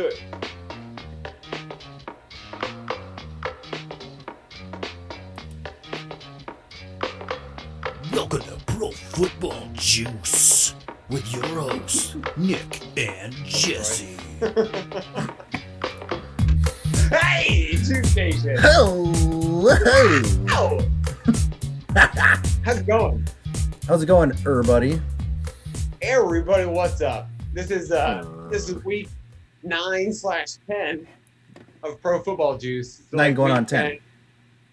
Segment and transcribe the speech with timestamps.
[0.00, 0.22] do it.
[8.12, 10.74] Welcome to Pro Football Juice
[11.10, 14.16] with your hosts, Nick and Jesse.
[17.10, 18.56] Hey, Juice Station.
[18.60, 19.12] Hello.
[20.50, 20.78] Ow.
[22.64, 23.26] How's it going?
[23.88, 25.02] How's it going, everybody?
[26.00, 27.28] Everybody, what's up?
[27.52, 29.08] This is uh this is week
[29.62, 31.06] nine slash ten
[31.82, 33.02] of Pro Football Juice.
[33.10, 33.98] So Nine going on 10.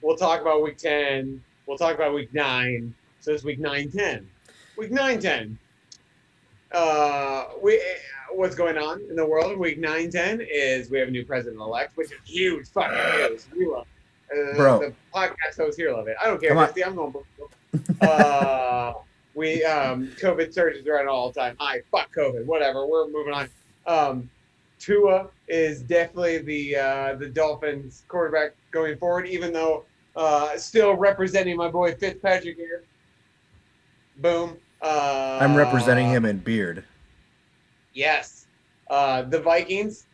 [0.02, 1.44] We'll talk about week ten.
[1.66, 2.94] We'll talk about week nine.
[3.20, 4.30] So it's week nine ten.
[4.78, 5.58] Week nine ten.
[6.72, 7.82] Uh, we
[8.32, 11.26] what's going on in the world in week nine ten is we have a new
[11.26, 13.48] president elect, which is huge fucking news.
[13.56, 13.88] We love
[14.32, 14.54] it.
[14.54, 14.80] Uh, Bro.
[14.80, 16.18] The podcast hosts here love it.
[16.22, 16.54] I don't care.
[16.54, 17.14] Jesse, I'm going.
[18.02, 18.94] uh,
[19.36, 21.56] we um, COVID surges around all the time.
[21.60, 22.46] Hi, fuck COVID.
[22.46, 22.86] Whatever.
[22.86, 23.50] We're moving on.
[23.86, 24.30] Um,
[24.80, 31.58] Tua is definitely the uh, the Dolphins quarterback going forward, even though uh, still representing
[31.58, 32.84] my boy Fitzpatrick here.
[34.18, 34.58] Boom.
[34.82, 36.84] Uh, I'm representing him in beard.
[37.94, 38.46] Yes.
[38.90, 40.06] Uh, the Vikings.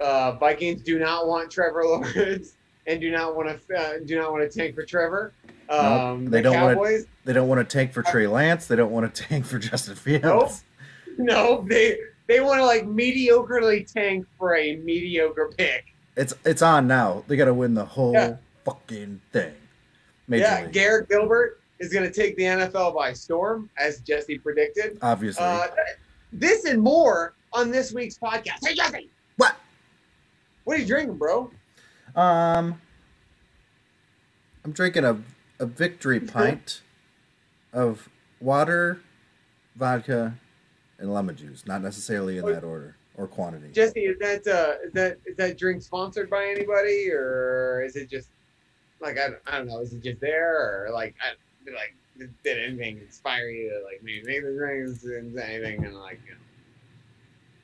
[0.00, 2.54] Uh, Vikings do not want Trevor Lawrence
[2.86, 5.32] and do not want to uh, do not want to tank for Trevor.
[5.68, 8.66] Um, they the don't wanna- They don't want to tank for Trey Lance.
[8.66, 10.22] They don't want to tank for Justin Fields.
[10.22, 11.18] Nope.
[11.18, 15.86] No, they they want to like mediocrely tank for a mediocre pick.
[16.16, 17.24] It's it's on now.
[17.26, 18.36] They got to win the whole Yeah.
[18.64, 19.54] fucking thing.
[20.28, 24.38] Major yeah, League, Garrett Gilbert is going to take the NFL by storm, as Jesse
[24.38, 24.98] predicted.
[25.02, 25.44] obviously.
[25.44, 25.66] Uh,
[26.32, 28.66] this and more on this week's podcast.
[28.66, 29.56] Hey, Jesse, what?
[30.64, 31.50] what are you drinking, bro?
[32.14, 32.80] Um,
[34.64, 35.18] I'm drinking a
[35.58, 36.80] a victory pint
[37.72, 38.08] of
[38.40, 39.00] water,
[39.76, 40.34] vodka,
[41.02, 41.66] and lemon juice.
[41.66, 43.70] Not necessarily in that order or quantity.
[43.72, 48.08] Jesse, is that uh, is that is that drink sponsored by anybody, or is it
[48.08, 48.28] just
[49.00, 49.80] like I, I don't know?
[49.80, 51.34] Is it just there, or like I
[51.70, 51.94] like
[52.44, 56.20] did anything inspire you to like maybe make the drinks and anything and like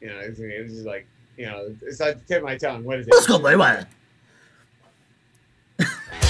[0.01, 1.07] you know, you know, it's, it's just like
[1.37, 2.85] you know, it's at the tip of my tongue.
[2.85, 3.15] What is it?
[3.15, 3.87] Let's go, baby.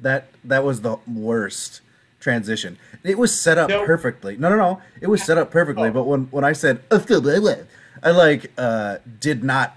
[0.00, 1.80] That that was the worst
[2.20, 2.78] transition.
[3.04, 3.86] It was set up Nope.
[3.86, 4.36] perfectly.
[4.36, 4.82] No, no, no.
[5.00, 5.88] It was set up perfectly.
[5.88, 5.92] Oh.
[5.92, 7.62] But when when I said "Let's go, baby,"
[8.02, 9.76] I like uh, did not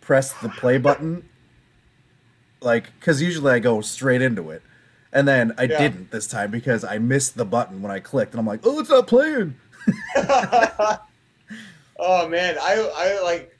[0.00, 1.28] press the play button.
[2.60, 4.62] Like, because usually I go straight into it,
[5.12, 5.78] and then I Yeah.
[5.78, 8.80] didn't this time because I missed the button when I clicked, and I'm like, "Oh,
[8.80, 9.54] it's not playing."
[11.98, 13.50] oh man, I I like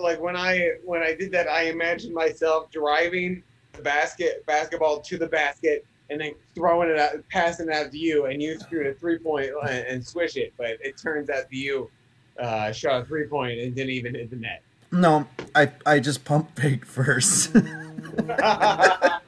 [0.00, 5.18] like when I when I did that, I imagined myself driving the basket basketball to
[5.18, 8.88] the basket and then throwing it out, passing it out to you, and you threw
[8.88, 10.52] a three point and, and swish it.
[10.58, 11.90] But it turns out that you
[12.38, 14.62] uh, shot a three point and didn't even hit the net.
[14.90, 17.54] No, I I just pump fake first.
[17.56, 19.18] uh,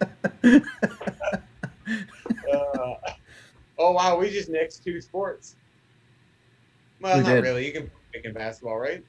[3.79, 5.57] oh wow, we just next two sports.
[7.01, 7.45] Well, We not did.
[7.45, 7.67] really.
[7.67, 9.03] You can pick in basketball, right?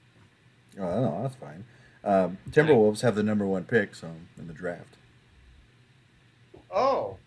[0.77, 1.63] oh, no, that's fine.
[2.03, 4.95] Um, Timberwolves have the number one pick, so in the draft.
[6.75, 7.17] Oh.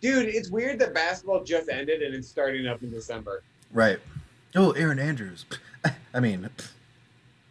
[0.00, 3.42] Dude, it's weird that basketball just ended and it's starting up in December.
[3.72, 3.98] Right.
[4.54, 5.44] Oh, Aaron Andrews.
[6.14, 6.48] I mean,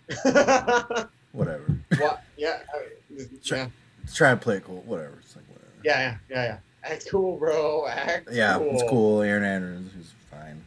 [0.23, 1.09] what?
[1.33, 1.77] whatever.
[2.37, 2.59] Yeah.
[2.73, 3.57] I mean, Sure.
[3.57, 3.67] yeah.
[4.13, 4.83] Try to play it cool.
[4.85, 5.15] Whatever.
[5.21, 5.71] It's like whatever.
[5.83, 6.43] Yeah, yeah, yeah,
[6.83, 6.89] yeah.
[6.93, 7.87] Act cool, bro.
[7.87, 8.69] Act Yeah, cool.
[8.73, 9.21] it's cool.
[9.23, 10.63] Aaron Andrews, he's fine.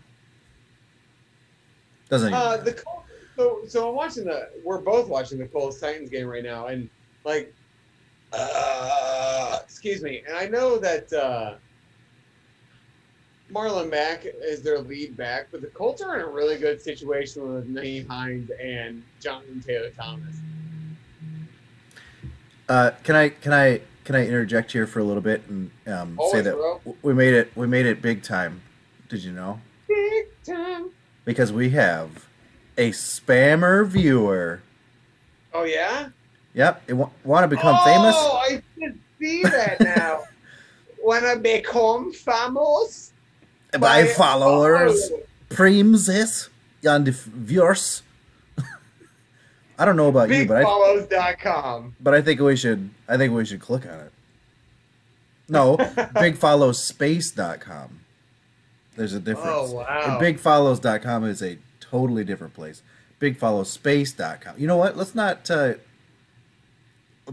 [2.11, 3.05] Doesn't Uh, the Col-
[3.37, 6.91] so so I'm watching the we're both watching the Colts Titans game right now, and
[7.25, 7.55] like,
[8.33, 11.55] uh, excuse me, and I know that uh,
[13.53, 17.55] Marlon Mack is their lead back, but the Colts are in a really good situation
[17.55, 20.37] with Nyheim Hines and Jonathan Taylor Thomas.
[22.69, 26.19] Uh, can I can I can I interject here for a little bit and um,
[26.31, 26.81] say that bro.
[27.03, 28.63] we made it we made it big time.
[29.09, 29.61] Did you know?
[29.89, 30.91] Big time.
[31.25, 32.29] Because we have
[32.79, 34.63] a spammer viewer.
[35.53, 36.11] Oh yeah.
[36.55, 36.83] Yep.
[36.89, 38.17] It wa- want to become oh, famous?
[38.17, 40.25] I can see that now.
[41.03, 43.13] Wanna become famous?
[43.79, 45.11] By followers,
[45.49, 48.03] primes and viewers.
[49.79, 51.95] I don't know about you, but I BigFollows.com.
[52.01, 54.13] but I think we should I think we should click on it.
[55.49, 58.01] No, bigfollowspace.com.
[58.97, 59.51] There's a difference.
[59.51, 60.03] Oh wow.
[60.05, 62.83] And bigfollows.com is a totally different place.
[63.21, 64.55] bigfollowspace.com.
[64.59, 64.97] You know what?
[64.97, 65.49] Let's not.
[65.51, 65.75] Uh,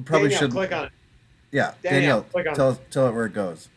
[0.06, 0.52] probably Danielle, should.
[0.52, 0.92] click on it.
[1.52, 3.70] Yeah, Danielle, Danielle, click on tell us, tell it where it goes.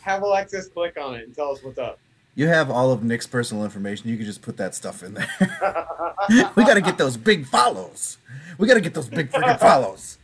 [0.00, 1.98] Have Alexis click on it and tell us what's up.
[2.34, 4.08] You have all of Nick's personal information.
[4.08, 5.28] You can just put that stuff in there.
[6.56, 8.16] we got to get those big follows.
[8.56, 10.18] We got to get those big freaking follows.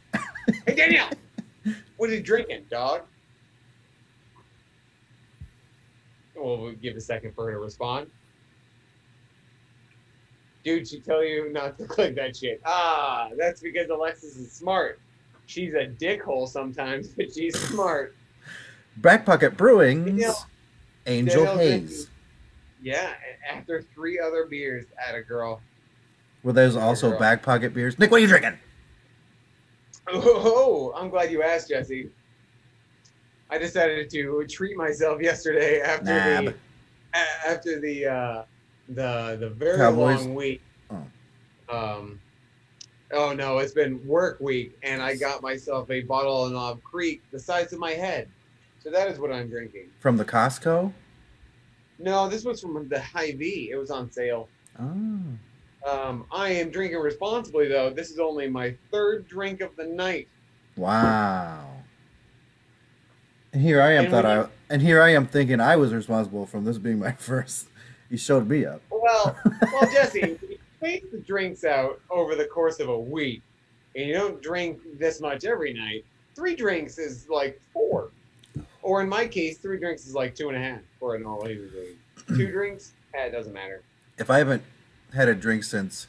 [0.66, 1.10] hey Danielle,
[1.96, 3.02] what are you drinking, dog?
[6.34, 8.08] Well, we'll give a second for her to respond.
[10.64, 12.60] Dude, she tell you not to click that shit.
[12.64, 15.00] Ah, that's because Alexis is smart.
[15.48, 18.14] She's a dickhole sometimes, but she's smart.
[18.98, 20.46] Back Pocket Brewing's Danielle-
[21.06, 22.10] Angel Danielle Haze.
[22.82, 23.14] Yeah,
[23.50, 25.60] after three other beers at a girl.
[26.44, 27.18] Well, there's also girl.
[27.18, 27.98] Back Pocket beers.
[27.98, 28.58] Nick, what are you drinking?
[30.06, 32.10] Oh, I'm glad you asked, Jesse.
[33.50, 36.44] I decided to treat myself yesterday after Nab.
[36.44, 36.54] the
[37.46, 38.42] after the uh,
[38.90, 40.20] the the very Cowboys?
[40.24, 40.60] long week.
[40.90, 41.02] Oh.
[41.70, 42.20] Um,
[43.12, 47.22] oh no, it's been work week, and I got myself a bottle of Knob Creek
[47.30, 48.28] the size of my head.
[48.80, 49.88] So that is what I'm drinking.
[50.00, 50.92] From the Costco?
[51.98, 53.70] No, this was from the Hy-Vee.
[53.72, 54.48] It was on sale.
[54.78, 55.20] Oh.
[55.86, 57.90] Um, I am drinking responsibly though.
[57.90, 60.28] This is only my third drink of the night.
[60.76, 61.66] Wow.
[63.52, 66.46] And here I am And thought I and here I am thinking I was responsible
[66.46, 67.68] from this being my first.
[68.10, 68.80] You showed me up.
[68.90, 69.36] Well,
[69.72, 70.38] well, Jesse,
[70.78, 73.42] space the drinks out over the course of a week,
[73.96, 76.04] and you don't drink this much every night,
[76.34, 78.10] three drinks is like four.
[78.82, 81.44] Or in my case, three drinks is like two and a half for an all
[81.44, 81.68] being.
[82.28, 83.82] Two drinks, eh, it doesn't matter.
[84.18, 84.62] If I haven't
[85.14, 86.06] had a drink since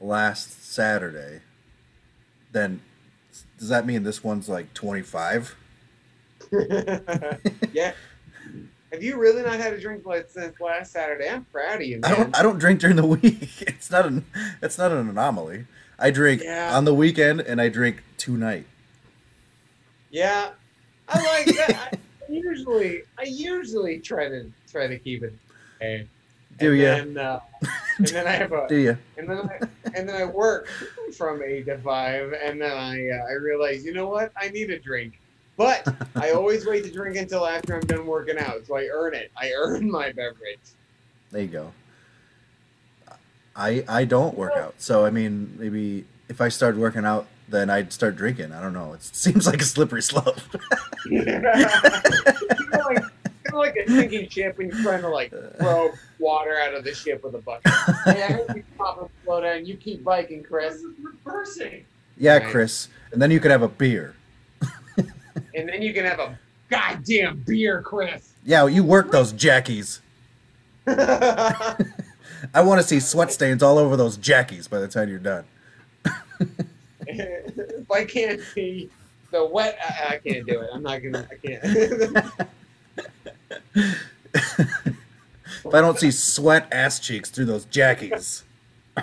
[0.00, 1.42] last Saturday,
[2.52, 2.80] then
[3.58, 5.54] does that mean this one's like 25?
[7.72, 7.92] yeah.
[8.96, 11.28] Have you really not had a drink since last Saturday?
[11.28, 13.60] I'm proud of you, I don't I don't drink during the week.
[13.60, 14.24] It's not an
[14.62, 15.66] it's not an anomaly.
[15.98, 16.74] I drink Yeah.
[16.74, 18.64] on the weekend and I drink tonight.
[20.10, 20.48] Yeah,
[21.10, 21.98] I like that.
[22.26, 25.34] I usually, I usually try to try to keep it.
[25.76, 26.06] Okay.
[26.58, 26.86] Do and ya?
[26.94, 27.40] Then, uh,
[27.98, 28.96] and then I have a Do you?
[29.18, 29.58] and then I,
[29.94, 30.68] and then I work
[31.18, 34.70] from eight to five, and then I uh, I realize you know what I need
[34.70, 35.20] a drink,
[35.56, 35.86] but
[36.16, 39.30] I always wait to drink until after I'm done working out, so I earn it.
[39.36, 40.58] I earn my beverage.
[41.30, 41.72] There you go.
[43.54, 47.70] I I don't work out, so I mean maybe if I started working out, then
[47.70, 48.52] I'd start drinking.
[48.52, 48.92] I don't know.
[48.92, 50.36] It seems like a slippery slope.
[51.10, 56.74] like, kind of like a sinking ship when you're trying to like throw water out
[56.74, 57.72] of the ship with a bucket.
[58.04, 59.64] Hey, I heard you pop and slow down.
[59.64, 60.82] You keep biking, Chris.
[61.00, 61.84] reversing.
[62.18, 62.50] yeah, Right.
[62.50, 62.88] Chris.
[63.12, 64.15] And then you could have a beer.
[65.56, 66.38] And then you can have a
[66.70, 68.32] goddamn beer, Chris.
[68.44, 70.00] Yeah, you work those jackies.
[70.86, 71.76] I
[72.56, 75.44] want to see sweat stains all over those jackies by the time you're done.
[77.06, 78.90] if I can't see
[79.32, 80.68] the wet, I, I can't do it.
[80.72, 81.26] I'm not gonna.
[81.30, 81.60] I can't.
[85.64, 88.44] If I don't see sweat ass cheeks through those jackies.
[88.96, 89.02] I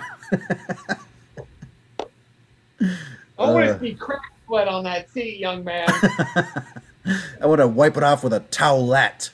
[3.38, 3.74] want Uh.
[3.74, 5.86] to see crack sweat on that seat, young man.
[7.40, 9.30] I want to wipe it off with a towelette.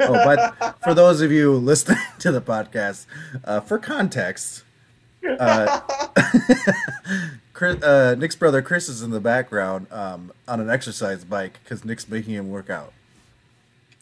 [0.00, 3.06] Oh, but for those of you listening to the podcast,
[3.44, 4.62] uh, for context,
[5.38, 5.80] uh,
[7.52, 11.84] Chris, uh, Nick's brother Chris is in the background um, on an exercise bike because
[11.84, 12.92] Nick's making him work out.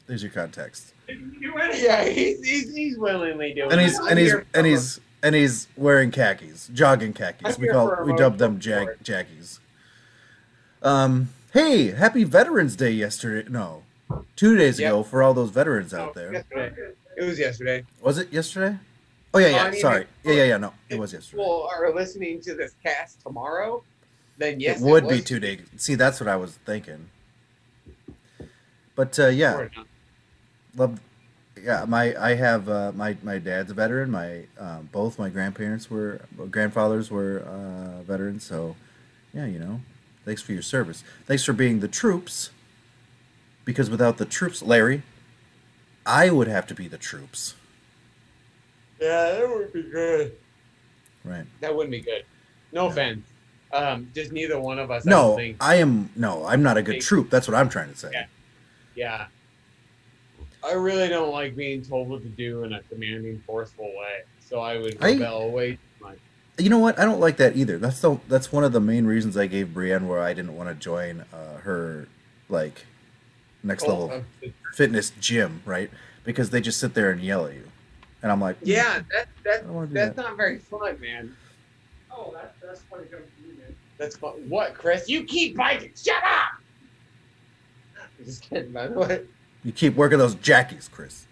[0.07, 4.03] There's your context, yeah, he's, he's, he's willingly doing and he's it.
[4.03, 7.57] I'm and he's and he's and he's wearing khakis, jogging khakis.
[7.57, 9.03] I'm We here call we dubbed them jag, support.
[9.03, 9.59] jackies.
[10.90, 13.49] Um, hey, happy Veterans Day yesterday.
[13.50, 13.83] No,
[14.37, 14.88] two days Yep.
[14.93, 16.33] ago for all those veterans Oh, out there.
[16.33, 16.93] yesterday.
[17.16, 17.85] It was yesterday.
[18.00, 18.78] Was it yesterday?
[19.35, 19.62] Oh yeah, No, yeah.
[19.64, 20.02] I mean, sorry.
[20.02, 20.57] if- Yeah, yeah, yeah.
[20.59, 21.43] No, it was yesterday.
[21.43, 23.83] People are listening to this cast tomorrow.
[24.38, 25.61] Then yes, it would was be two days.
[25.76, 27.09] See, that's what I was thinking.
[28.95, 29.69] But uh, yeah,
[30.76, 31.00] love.
[31.61, 34.11] Yeah, my I have uh, my my dad's a veteran.
[34.11, 38.45] My um, both my grandparents were grandfathers were uh, veterans.
[38.45, 38.76] So
[39.35, 39.81] yeah, you know,
[40.26, 41.02] thanks for your service.
[41.25, 42.50] Thanks for being the troops.
[43.64, 45.02] Because without the troops, Larry,
[46.04, 47.54] I would have to be the troops.
[49.00, 50.37] Yeah, that would be good.
[51.25, 51.45] Right.
[51.61, 52.25] That wouldn't be good.
[52.73, 52.90] No No.
[52.90, 53.26] offense.
[53.73, 55.06] Um, just neither one of us.
[55.06, 55.56] I No, think.
[55.61, 56.47] I am no.
[56.47, 57.30] I'm not a good Think- troop.
[57.30, 58.11] That's what I'm trying to say.
[58.12, 58.26] Yeah.
[58.95, 59.26] Yeah.
[60.64, 64.23] I really don't like being told what to do in a commanding, forceful way.
[64.49, 65.80] So I would I- rebel away too much.
[66.59, 66.99] You know what?
[66.99, 67.79] I don't like that either.
[67.79, 70.69] That's the that's one of the main reasons I gave Brienne where I didn't want
[70.71, 72.09] to join uh, her
[72.49, 72.87] like
[73.63, 75.91] next level uh, fitness gym, right?
[76.25, 77.65] Because they just sit there and yell at you.
[78.23, 80.23] and I'm like, Yeah, that, that, I don't wanna do that's that.
[80.23, 81.37] not very fun, man.
[82.11, 83.75] Oh, that, that's funny coming from you, man.
[83.99, 84.33] That's fun.
[84.49, 85.09] What, Chris?
[85.09, 85.93] You keep biting.
[85.95, 86.61] Shut up!
[88.19, 89.23] I'm just kidding, by the way.
[89.63, 91.27] You keep working those jackies, Chris.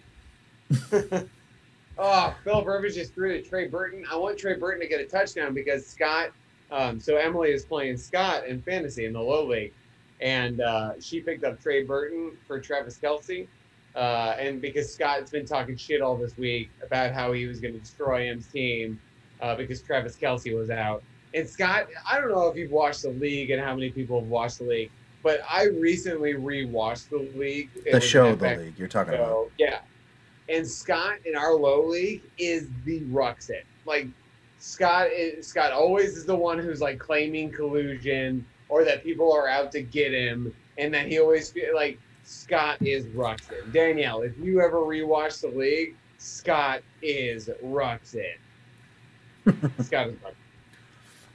[1.97, 4.05] Oh, Phil Rivers just threw to Trey Burton.
[4.11, 6.31] I want Trey Burton to get a touchdown because Scott.
[6.71, 9.73] Um, so Emily is playing Scott in fantasy in the low league,
[10.19, 13.47] and uh, she picked up Trey Burton for Travis Kelce.
[13.95, 17.73] Uh, and because Scott's been talking shit all this week about how he was going
[17.73, 18.99] to destroy M's team
[19.41, 21.01] uh, because Travis Kelce was out.
[21.33, 24.29] And Scott, I don't know if you've watched the league and how many people have
[24.29, 24.91] watched the league,
[25.23, 27.69] but I recently rewatched the league.
[27.85, 29.49] It The show, the league you're talking about.
[29.57, 29.79] yeah,
[30.49, 33.63] and Scott in our low league is the Ruxin.
[33.85, 34.07] Like
[34.59, 39.47] Scott is Scott always is the one who's like claiming collusion or that people are
[39.47, 43.71] out to get him, and that he always feel like Scott is Ruxin.
[43.71, 48.33] Danielle, if you ever rewatch the league, Scott is Ruxin.
[49.81, 50.33] Scott is Ruxin.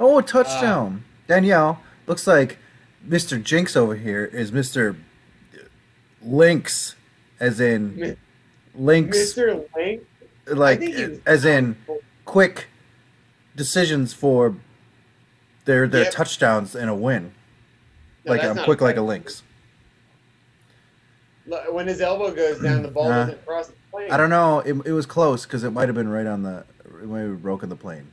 [0.00, 1.04] Oh, a touchdown.
[1.04, 2.58] Uh, Danielle, looks like
[3.06, 3.42] Mr.
[3.42, 4.96] Jinx over here is Mr.
[6.22, 6.96] Lynx,
[7.38, 8.16] as in
[8.74, 9.66] Lynx, Mr.
[9.76, 10.02] Link,
[10.46, 11.76] like think he was- as in
[12.24, 12.68] quick
[13.56, 14.56] decisions for
[15.64, 16.12] their their Yep.
[16.12, 17.32] touchdowns and a win.
[18.24, 19.42] No, like I'm quick like a lynx.
[21.70, 24.10] when his elbow goes down, the ball Uh, doesn't cross the plane.
[24.10, 24.60] I don't know.
[24.60, 26.64] It, it was close because it might have been right on the.
[26.84, 28.12] It might have broken the plane.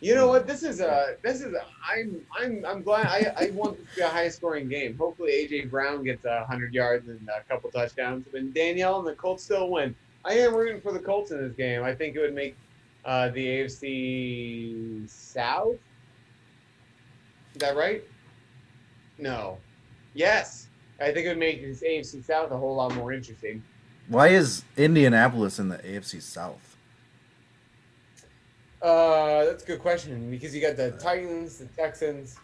[0.00, 0.46] You know what?
[0.46, 1.16] This is a.
[1.22, 1.54] This is.
[1.54, 2.24] A, I'm.
[2.38, 2.64] I'm.
[2.64, 3.06] I'm glad.
[3.06, 3.46] I.
[3.46, 4.96] I want this to be a high scoring game.
[4.96, 8.26] Hopefully, AJ Brown gets a hundred yards and a couple touchdowns.
[8.32, 9.94] And Danielle and the Colts still win.
[10.24, 11.82] I am rooting for the Colts in this game.
[11.82, 12.56] I think it would make
[13.04, 15.76] uh, the AFC South.
[17.54, 18.04] Is that right?
[19.18, 19.58] No.
[20.14, 20.68] Yes.
[21.00, 23.62] I think it would make this AFC South a whole lot more interesting.
[24.08, 26.67] Why is Indianapolis in the AFC South?
[28.80, 32.36] Uh, that's a good question because you got the Titans, the Texans,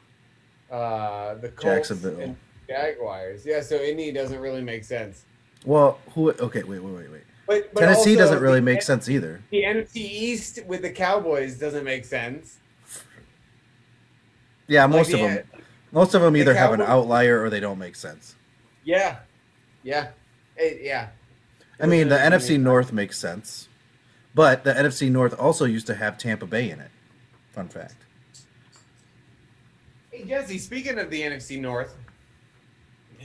[0.70, 2.18] uh, the Colts, Jacksonville.
[2.20, 2.36] and
[2.68, 3.46] Jaguars.
[3.46, 5.24] Yeah, so Indy doesn't really make sense.
[5.64, 6.30] Well, who?
[6.32, 7.22] Okay, wait, wait, wait, wait.
[7.46, 9.42] But, but Tennessee also doesn't really the, make sense either.
[9.50, 12.58] The NFC East with the Cowboys doesn't make sense.
[14.66, 15.46] Yeah, most Like, of yeah, them.
[15.92, 18.34] Most of them the either have an outlier or they don't make sense.
[18.82, 19.18] Yeah,
[19.82, 20.08] yeah,
[20.56, 21.08] It- yeah.
[21.80, 23.68] I mean, the NFC North makes sense,
[24.34, 26.90] but the NFC North also used to have Tampa Bay in it.
[27.52, 27.94] Fun fact.
[30.10, 31.94] Hey Jesse, speaking of the NFC North,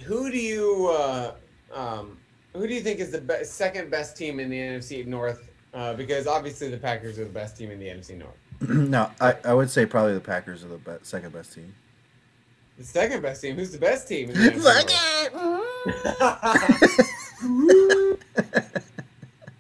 [0.04, 1.34] who do you uh,
[1.74, 2.18] um,
[2.54, 5.50] who do you think is the be- second best team in the NFC North?
[5.74, 8.38] Uh, because obviously the Packers are the best team in the NFC North.
[8.62, 11.74] no, I, I would say probably the Packers are the be- second best team.
[12.78, 13.56] The second best team.
[13.56, 14.30] Who's the best team?
[14.30, 15.34] In the NFC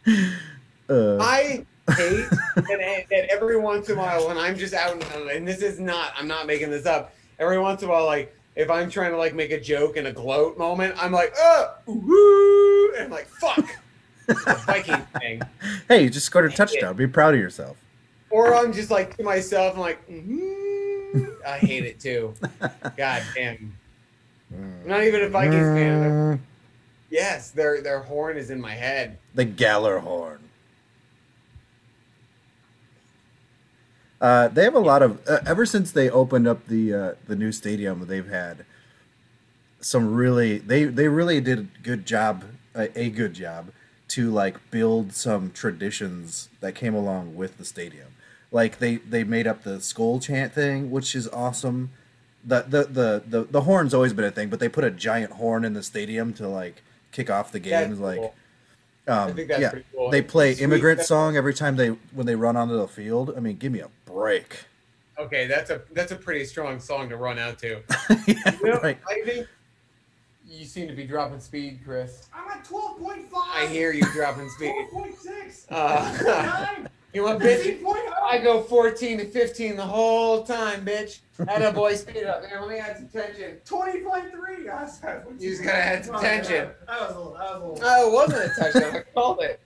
[0.05, 0.35] North?
[0.89, 1.65] Uh, I
[1.95, 5.61] hate that, that every once in a while when I'm just out and, and this
[5.61, 7.13] is not I'm not making this up.
[7.37, 10.07] Every once in a while, like if I'm trying to like make a joke in
[10.07, 13.65] a gloat moment, I'm like, oh, woo, and I'm like, fuck,
[14.65, 15.41] Viking thing.
[15.87, 16.95] hey, you just scored a touchdown.
[16.95, 17.77] Be proud of yourself.
[18.29, 22.33] Or I'm just like to myself, I'm like, mm I hate it too.
[22.97, 23.73] God damn.
[24.53, 26.01] I'm not even a Vikings fan.
[26.01, 26.39] Mm,
[27.09, 29.17] Yes, their their horn is in my head.
[29.33, 30.39] The Gjallarhorn.
[34.21, 37.35] Uh, they have a lot of uh, ever since they opened up the uh, the
[37.35, 38.05] new stadium.
[38.07, 38.65] They've had
[39.79, 42.43] some really they they really did a good job
[42.75, 43.71] a, a good job
[44.09, 48.07] to like build some traditions that came along with the stadium.
[48.51, 51.91] Like they they made up the skull chant thing, which is awesome.
[52.43, 55.33] The the the the, the horn's always been a thing, but they put a giant
[55.33, 57.99] horn in the stadium to like kick off the games.
[57.99, 58.33] Like
[59.05, 59.15] cool.
[59.15, 60.09] um, think that's yeah, pretty cool.
[60.09, 60.63] they play Sweet.
[60.63, 63.33] immigrant song every time they when they run onto the field.
[63.35, 64.65] I mean, give me a break.
[65.17, 67.81] Okay, that's a that's a pretty strong song to run out to.
[68.27, 68.97] yeah, You know, right.
[69.09, 69.47] I think
[70.47, 72.27] you seem to be dropping speed, Chris.
[72.33, 73.27] I'm at 12.5.
[73.33, 74.73] I hear you dropping speed.
[74.93, 75.65] 12.6.
[75.69, 77.79] Uh, you want bitch?
[78.23, 81.19] I go 14 to 15 the whole time, bitch.
[81.47, 82.45] Had a boy speed up.
[82.45, 83.57] Here, let me add some tension.
[83.65, 84.65] 20.3.
[84.65, 85.01] guys.
[85.39, 86.69] You just gotta add some tension.
[86.87, 87.33] That was a little.
[87.33, 87.79] That was a little.
[87.83, 88.95] Oh, it wasn't a touchdown.
[88.97, 89.59] I called it.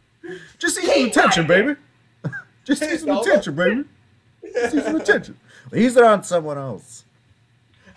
[0.60, 1.76] Just need some attention, baby.
[2.64, 3.22] Just need some Double.
[3.24, 3.84] attention, baby.
[4.54, 5.38] Just need some attention.
[5.74, 7.04] He's on someone else.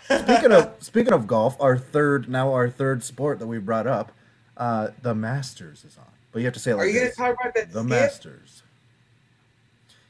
[0.05, 4.11] Speaking of speaking of golf, our third now our third sport that we brought up,
[4.57, 6.05] uh, the Masters is on.
[6.31, 7.15] But you have to say it Are like you gonna this.
[7.15, 7.89] talk about that The skip?
[7.89, 8.63] Masters.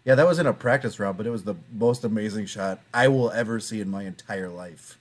[0.07, 3.09] Yeah, that was in a practice round, but it was the most amazing shot I
[3.09, 4.97] will ever see in my entire life.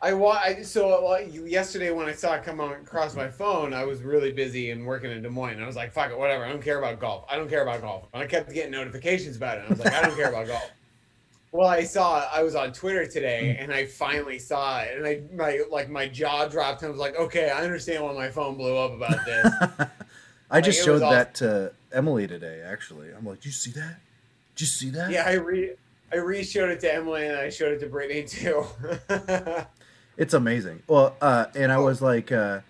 [0.00, 3.82] I wa- so uh, yesterday when I saw it come on across my phone, I
[3.82, 5.60] was really busy and working in Des Moines.
[5.60, 6.44] I was like, "Fuck it, whatever.
[6.44, 7.24] I don't care about golf.
[7.28, 9.64] I don't care about golf." And I kept getting notifications about it.
[9.66, 10.70] I was like, "I don't care about golf."
[11.50, 15.22] Well, I saw I was on Twitter today, and I finally saw it, and I
[15.34, 16.82] my like my jaw dropped.
[16.82, 19.88] And I was like, "Okay, I understand why my phone blew up about this."
[20.50, 21.14] I just showed was awesome.
[21.14, 22.60] that to Emily today.
[22.64, 23.98] Actually, I'm like, "Did you see that?
[24.58, 25.74] Did you see that?" yeah, I re
[26.12, 28.66] I re-showed it to Emily, and I showed it to Brittany too.
[30.16, 30.82] It's amazing.
[30.88, 32.62] Well, uh, and I was like, uh,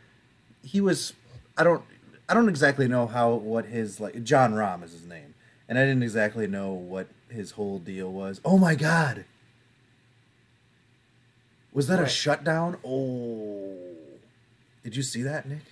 [0.63, 1.15] he was.
[1.57, 1.83] I don't.
[2.29, 5.33] I don't exactly know how what his like Jon Rahm is his name,
[5.67, 8.43] and I didn't exactly know what his whole deal was.
[8.45, 9.25] Oh my god!
[11.73, 12.77] Was that a shutdown?
[12.85, 13.79] Oh,
[14.85, 15.63] did you see that, Nick?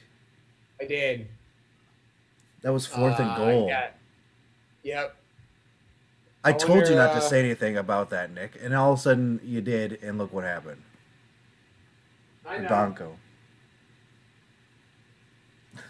[0.80, 1.26] I did.
[2.62, 3.66] That was fourth and Uh, goal.
[3.68, 3.90] yeah.
[4.82, 5.16] Yep.
[6.46, 8.98] I I told you not to uh, say anything about that, Nick, and all of
[9.00, 10.80] a sudden you did, and look what happened.
[12.46, 12.68] I know.
[12.68, 13.16] Donko.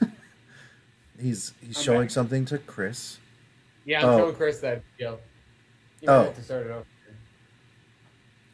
[1.20, 2.10] he's he's I'm showing back.
[2.10, 3.18] something to Chris.
[3.84, 4.18] Yeah, I'm Oh.
[4.18, 4.82] showing Chris that.
[4.98, 5.18] Yo.
[6.00, 6.32] You Oh.
[6.32, 6.86] to start it off.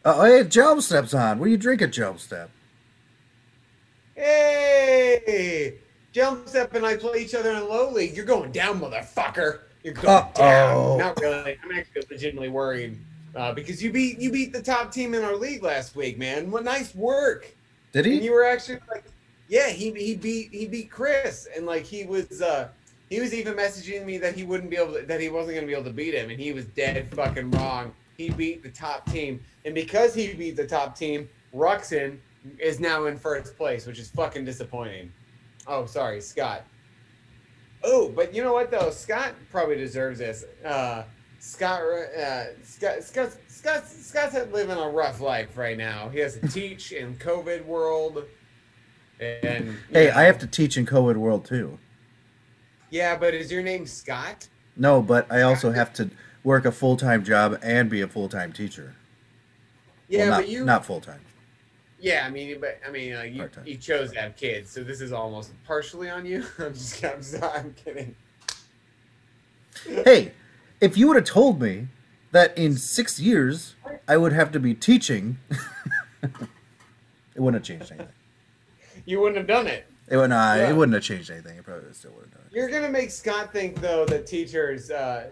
[0.04, 1.38] Oh, hey, Jump Step's on.
[1.38, 2.50] What are you drinking, Jump Step?
[4.16, 5.78] Hey,
[6.12, 8.14] jump step and I play each other in low league.
[8.16, 9.61] You're going down, motherfucker.
[9.83, 10.33] You're going Uh-oh.
[10.35, 10.99] down.
[10.99, 11.59] Not really.
[11.62, 12.99] I'm actually legitimately worried
[13.35, 16.51] uh, because you beat you beat the top team in our league last week, man.
[16.51, 17.55] What nice work.
[17.93, 18.17] Did he?
[18.17, 19.05] And you were actually like,
[19.49, 22.69] yeah, he he beat he beat Chris, and like he was uh
[23.11, 25.67] he was even messaging me that he wouldn't be able to, that he wasn't gonna
[25.67, 27.93] be able to beat him, and he was dead fucking wrong.
[28.17, 32.19] He beat the top team, and because he beat the top team, Ruxin
[32.59, 35.12] is now in first place, which is fucking disappointing.
[35.67, 36.65] Oh, sorry, Scott.
[37.85, 38.91] Oh, but you know what though?
[38.91, 40.45] Scott probably deserves this.
[40.65, 41.05] Uh,
[41.41, 46.09] Scott, uh, Scott, Scott, Scott, Scott's living a rough life right now.
[46.09, 48.25] He has to teach in COVID world,
[49.19, 50.15] and Hey, know.
[50.15, 51.79] I have to teach in COVID world too.
[52.91, 54.49] Yeah, but is your name Scott?
[54.77, 56.11] No, but I also have to
[56.45, 58.95] work a full time job and be a full time teacher.
[60.09, 60.65] Yeah, well, not, but you.
[60.65, 61.21] not full time.
[62.02, 65.00] Yeah, I mean, but I mean, uh, you you chose to have kids, so this
[65.00, 66.45] is almost partially on you.
[66.58, 68.17] I'm just, I'm, I'm kidding.
[69.86, 70.32] Hey,
[70.80, 71.86] if you would have told me
[72.32, 73.76] that in six years
[74.08, 75.38] I would have to be teaching,
[76.23, 76.30] it
[77.36, 78.12] wouldn't have changed anything.
[79.04, 79.86] You wouldn't have done it.
[80.08, 80.58] It would not.
[80.58, 80.71] Yeah.
[80.71, 81.56] It wouldn't have changed anything.
[81.56, 82.56] It probably still would have done it.
[82.56, 85.30] You're gonna make Scott think though that teachers, uh,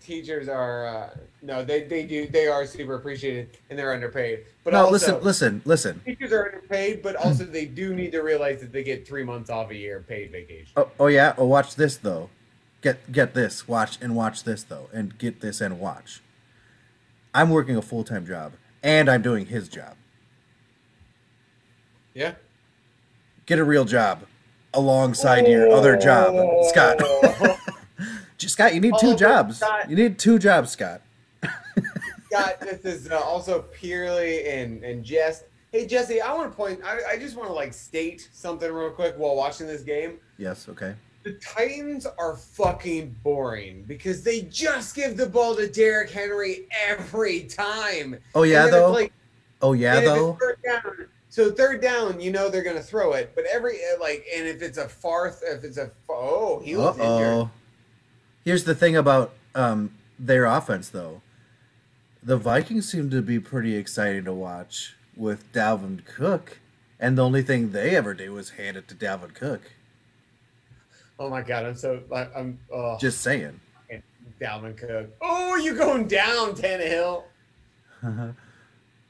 [0.00, 4.44] teachers are uh, no, they they do they are super appreciated and they're underpaid.
[4.64, 6.00] But no, also, listen, listen, listen.
[6.04, 9.50] teachers are underpaid, but also they do need to realize that they get three months
[9.50, 10.72] off a year paid vacation.
[10.76, 11.34] Oh, oh yeah.
[11.36, 12.30] Oh, watch this though.
[12.80, 13.66] Get get this.
[13.66, 16.22] Watch and watch this though, and get this and watch.
[17.34, 18.52] I'm working a full time job,
[18.82, 19.96] and I'm doing his job.
[22.14, 22.34] Yeah.
[23.46, 24.26] Get a real job
[24.74, 26.34] alongside your other job,
[26.68, 26.98] Scott.
[26.98, 27.56] Just oh.
[28.64, 29.56] Scott, you need two Oh, jobs.
[29.58, 31.02] Scott- You need two jobs, Scott.
[32.32, 35.44] Scott, this is uh, also purely in in jest.
[35.70, 36.80] Hey Jesse, I want to point.
[36.84, 40.18] I, I just want to like state something real quick while watching this game.
[40.38, 40.66] Yes.
[40.68, 40.94] Okay.
[41.24, 47.44] The Titans are fucking boring because they just give the ball to Derrick Henry every
[47.44, 48.18] time.
[48.34, 48.92] Oh yeah, And then it's though.
[48.92, 49.12] like,
[49.60, 50.32] oh yeah, and if it's though.
[50.40, 54.26] third down- so third down, you know they're gonna throw it, but every uh, like,
[54.36, 57.50] and if it's a farth, if it's a oh, he Uh was injured.
[58.44, 61.21] Here's the thing about um their offense, though.
[62.22, 66.60] The Vikings seem to be pretty exciting to watch with Dalvin Cook,
[67.00, 69.72] and the only thing they ever do is hand it to Dalvin Cook.
[71.18, 73.58] Oh my god, I'm so I- I'm oh, Just saying.
[74.40, 75.10] Dalvin Cook.
[75.20, 77.24] Oh, you going down, Tannehill?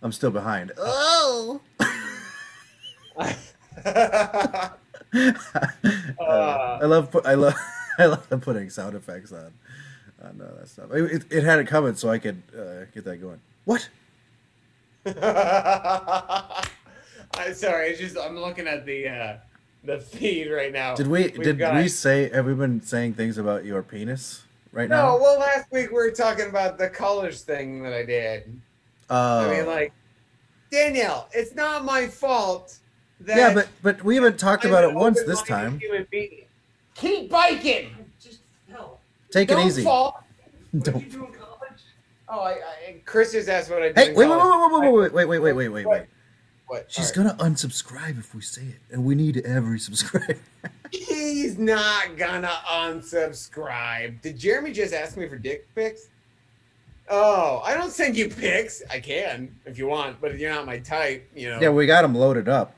[0.02, 0.72] I'm still behind.
[0.78, 1.60] Oh.
[3.16, 3.34] uh,
[5.12, 7.54] I love I love
[7.98, 9.52] I love putting sound effects on on
[10.24, 10.92] uh, that stuff.
[10.92, 13.40] It, it, it had it coming, so I could uh, get that going.
[13.64, 13.88] What?
[17.34, 17.88] I'm sorry.
[17.90, 19.36] It's just I'm looking at the uh,
[19.84, 20.94] the feed right now.
[20.94, 24.42] Did we We've did got- we say have we been saying things about your penis
[24.72, 25.16] right No, now?
[25.16, 25.22] No.
[25.22, 28.60] Well, last week we were talking about the colors thing that I did.
[29.10, 29.92] Uh, I mean, like
[30.70, 32.78] Danielle, it's not my fault.
[33.20, 35.80] That yeah, but but we haven't talked I'm about it once this time.
[36.94, 37.90] Keep biking.
[39.32, 39.40] Just fell.
[39.42, 39.82] Take it Don't easy.
[39.84, 40.24] fall.
[40.72, 41.04] What Don't.
[41.04, 41.82] you do in college?
[42.28, 43.98] Oh, I, I, Chris just asked what I did.
[43.98, 46.02] Hey, in wait, wait, wait, wait, wait, wait, wait, wait, wait, wait, wait.
[46.66, 46.86] What?
[46.90, 47.36] She's All right.
[47.38, 50.36] gonna unsubscribe if we say it, and we need every subscriber.
[50.90, 54.20] He's not gonna unsubscribe.
[54.22, 56.08] Did Jeremy just ask me for dick pics?
[57.10, 58.82] Oh, I don't send you pics.
[58.90, 61.28] I can if you want, but if you're not my type.
[61.34, 62.74] You know, Yeah, we got them loaded up.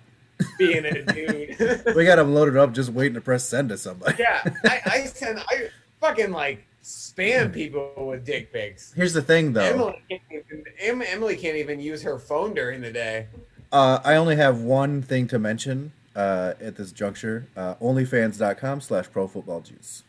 [0.58, 1.94] being a dude.
[1.94, 4.16] We got them loaded up, just waiting to press send to somebody.
[4.18, 5.38] yeah, I, I send.
[5.38, 5.68] I
[6.04, 8.92] fucking like spam people with dick pics.
[8.92, 9.62] Here's the thing, though.
[9.62, 13.28] Emily can't, even, Emily can't even use her phone during the day.
[13.72, 17.46] Uh, I only have one thing to mention uh, at this juncture.
[17.56, 20.02] Uh, OnlyFans.com slash ProFootballJuice.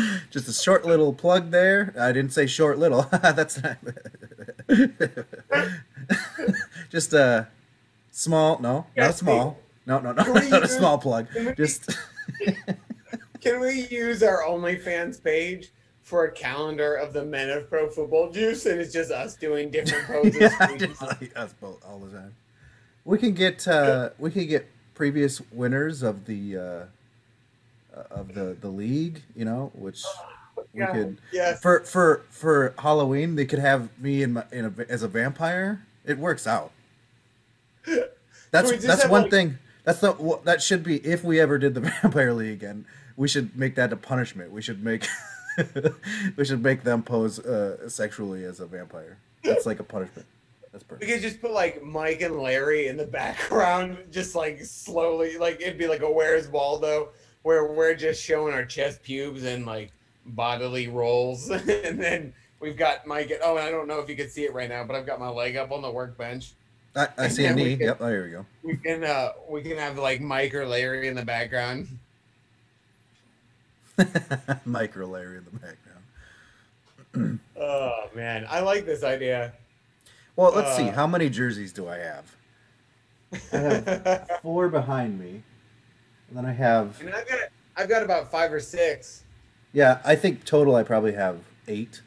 [0.30, 1.92] Just a short little plug there.
[1.98, 3.02] I didn't say short little.
[3.10, 3.78] That's not.
[6.90, 7.48] Just a
[8.12, 8.60] small.
[8.60, 9.58] No, not small.
[9.86, 10.22] No, no, no.
[10.22, 11.26] Not a small plug.
[11.56, 11.90] Just.
[13.40, 15.70] Can we use our OnlyFans page
[16.02, 19.70] for a calendar of the men of pro football juice, and it's just us doing
[19.70, 20.36] different poses?
[20.40, 22.34] yeah, just like us both all the time.
[23.04, 26.84] We can get uh, we can get previous winners of the uh,
[28.10, 30.02] of the the league, you know, which
[30.72, 31.60] we Yeah, could yes.
[31.60, 33.36] for for for Halloween.
[33.36, 35.86] They could have me in, my, in a, as a vampire.
[36.04, 36.72] It works out.
[38.50, 39.58] That's that's one like- thing.
[39.86, 42.84] That's the that should be if we ever did the vampire league again.
[43.16, 44.50] We should make that a punishment.
[44.50, 45.06] We should make
[46.36, 49.16] we should make them pose uh, sexually as a vampire.
[49.44, 50.26] That's like a punishment.
[50.72, 51.06] That's perfect.
[51.06, 55.60] We could just put like Mike and Larry in the background, just like slowly, like
[55.60, 57.10] it'd be like a Where's Waldo,
[57.42, 59.92] where we're just showing our chest pubes and like
[60.26, 63.32] bodily rolls, and then we've got Mike.
[63.40, 65.28] Oh, I don't know if you can see it right now, but I've got my
[65.28, 66.54] leg up on the workbench.
[66.96, 67.76] I, I see a knee.
[67.76, 68.46] can- Yep, there we go.
[68.62, 71.88] We can uh we can have like Mike or Larry in the background.
[74.64, 77.40] Mike or Larry in the background.
[77.58, 79.52] Oh man, I like this idea.
[80.36, 80.90] Well, let's see.
[80.90, 82.36] Uh, How many jerseys do I have?
[83.50, 85.42] I have four behind me,
[86.28, 87.00] and then I have.
[87.00, 87.38] and I've got
[87.74, 89.22] I've got about five or six.
[89.72, 92.02] Yeah, I think total I probably have eight.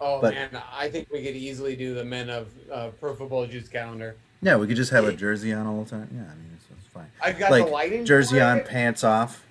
[0.00, 3.46] Oh But- man, I think we could easily do the men of uh, Pro Football
[3.46, 4.16] Juice calendar.
[4.42, 6.08] Yeah, we could just have a jersey on all the time.
[6.12, 7.10] Yeah, I mean it's, it's fine.
[7.22, 8.04] I've got like the lighting.
[8.06, 8.66] jersey for on, it.
[8.66, 9.44] pants off.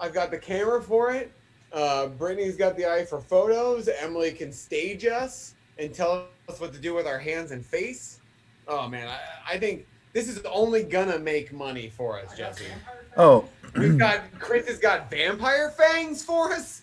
[0.00, 1.30] I've got the camera for it.
[1.72, 3.88] Uh, Brittany's got the eye for photos.
[3.88, 8.20] Emily can stage us and tell us what to do with our hands and face.
[8.66, 12.64] Oh man, I, I think this is only gonna make money for us, Jesse.
[13.18, 13.44] Oh,
[13.76, 16.80] We've got Chris has got vampire fangs for us.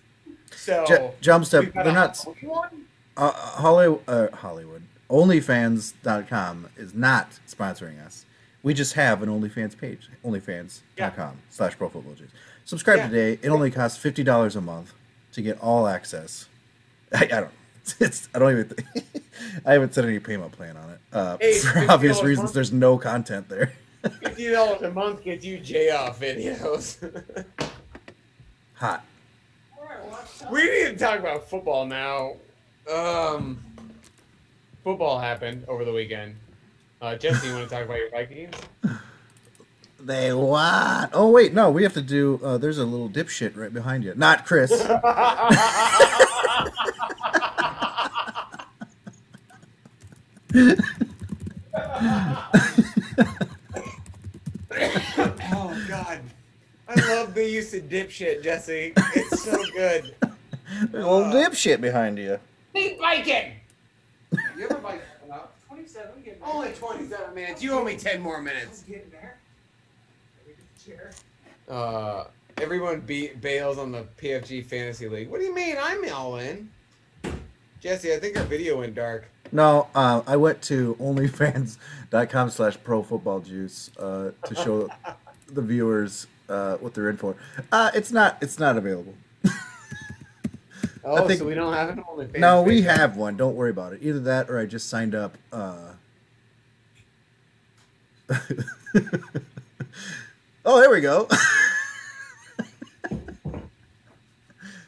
[0.55, 1.73] So J- jump step.
[1.73, 2.17] They're a not.
[2.43, 2.85] One.
[3.17, 4.83] Uh, Hollywood, uh, Hollywood.
[5.09, 8.25] OnlyFans.com is not sponsoring us.
[8.63, 10.09] We just have an OnlyFans page.
[10.23, 12.29] OnlyFans.com slash Pro Football Juice.
[12.65, 13.07] Subscribe Yeah.
[13.09, 13.39] today.
[13.41, 14.93] It only costs fifty dollars a month
[15.33, 16.47] to get all access.
[17.13, 17.51] I, I don't.
[17.99, 18.29] It's.
[18.33, 18.65] I don't even.
[18.69, 19.05] Think,
[19.65, 20.99] I haven't set any payment plan on it.
[21.11, 23.73] Uh, Hey, for obvious reasons, there's no content there.
[24.21, 26.97] Fifty dollars a month gets you J off videos.
[28.75, 29.03] Hot.
[29.77, 32.35] Alright, well, that's we need to talk about football now.
[32.89, 33.59] Um,
[34.83, 36.35] football happened over the weekend.
[37.01, 38.55] Uh, Jesse, you want to talk about your Vikings?
[40.03, 41.11] They what?
[41.13, 41.69] Oh wait, no.
[41.69, 42.39] We have to do.
[42.43, 44.13] Uh, there's a little dipshit right behind you.
[44.15, 44.71] Not Chris.
[44.73, 45.05] oh
[55.87, 56.19] God,
[56.87, 58.93] I love the use of dipshit, Jesse.
[59.15, 60.15] It's so good.
[60.91, 62.39] There's a little dipshit behind you.
[62.73, 63.53] Need bacon.
[64.57, 65.49] You ever bike enough?
[65.67, 66.49] 27, getting there.
[66.49, 67.61] Only twenty-seven minutes.
[67.63, 68.83] You owe me ten more minutes.
[68.87, 69.37] I'm getting there.
[70.45, 71.11] We get the chair.
[71.69, 72.25] Uh,
[72.57, 75.29] everyone be- bails on the PFG Fantasy League.
[75.29, 75.75] What do you mean?
[75.81, 76.69] I'm all in.
[77.79, 79.25] Jesse, I think our video went dark.
[79.51, 84.87] No, uh, I went to onlyfans.com slash pro football juice uh, to show
[85.47, 87.35] the viewers uh, what they're in for.
[87.71, 89.15] Uh, it's not it's not available.
[91.03, 92.39] Oh, think- so we don't have an OnlyFans.
[92.39, 93.35] No, we have one.
[93.37, 93.99] Don't worry about it.
[94.03, 95.37] Either that or I just signed up.
[95.51, 95.93] Uh...
[100.65, 101.27] oh, there we go.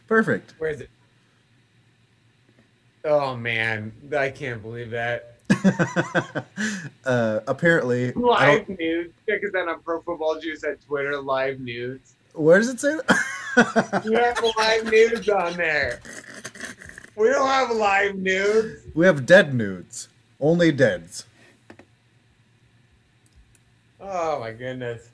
[0.08, 0.54] Perfect.
[0.60, 0.89] Where is it?
[3.06, 5.38] Oh man, I can't believe that.
[7.06, 9.12] uh, apparently, Live news.
[9.28, 11.19] Check us out on Pro Football Juice at Twitter.
[11.19, 11.99] Live news.
[12.34, 13.26] where does it say that?
[14.04, 16.00] You have live nudes on there.
[17.16, 18.82] We don't have live nudes.
[18.96, 20.10] we have dead nudes.
[20.39, 21.26] Only deads.
[24.02, 25.10] Oh my goodness.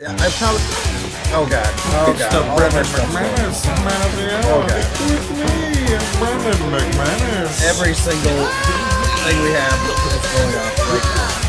[0.00, 0.60] Yeah, I probably.
[1.32, 1.72] Oh god.
[2.08, 2.34] Oh god.
[2.34, 3.52] All of our stuff's going on.
[4.46, 4.84] Oh god.
[7.62, 8.46] Every single
[9.20, 11.39] thing we have is going off right now.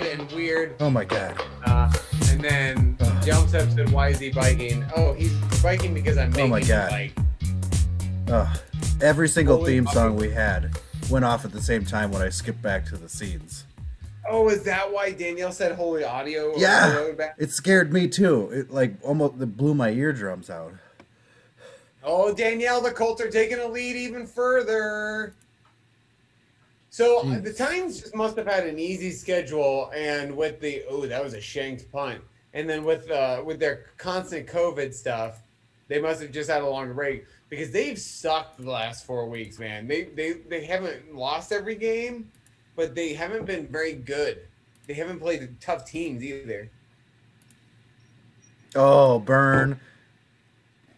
[0.00, 1.40] Naked and weird, Oh my god.
[1.64, 1.92] uh,
[2.30, 5.32] and then jumps up said, "Why is he biking?" Oh, he's
[5.62, 6.90] biking because I'm Oh making my him God.
[6.90, 7.12] bike.
[8.28, 8.58] Ugh.
[9.02, 10.76] every single Holy theme song we had
[11.10, 13.64] went off at the same time when I skipped back to the scenes.
[14.28, 16.52] Oh, is that why Danielle said "Holy Audio"?
[16.56, 17.12] Yeah.
[17.38, 18.50] It scared me too.
[18.50, 20.72] It like almost it blew my eardrums out.
[22.08, 25.34] Oh, Danielle, the Colts are taking a lead even further.
[26.96, 27.44] So uh, Jeez.
[27.44, 31.34] the Titans just must have had an easy schedule, and with the oh, that was
[31.34, 32.22] a shanked punt,
[32.54, 35.42] and then with uh, with their constant COVID stuff,
[35.88, 39.58] they must have just had a longer break because they've sucked the last four weeks,
[39.58, 39.86] man.
[39.86, 42.32] They they they haven't lost every game,
[42.76, 44.48] but they haven't been very good.
[44.86, 46.70] They haven't played tough teams either,
[48.74, 49.78] Oh, burn!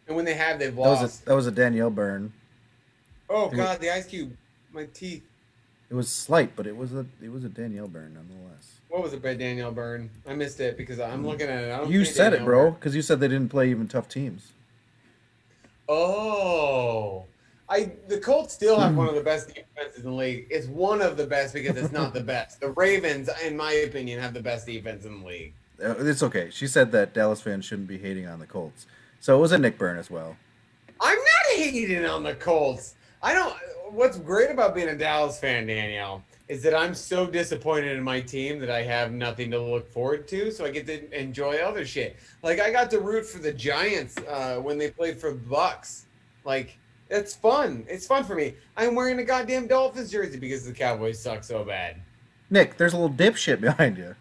[0.06, 1.22] and when they have, they've That was lost.
[1.22, 2.32] a that was a Danielle burn.
[3.28, 4.36] oh God, the ice cube,
[4.72, 5.27] my teeth.
[5.90, 8.78] It was slight, but it was a it was a Danielle burn nonetheless.
[8.88, 10.10] What was it by Danielle Byrne?
[10.26, 11.72] I missed it because I'm looking at it.
[11.72, 14.52] I don't You said it, bro, because you said they didn't play even tough teams.
[15.88, 17.24] Oh,
[17.68, 20.46] I the Colts still have one of the best defenses in the league.
[20.50, 22.60] It's one of the best because it's not the best.
[22.60, 25.52] The Ravens, in my opinion, have the best defense in the league.
[25.82, 26.50] Uh, It's okay.
[26.50, 28.86] She said that Dallas fans shouldn't be hating on the Colts,
[29.20, 30.36] so it was a Nick burn as well.
[31.00, 32.94] I'm not hating on the Colts.
[33.22, 33.54] I don't.
[33.90, 38.20] What's great about being a Dallas fan, Danielle, is that I'm so disappointed in my
[38.20, 40.50] team that I have nothing to look forward to.
[40.50, 42.16] So I get to enjoy other shit.
[42.42, 46.02] Like I got to root for the Giants uh, when they played for the Bucs.
[46.44, 46.76] Like
[47.10, 47.84] it's fun.
[47.88, 48.54] It's fun for me.
[48.76, 51.96] I'm wearing a goddamn Dolphins jersey because the Cowboys suck so bad.
[52.50, 54.14] Nick, there's a little dipshit behind you.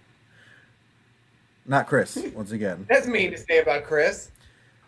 [1.66, 2.86] Not Chris, once again.
[2.90, 4.32] That's mean to say about Chris.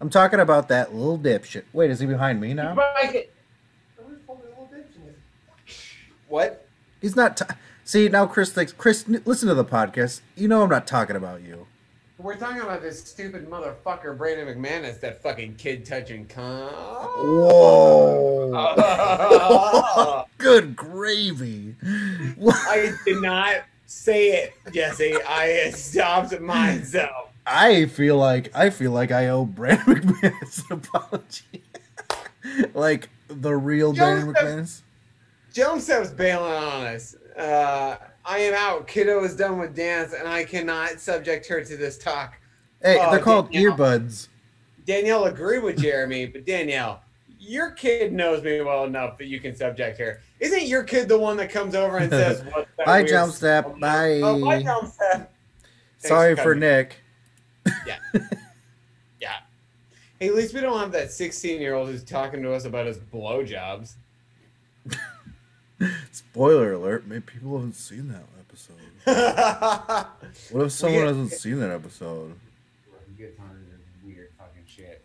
[0.02, 1.64] I'm talking about that little dipshit.
[1.74, 2.74] Wait, is he behind me now?
[2.76, 3.34] Like it-
[3.98, 5.18] Somebody's holding a little bitch in it.
[6.30, 6.66] What?
[7.02, 7.38] He's not.
[7.38, 7.46] T-
[7.84, 8.72] See now, Chris thinks.
[8.72, 10.22] Chris, listen to the podcast.
[10.36, 11.66] You know I'm not talking about you.
[12.20, 16.70] We're talking about this stupid motherfucker, Brandon McManus, that fucking kid touching con.
[18.52, 20.26] Whoa!
[20.38, 21.76] Good gravy.
[21.82, 25.16] I did not say it, Jesse.
[25.28, 27.30] I stopped myself.
[27.48, 31.64] I feel like I feel like I owe Brandon McManus an apology.
[32.76, 34.82] like the real Brandon McManus.
[35.54, 37.16] Joseph's bailing on us.
[37.38, 38.88] Uh, I am out.
[38.88, 42.36] Kiddo is done with dance, and I cannot subject her to this talk.
[42.82, 43.76] Hey, Oh, they're called Danielle.
[43.78, 44.28] earbuds.
[44.86, 47.02] Danielle agreed with Jeremy, but Danielle,
[47.40, 50.22] your kid knows me well enough that you can subject her.
[50.40, 53.66] Isn't your kid the one that comes over and says, "What's that Bye, jump step.
[53.66, 54.22] smell?" Bye.
[54.22, 55.34] Oh, bye, jump step.
[55.98, 56.56] Sorry for.
[56.56, 56.98] Nick.
[57.86, 57.98] Yeah.
[59.20, 59.34] yeah.
[60.20, 62.86] Hey, at least we don't have that 16 year old who's talking to us about
[62.86, 63.94] his blowjobs.
[66.12, 68.76] Spoiler alert, maybe people haven't seen that episode.
[70.52, 72.36] What if someone get- hasn't seen that episode?
[74.04, 75.04] weird fucking shit.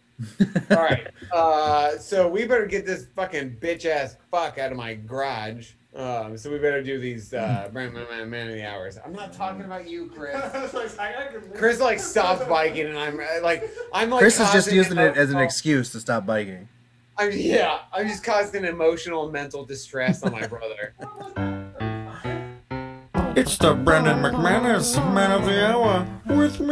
[0.71, 1.09] right.
[1.33, 5.73] Uh, so we better get this fucking bitch ass fuck out of my garage.
[5.95, 8.99] Um, so we better do these uh, man, man, man, man of the hours.
[9.05, 10.35] I'm not talking about you, Chris.
[10.35, 14.11] I was like, I gotta get- Chris like stopped biking, and I'm uh, like, I'm
[14.11, 14.21] like.
[14.21, 16.69] Chris is just using it as an excuse to stop biking.
[17.17, 20.95] I'm, yeah, I'm just causing emotional and mental distress on my brother.
[23.37, 26.67] It's the Brendan McManus Man of the Hour with me,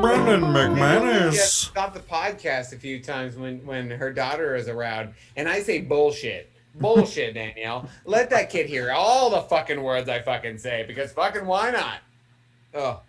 [0.00, 1.32] Brendan She McManus.
[1.34, 5.80] stopped the podcast a few times when when her daughter is around, and I say
[5.80, 7.88] bullshit, bullshit, Danielle.
[8.04, 11.98] Let that kid hear all the fucking words I fucking say because fucking why not?
[12.74, 13.00] Oh,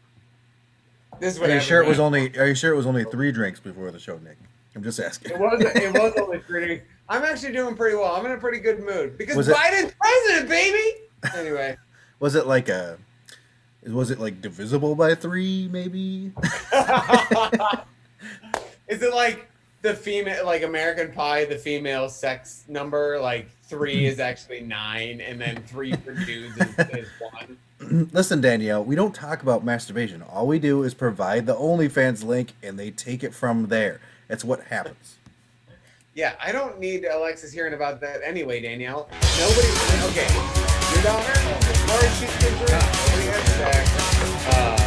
[1.19, 2.37] this is what Are you happens sure it was when- only?
[2.37, 4.37] Are you sure it was only three drinks before the show, Nick?
[4.77, 5.31] I'm just asking.
[5.31, 6.83] It was it was only three.
[7.09, 8.13] I'm actually doing pretty well.
[8.13, 10.99] I'm in a pretty good mood because Was it- Biden's president, baby.
[11.35, 11.75] Anyway.
[12.19, 12.99] Was it like a?
[13.87, 16.31] Was it like divisible by three, maybe?
[18.87, 19.47] Is it like
[19.81, 23.19] the female, like American Pie, the female sex number?
[23.19, 27.57] Like three is actually nine, and then three for dudes is, is one.
[28.11, 30.21] Listen, Danielle, we don't talk about masturbation.
[30.23, 34.01] All we do is provide the OnlyFans link, and they take it from there.
[34.27, 35.15] That's what happens.
[36.13, 39.07] Yeah, I don't need Alexis hearing about that anyway, Danielle.
[39.37, 39.67] Nobody.
[40.09, 40.27] Okay,
[40.93, 43.85] your daughter, as far as she's concerned, nobody has sex.
[44.47, 44.77] Uh,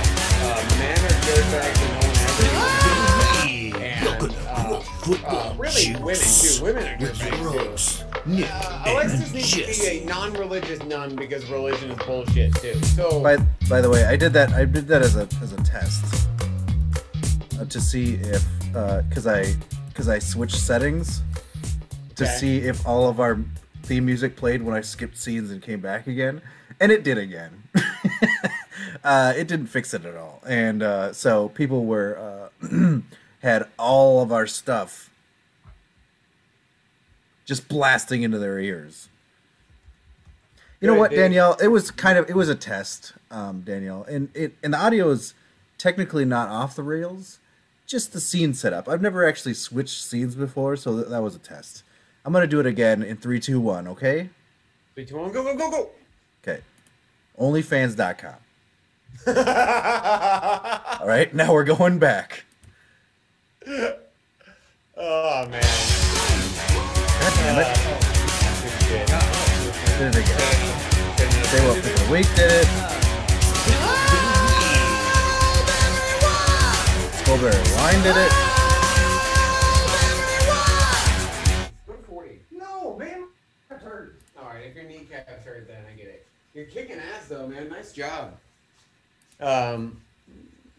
[0.42, 3.72] uh, men are dirtbags and own everything.
[3.72, 6.64] Hey, to uh, Pro Football Uh, really, women Juice too.
[6.64, 8.30] Women are with your dirtbags too.
[8.30, 12.74] Nick Uh, and Alexis needs to be a non-religious nun because religion is bullshit too.
[12.82, 13.36] So By
[13.68, 14.52] by the way, I did that.
[14.52, 16.04] I did that as a as a test
[17.68, 18.44] to see if
[19.08, 19.54] because I
[19.88, 21.22] because I switched settings
[22.16, 22.36] to Okay.
[22.36, 23.38] see if all of our
[23.82, 26.42] theme music played when I skipped scenes and came back again,
[26.78, 27.62] and it did again.
[29.04, 33.00] uh, it didn't fix it at all, and uh, so people were uh,
[33.42, 35.10] had all of our stuff
[37.44, 39.08] just blasting into their ears.
[40.80, 41.10] You know what.
[41.10, 41.56] Danielle?
[41.62, 45.10] It was kind of it was a test, um, Danielle, and it and the audio
[45.10, 45.34] is
[45.78, 47.38] technically not off the rails,
[47.90, 48.88] just the scene setup.
[48.88, 51.82] I've never actually switched scenes before, so that, that was a test.
[52.24, 53.88] I'm gonna do it again in three, two, one.
[53.88, 54.30] Okay.
[54.94, 55.90] Three, two, one, go, go, go, go.
[56.42, 56.60] Okay.
[57.38, 58.34] Onlyfans.com.
[61.00, 61.34] All right.
[61.34, 62.44] Now we're going back.
[65.02, 65.62] Oh man.
[67.20, 67.76] God damn it.
[68.84, 69.06] Shit.
[69.98, 70.70] Did it again.
[71.46, 72.89] Stay well for the week did it.
[77.30, 78.32] Skullberry Wine did it.
[81.86, 82.40] 140.
[82.50, 83.28] No, man.
[83.68, 84.16] That's hurt.
[84.36, 86.26] All right, if your kneecap's hurt, then I get it.
[86.54, 87.68] You're kicking ass though, man.
[87.68, 88.34] Nice job.
[89.38, 90.00] Um,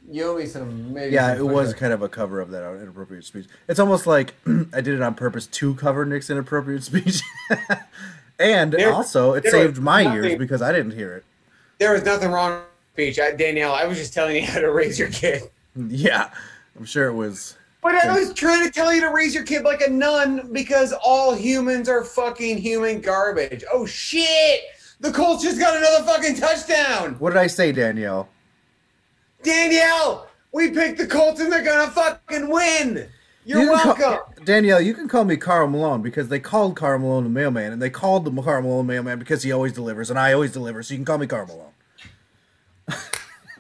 [0.10, 0.94] you owe me some.
[0.94, 3.46] Maybe Yeah, it was kind of a cover of that inappropriate speech.
[3.70, 4.34] It's almost like
[4.74, 7.22] I did it on purpose to cover Nick's inappropriate speech.
[8.38, 11.24] and There- also, it saved my nothing- ears because I didn't hear it.
[11.78, 12.66] There was nothing wrong with
[12.98, 13.74] the speech, I, Danielle.
[13.74, 15.44] I was just telling you how to raise your kid.
[15.88, 16.30] Yeah,
[16.78, 17.56] I'm sure it was.
[17.82, 20.94] But I was trying to tell you to raise your kid like a nun because
[21.04, 23.64] all humans are fucking human garbage.
[23.72, 24.62] Oh shit!
[25.00, 27.16] The Colts just got another fucking touchdown.
[27.20, 28.30] What did I say, Danielle?
[29.44, 33.08] Danielle, we picked the Colts and they're gonna fucking win.
[33.46, 34.04] You're You welcome.
[34.04, 37.72] call- Danielle, you can call me Karl Malone because they called Karl Malone the mailman,
[37.74, 40.84] and they called the Karl Malone mailman because he always delivers, and I always deliver,
[40.84, 41.74] so you can call me Karl Malone.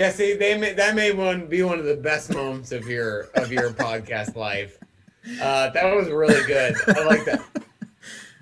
[0.00, 3.52] Jesse, they may, that may one be one of the best moments of your of
[3.52, 4.78] your podcast life.
[5.42, 6.74] Uh, that was really good.
[6.88, 7.40] I like that.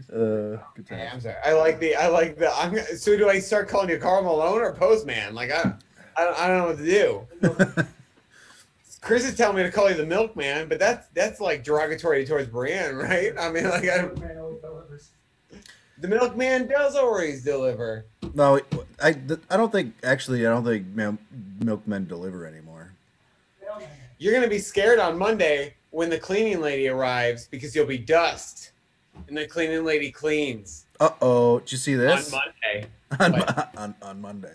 [0.09, 1.09] Uh, good Yeah, time.
[1.15, 1.35] I'm sorry.
[1.45, 1.97] I like the.
[1.97, 2.49] I like the.
[2.55, 2.79] I'm.
[2.97, 5.35] So do I start calling you Karl Malone or Postman?
[5.35, 5.73] Like I,
[6.17, 6.85] I, don't- I don't know what to
[7.77, 7.85] do.
[9.01, 12.47] Chris is telling me to call you the Milkman, but that's that's like derogatory towards
[12.49, 13.33] Brienne, right?
[13.37, 14.48] I mean, like I, Man, always delivers.
[16.01, 18.05] The Milkman does always deliver.
[18.35, 18.61] No,
[19.03, 19.17] I,
[19.51, 20.87] I don't think actually I don't think
[21.61, 22.93] milkmen deliver anymore.
[24.19, 28.73] You're gonna be scared on Monday when the cleaning lady arrives because you'll be dust,
[29.29, 32.89] and the cleaning lady cleans Uh oh, did you see this on this Monday.
[33.21, 33.71] on, What?
[33.77, 34.53] on, on Monday?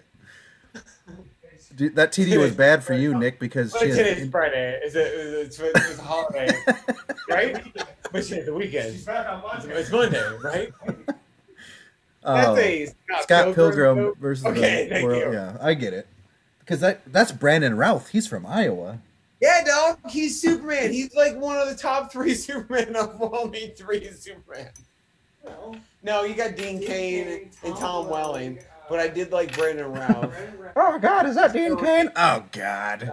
[1.75, 4.79] Dude, that TD was bad for you, Nick, because But she today's had, Friday.
[4.83, 5.07] Is it?
[5.11, 6.47] It's, it's a holiday,
[7.29, 7.65] right?
[8.11, 8.93] But shit, the weekend.
[8.93, 9.79] She's back on It's, Monday.
[9.79, 10.71] it's Monday, right?
[12.25, 14.17] Oh, That's a Scott, Scott Pilgrim joke.
[14.17, 15.21] versus Okay, the thank world.
[15.23, 15.33] you.
[15.33, 16.07] Yeah, I get it.
[16.59, 18.09] Because that that's Brandon Routh.
[18.09, 18.99] He's from Iowa.
[19.41, 19.99] Yeah, dog.
[20.09, 20.93] He's Superman.
[20.93, 24.69] He's like one of the top three Superman of only three Superman.
[25.43, 28.59] Well, No, you got Dean Cain and Tom Welling,
[28.89, 30.33] but I did like Brandon Routh.
[30.77, 32.09] Oh God, is that Dean Cain?
[32.15, 33.11] Oh God.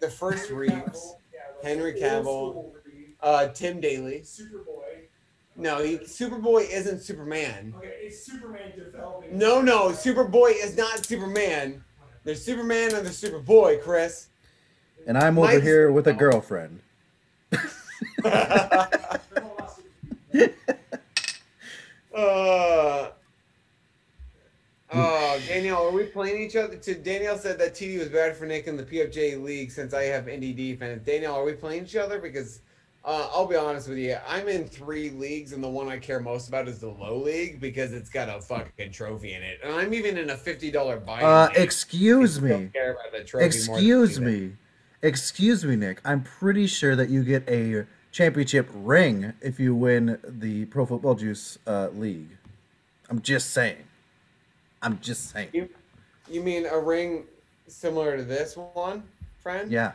[0.00, 1.14] The first Reeves,
[1.62, 2.72] Henry Cavill.
[3.22, 4.20] uh, Tim Daly.
[4.20, 4.91] Superboy.
[5.56, 7.74] No, he, Superboy isn't Superman.
[7.76, 9.36] Okay, it's Superman developing.
[9.36, 11.84] No, no, Superboy is not Superman.
[12.24, 14.28] There's Superman and there's Superboy, Chris.
[15.06, 16.80] And I'm over Mike's- here with a girlfriend.
[22.14, 23.10] Uh,
[24.92, 26.76] oh, Danielle, are we playing each other?
[26.76, 30.04] To Danielle said that TD was bad for Nick in the PFJ league since I
[30.04, 31.02] have Indy defense.
[31.06, 32.18] Danielle, are we playing each other?
[32.18, 32.60] Because
[33.04, 36.20] uh, I'll be honest with you, I'm in three leagues, and the one I care
[36.20, 39.74] most about is the low league because it's got a fucking trophy in it, and
[39.74, 41.20] I'm even in a fifty dollar buy.
[41.20, 42.70] Uh, excuse me.
[42.72, 44.52] care about the trophy Excuse me.
[45.02, 46.00] Excuse me, Nick.
[46.04, 51.16] I'm pretty sure that you get a championship ring if you win the Pro Football
[51.16, 52.36] Juice uh, League.
[53.10, 53.82] I'm just saying.
[54.80, 55.48] I'm just saying.
[55.52, 55.68] You,
[56.30, 57.24] you mean a ring
[57.66, 59.02] similar to this one,
[59.38, 59.72] friend?
[59.72, 59.92] Yeah.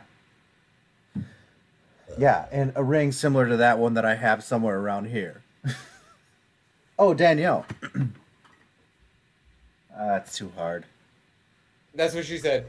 [2.16, 5.42] Yeah, and a ring similar to that one that I have somewhere around here.
[6.98, 7.66] oh, Danielle.
[10.00, 10.84] Ah, That's too hard.
[11.92, 12.66] That's what she said.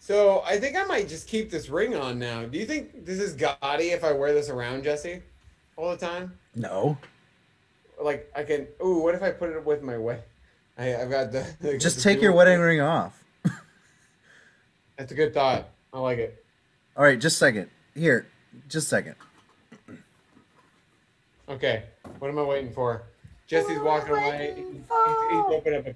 [0.00, 2.46] So I think I might just keep this ring on now.
[2.46, 5.20] Do you think this is gaudy if I wear this around, Jesse,
[5.76, 6.38] all the time?
[6.54, 6.96] No.
[8.02, 8.66] Like I can.
[8.82, 10.22] Ooh, what if I put it with my wedding?
[10.78, 11.46] I, I've got the.
[11.60, 13.22] the- Just the take your wedding ring off.
[14.96, 15.68] That's a good thought.
[15.92, 16.42] I like it.
[16.98, 17.70] All right, just a second.
[17.94, 18.26] Here,
[18.68, 19.14] just a second.
[21.48, 21.84] Okay,
[22.18, 23.04] what am I waiting for?
[23.46, 24.54] Jesse's walking away.
[24.56, 25.86] He's, he's, he's opening up.
[25.86, 25.94] A...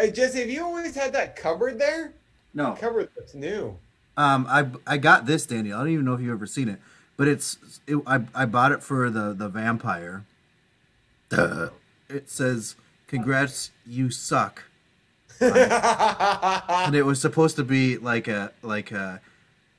[0.00, 2.12] Hey Jesse, have you always had that cupboard there?
[2.54, 2.74] No.
[2.74, 3.76] Cupboard that's new.
[4.16, 5.76] Um, I I got this, Daniel.
[5.76, 6.78] I don't even know if you've ever seen it,
[7.16, 10.24] but it's it, I I bought it for the the vampire.
[11.30, 11.70] Duh.
[12.08, 12.76] It says
[13.08, 14.62] congrats, you suck.
[15.40, 19.20] and it was supposed to be like a like a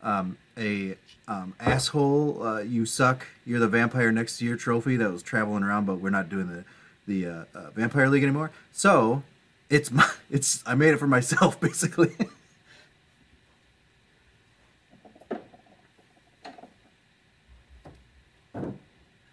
[0.04, 0.96] um, a
[1.28, 2.44] um, asshole.
[2.44, 3.26] Uh, you suck.
[3.46, 6.48] You're the vampire next to your trophy that was traveling around, but we're not doing
[6.48, 6.64] the
[7.06, 8.52] the uh, uh, vampire league anymore.
[8.72, 9.24] So
[9.70, 12.16] it's my it's I made it for myself basically.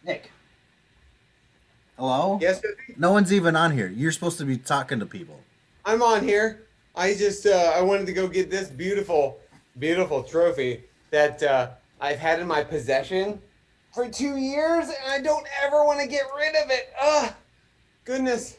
[0.05, 0.31] Nick.
[1.99, 2.39] Hello?
[2.41, 2.95] yes, Jesse?
[2.97, 3.89] No one's even on here.
[3.89, 5.39] You're supposed to be talking to people.
[5.85, 6.63] I'm on here.
[6.97, 9.39] I just uh, I wanted to go get this beautiful,
[9.81, 11.71] beautiful trophy that uh,
[12.01, 13.41] I've had in my possession
[13.93, 16.93] for two years, and I don't ever want to get rid of it.
[17.03, 17.33] Ugh,
[18.05, 18.59] goodness,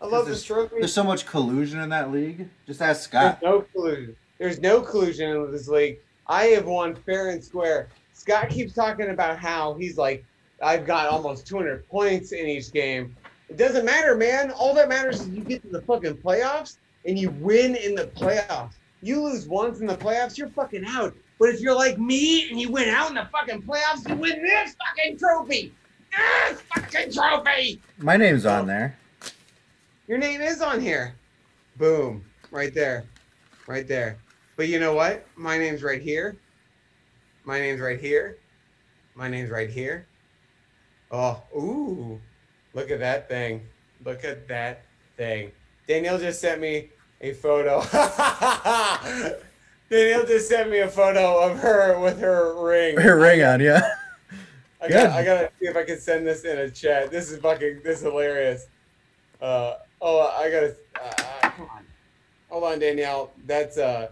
[0.00, 0.76] I love this trophy.
[0.78, 2.48] There's so much collusion in that league.
[2.66, 3.42] Just ask There's Scott.
[3.42, 4.16] no collusion.
[4.38, 5.98] There's no collusion in this league.
[6.28, 7.88] I have won fair and square.
[8.12, 10.24] Scott keeps talking about how he's like,
[10.62, 13.14] I've got almost 200 points in each game.
[13.48, 14.50] It doesn't matter, man.
[14.52, 18.06] All that matters is you get to the fucking playoffs and you win in the
[18.06, 18.72] playoffs.
[19.06, 21.14] You lose once in the playoffs, you're fucking out.
[21.38, 24.42] But if you're like me and you win out in the fucking playoffs, you win
[24.42, 25.72] this fucking trophy.
[26.10, 27.80] This fucking trophy.
[27.98, 28.98] My name's on there.
[30.08, 31.14] Your name is on here.
[31.76, 32.24] Boom.
[32.50, 33.04] Right there.
[33.68, 34.18] Right there.
[34.56, 35.24] But you know what?
[35.36, 36.36] My name's right here.
[37.44, 38.38] My name's right here.
[39.14, 40.04] My name's right here.
[41.12, 42.20] Oh, ooh.
[42.74, 43.68] Look at that thing.
[44.04, 44.82] Look at that
[45.16, 45.52] thing.
[45.86, 46.90] Danielle just sent me
[47.20, 47.80] a photo.
[49.90, 52.96] Danielle just sent me a photo of her with her ring.
[52.96, 53.88] Her ring on, yeah.
[54.80, 57.10] I got I gotta see if I can send this in a chat.
[57.10, 58.66] This is fucking this is hilarious.
[59.40, 61.86] Uh oh I gotta uh, come on.
[62.50, 63.30] Hold on, Danielle.
[63.46, 64.08] That's uh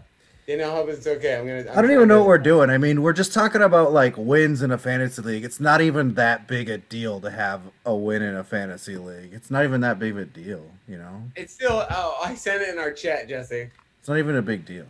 [0.47, 1.37] Danielle hope it's okay.
[1.37, 2.69] I'm gonna I don't even know what we're doing.
[2.69, 5.43] I mean, we're just talking about like wins in a fantasy league.
[5.43, 9.33] It's not even that big a deal to have a win in a fantasy league.
[9.33, 11.23] It's not even that big of a deal, you know?
[11.35, 13.71] It's still oh I sent it in our chat, Jesse.
[13.99, 14.85] It's not even a big deal.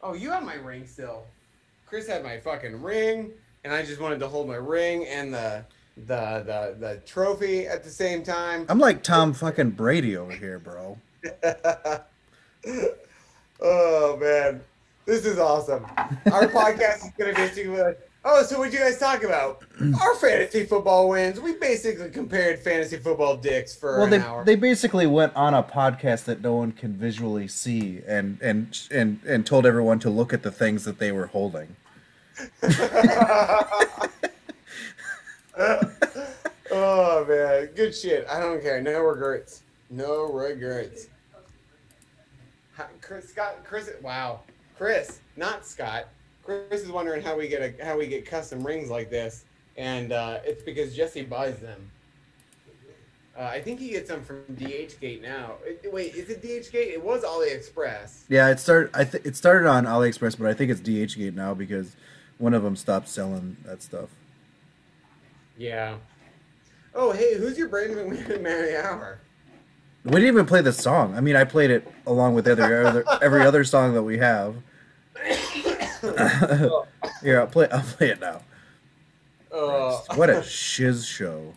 [0.00, 1.24] Oh, you have my ring still.
[1.84, 3.32] Chris had my fucking ring,
[3.64, 5.66] and I just wanted to hold my ring and the
[5.98, 8.64] the the, the trophy at the same time.
[8.70, 10.96] I'm like Tom fucking Brady over here, bro.
[13.60, 14.60] oh man,
[15.04, 15.84] this is awesome.
[16.32, 19.62] Our podcast is gonna basically like, oh, so what you guys talk about?
[20.00, 21.40] Our fantasy football wins.
[21.40, 24.44] We basically compared fantasy football dicks for Well, an they, hour.
[24.44, 29.20] they basically went on a podcast that no one can visually see and and and
[29.26, 31.76] and told everyone to look at the things that they were holding.
[36.70, 38.26] oh man, good shit.
[38.28, 38.80] I don't care.
[38.82, 39.62] No regrets.
[39.90, 41.06] No regrets.
[43.00, 44.40] Chris, Scott, Chris, wow,
[44.76, 46.08] Chris, not Scott.
[46.42, 49.44] Chris is wondering how we get a how we get custom rings like this,
[49.76, 51.90] and uh, it's because Jesse buys them.
[53.38, 55.54] Uh, I think he gets them from DHgate now.
[55.92, 56.92] Wait, is it DHgate?
[56.92, 58.22] It was AliExpress.
[58.28, 58.90] Yeah, it started.
[58.94, 61.96] I th- it started on AliExpress, but I think it's DHgate now because
[62.38, 64.08] one of them stopped selling that stuff.
[65.58, 65.96] Yeah.
[66.94, 69.20] Oh, hey, who's your Brandon McMahon of the hour?
[70.06, 71.16] We didn't even play the song.
[71.16, 74.54] I mean, I played it along with every other every other song that we have.
[77.22, 77.68] Here, I'll play.
[77.72, 78.40] I'll play it now.
[79.52, 81.54] Uh, What a shiz show.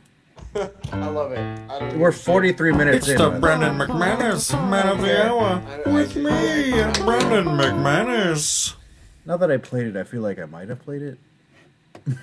[0.55, 1.37] I love it.
[1.69, 2.25] I don't We're give a shit.
[2.25, 3.33] 43 minutes It's in.
[3.33, 3.39] the.
[3.39, 5.61] Brendan McManus Man of the Hour
[5.93, 6.71] with me,
[7.03, 8.73] Brendan McManus.
[9.25, 11.19] Now that I played it, I feel like I might have played it.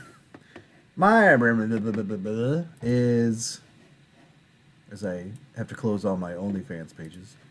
[0.97, 3.61] My Brendan is
[4.91, 5.27] as I
[5.57, 7.37] have to close all my OnlyFans pages.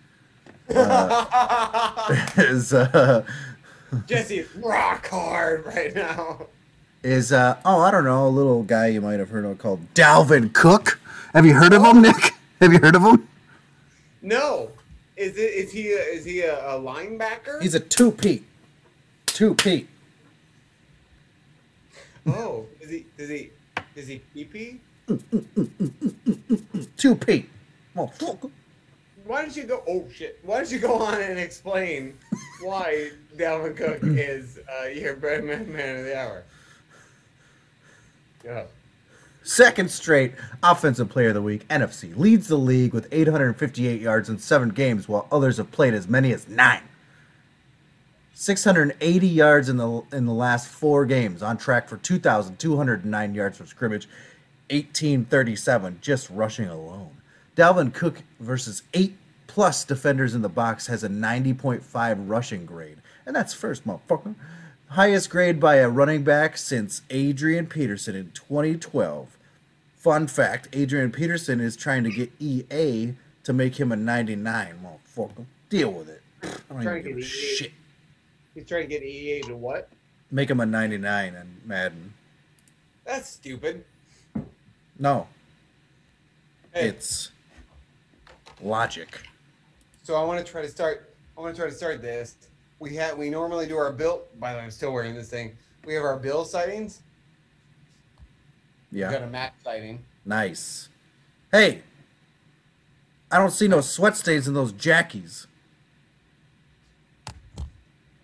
[0.67, 2.05] Uh,
[2.37, 3.23] is uh,
[4.55, 6.47] rock hard right now.
[7.03, 9.93] Is uh, oh I don't know a little guy you might have heard of called
[9.93, 10.99] Dalvin Cook.
[11.35, 12.33] Have you heard of him, Nick?
[12.61, 13.27] Have you heard of him?
[14.23, 14.71] No.
[15.15, 17.61] Is it is he a, is he a, a linebacker?
[17.61, 18.43] He's a two peat.
[19.27, 19.87] Two peat.
[22.25, 23.05] Oh, is he?
[23.19, 23.51] Is he?
[23.95, 24.79] Is he pee pee?
[25.07, 27.45] 2P.
[29.25, 29.83] Why don't you go?
[29.87, 30.39] Oh shit!
[30.43, 32.17] Why don't you go on and explain
[32.61, 36.43] why Dalvin Cook is uh, your bread man, man of the hour?
[38.43, 38.67] Go.
[39.43, 40.33] Second straight
[40.63, 45.07] offensive player of the week, NFC leads the league with 858 yards in seven games,
[45.07, 46.81] while others have played as many as nine.
[48.33, 53.67] 680 yards in the in the last four games, on track for 2,209 yards from
[53.67, 54.07] scrimmage
[54.69, 57.17] 1837 just rushing alone.
[57.55, 59.15] Dalvin Cook versus eight
[59.47, 64.35] plus defenders in the box has a 90.5 rushing grade, and that's first, motherfucker.
[64.89, 69.37] Highest grade by a running back since Adrian Peterson in 2012.
[69.95, 73.13] Fun fact Adrian Peterson is trying to get EA
[73.43, 75.45] to make him a 99, motherfucker.
[75.69, 76.21] Deal with it.
[76.43, 77.23] I don't Trying even to give a EA.
[77.23, 77.71] shit.
[78.53, 79.89] He's trying to get EA to what?
[80.31, 82.13] Make him a 99 in Madden.
[83.05, 83.83] That's stupid.
[84.97, 85.27] No,
[86.73, 87.31] Hey, it's
[88.61, 89.19] logic.
[90.03, 91.13] so I want to try to start.
[91.37, 92.35] I want to try to start this.
[92.79, 94.23] We had we normally do our bill.
[94.39, 95.55] By the way, I'm still wearing this thing.
[95.85, 97.01] We have our bill sightings.
[98.91, 99.09] Yeah.
[99.09, 99.99] We got a Mac sighting.
[100.25, 100.89] Nice.
[101.51, 101.81] Hey,
[103.31, 105.47] I don't see no sweat stains in those jackies.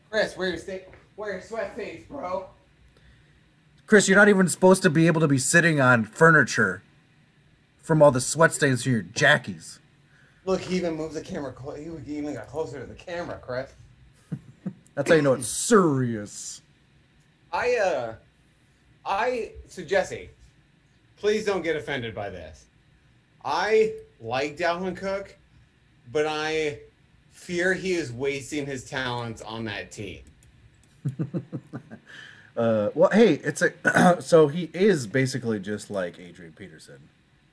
[0.10, 0.80] Chris, where your
[1.16, 2.48] where your sweat stains, bro?
[3.92, 6.82] Chris, you're not even supposed to be able to be sitting on furniture
[7.82, 9.80] from all the sweat stains from your jackies.
[10.46, 11.52] Look, he even moved the camera.
[11.52, 13.70] Clo- he even got closer to the camera, Chris.
[14.96, 16.62] That's how you know it's serious.
[17.52, 18.16] I uh,
[19.06, 20.30] I so Jesse,
[21.18, 22.68] please don't get offended by this.
[23.44, 25.36] I like Dalvin Cook,
[26.14, 26.80] but I
[27.32, 30.22] fear he is wasting his talents on that team.
[32.56, 37.00] Uh, well, hey, it's a so he is basically just like Adrian Peterson.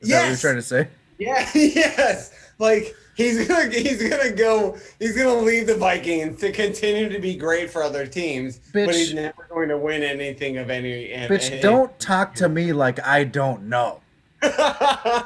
[0.01, 0.89] Is that what you're trying to say?
[1.19, 2.33] Yeah, yes.
[2.59, 7.37] Like he's gonna he's gonna go he's gonna leave the Vikings to continue to be
[7.37, 11.09] great for other teams, but he's never going to win anything of any.
[11.09, 14.01] Bitch, any- don't talk to me like I don't know.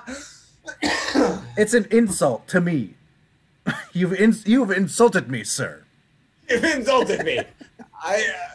[1.56, 2.94] It's an insult to me.
[3.92, 5.84] You've ins- you've insulted me, sir.
[6.48, 7.40] You've insulted me.
[8.02, 8.51] I, uh,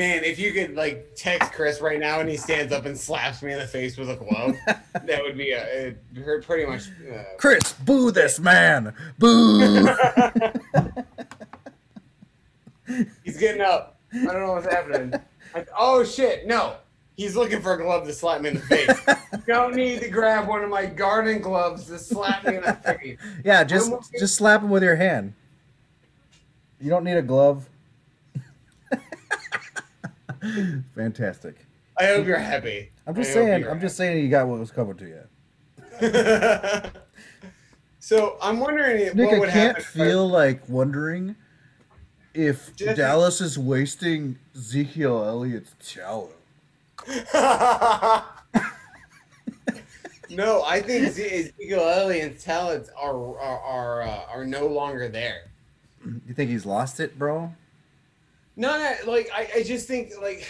[0.00, 3.42] man, if you could like text Chris right now and he stands up and slaps
[3.42, 4.56] me in the face with a glove,
[5.04, 6.88] that would be a it hurt pretty much.
[7.12, 8.94] Uh, Chris, boo this man.
[9.18, 9.58] Boo.
[13.24, 14.00] he's getting up.
[14.12, 15.20] I don't know what's happening.
[15.54, 16.46] I, oh shit!
[16.46, 16.76] No,
[17.14, 18.98] he's looking for a glove to slap me in the face.
[19.46, 23.18] don't need to grab one of my garden gloves to slap me in the face.
[23.44, 25.34] yeah, just just slap him with your hand.
[26.80, 27.68] You don't need a glove.
[30.94, 31.66] Fantastic.
[31.98, 32.90] I hope you're happy.
[33.06, 33.66] I'm just I saying.
[33.68, 35.22] I'm just saying you got what was coming to you.
[37.98, 41.36] so I'm wondering if- Nick, what I would can't feel like wondering
[42.32, 46.34] if Jesse- Dallas is wasting Ezekiel Elliott's talent.
[50.30, 55.50] no, I think Ze- Ezekiel Elliott's talents are are are, uh, are no longer there.
[56.26, 57.54] You think he's lost it, bro?
[58.56, 60.46] No, no, like I, I just think like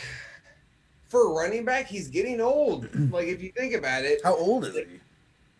[1.09, 2.89] for a running back, he's getting old.
[3.13, 4.83] like if you think about it, How old is he?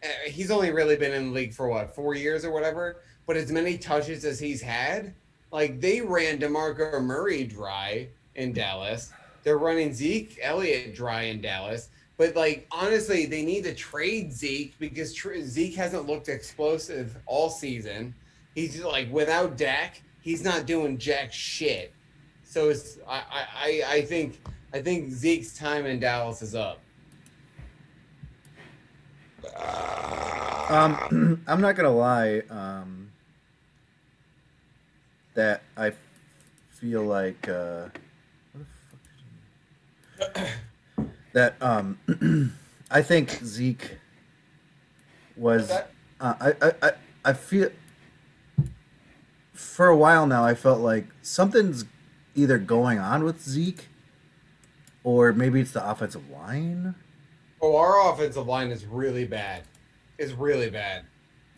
[0.03, 3.03] uh, he's only really been in the league for what four years or whatever.
[3.27, 5.15] But as many touches as he's had,
[5.53, 9.13] like they ran Demarco Murray dry in Dallas.
[9.43, 11.91] They're running Zeke Elliott dry in Dallas.
[12.17, 17.49] But like honestly, they need to trade Zeke because tr- Zeke hasn't looked explosive all
[17.51, 18.15] season.
[18.55, 21.95] He's just, like without Dak, he's not doing jack shit.
[22.51, 23.23] So it's I,
[23.55, 24.41] I, I- think
[24.75, 26.81] I think Zeke's time in Dallas is up.
[30.69, 32.43] Um, I'm not gonna lie.
[32.51, 33.13] Um,
[35.35, 35.93] that I
[36.71, 37.87] feel like uh,
[38.53, 40.41] what the fuck did
[40.99, 42.53] you- that um,
[42.91, 43.97] I think Zeke
[45.37, 45.71] was.
[45.71, 45.85] Uh,
[46.21, 46.93] I, I I
[47.27, 47.71] I feel
[49.53, 50.45] for a while now.
[50.45, 51.85] I felt like something's
[52.35, 53.89] either going on with Zeke,
[55.05, 56.95] or maybe it's the offensive line.
[57.61, 59.63] Oh, our offensive line is really bad.
[60.19, 61.05] Is really bad.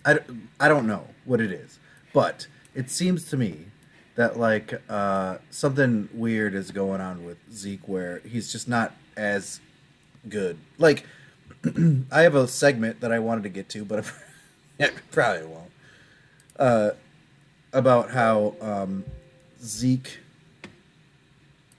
[0.05, 0.19] I,
[0.59, 1.79] I don't know what it is,
[2.13, 3.67] but it seems to me
[4.15, 9.61] that like uh, something weird is going on with Zeke where he's just not as
[10.29, 10.59] good.
[10.79, 11.07] Like
[12.11, 14.05] I have a segment that I wanted to get to, but
[14.81, 15.71] I probably won't.
[16.59, 16.91] Uh,
[17.73, 19.05] about how um,
[19.63, 20.19] Zeke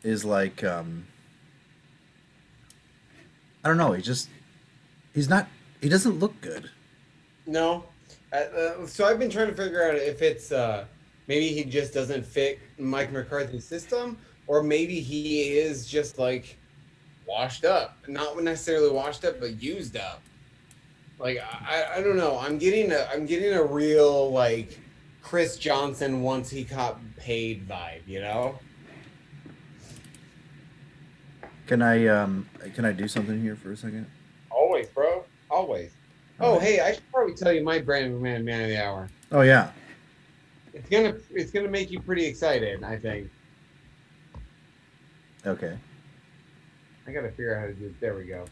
[0.04, 1.06] is like um,
[3.64, 3.94] I don't know.
[3.94, 4.30] He just
[5.14, 5.48] he's not.
[5.82, 6.70] He doesn't look good.
[7.46, 7.86] No.
[8.32, 10.86] Uh, uh, so I've been trying to figure out if it's uh,
[11.28, 16.58] maybe he just doesn't fit Mike McCarthy's system, or maybe he is just like
[17.28, 20.22] washed up, not necessarily washed up, but used up.
[21.20, 22.38] Like I, I don't know.
[22.40, 24.80] I'm getting a I'm getting a real like
[25.22, 28.02] Chris Johnson once he got paid vibe.
[28.08, 28.60] You know.
[31.68, 34.06] Can I um can I do something here for a second?
[34.52, 35.24] Always, bro.
[35.50, 35.92] Always.
[36.40, 39.10] Oh, hey, I should probably tell you my brand new man man of the hour.
[39.32, 39.72] Oh yeah.
[40.74, 43.30] It's gonna it's gonna make you pretty excited, I think.
[45.46, 45.78] Okay.
[47.08, 47.94] I gotta figure out how to do.
[48.00, 48.46] There we go.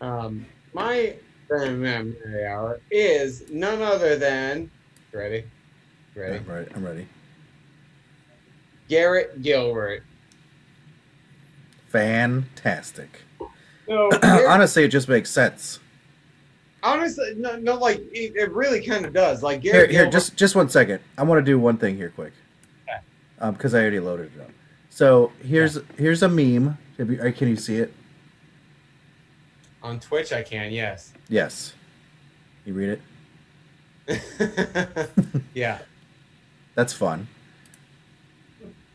[0.00, 1.14] Um, my
[1.48, 4.70] brand new man of the Hour is none other than.
[5.12, 5.44] Ready?
[6.14, 6.36] Ready?
[6.36, 6.70] I'm ready.
[6.74, 7.08] I'm ready.
[8.88, 10.04] Garrett Gilbert.
[11.90, 13.22] Fantastic.
[13.86, 15.80] So, Honestly, it just makes sense.
[16.82, 19.42] honestly, no, no, like it, it really kind of does.
[19.42, 21.00] Like Here, Garrett here, Gilbert, just just one second.
[21.18, 22.32] I want to do one thing here, quick.
[22.88, 22.98] Okay.
[23.40, 24.50] Um, because I already loaded it up.
[24.88, 26.78] So here's here's a meme.
[26.98, 27.92] Uh, can you see it?
[29.82, 30.70] on Twitch, I can.
[30.70, 31.12] Yes.
[31.28, 31.72] Yes.
[32.66, 33.00] You read
[34.08, 35.10] it.
[35.54, 35.78] yeah.
[36.74, 37.28] That's fun.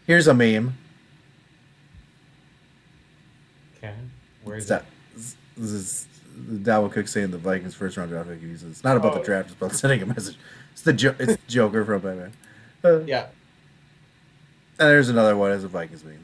[0.05, 0.77] Here's a meme.
[3.89, 3.93] Okay.
[4.43, 4.85] Where's It's that,
[5.57, 6.07] this is
[6.37, 8.41] Dalvin Cook saying the Vikings first round draft pick.
[8.41, 9.19] He says, It's not about Oh.
[9.19, 9.49] the draft.
[9.49, 10.37] It's about sending a message.
[10.73, 12.33] It's the jo- it's Joker from Batman.
[12.83, 13.27] Uh, Yeah.
[14.77, 16.19] And there's another one as a Vikings meme.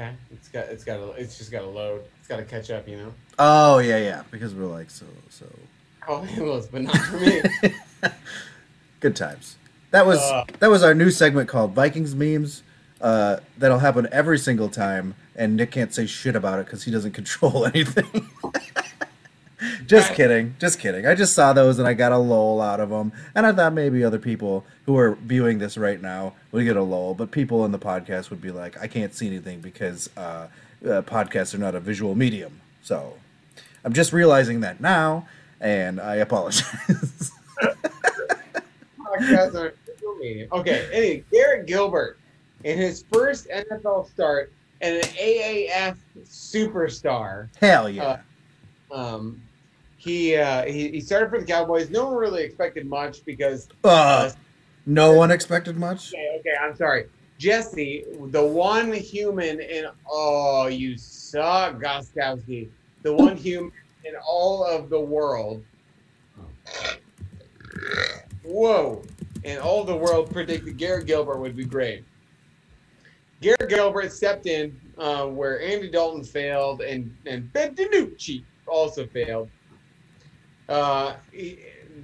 [0.00, 0.12] Okay.
[0.32, 0.64] It's got.
[0.66, 0.96] It's got.
[0.96, 2.02] To, it's just got to load.
[2.20, 2.88] It's got to catch up.
[2.88, 3.14] You know.
[3.38, 4.22] Oh yeah, yeah.
[4.30, 5.44] Because we're like so so
[6.08, 7.42] Oh, it was, but not for me.
[9.00, 9.56] good times.
[9.90, 10.44] That was Uh.
[10.60, 12.62] that was our new segment called Vikings memes.
[13.00, 16.90] Uh, that'll happen every single time, and Nick can't say shit about it because he
[16.90, 18.28] doesn't control anything.
[19.86, 20.16] just Right.
[20.16, 21.06] kidding, just kidding.
[21.06, 23.72] I just saw those and I got a lull out of them, and I thought
[23.72, 27.64] maybe other people who are viewing this right now would get a lull, but people
[27.64, 30.48] in the podcast would be like, I can't see anything because uh,
[30.84, 32.60] uh, podcasts are not a visual medium.
[32.82, 33.14] So
[33.84, 35.26] I'm just realizing that now,
[35.60, 37.32] and I apologize.
[39.00, 40.46] Podcasts are social media.
[40.52, 40.88] Okay.
[40.92, 42.18] Anyway, Garrett Gilbert
[42.64, 47.48] in his first NFL start and an AAF superstar.
[47.56, 48.20] Hell yeah.
[48.90, 49.42] Um,
[49.96, 51.90] he, uh, he he started for the Cowboys.
[51.90, 54.30] No one really expected much because Uh,
[54.86, 56.14] no one expected much.
[56.14, 57.06] Okay, okay, I'm sorry.
[57.38, 62.68] Jesse, the one human in oh you suck, Gostkowski.
[63.02, 63.72] The one human
[64.04, 65.64] in all of the world.
[68.44, 69.02] Whoa.
[69.44, 72.04] In all the world predicted Garrett Gilbert would be great.
[73.40, 79.48] Garrett Gilbert stepped in uh, where Andy Dalton failed and, and Ben DiNucci also failed.
[80.68, 81.58] Uh, he-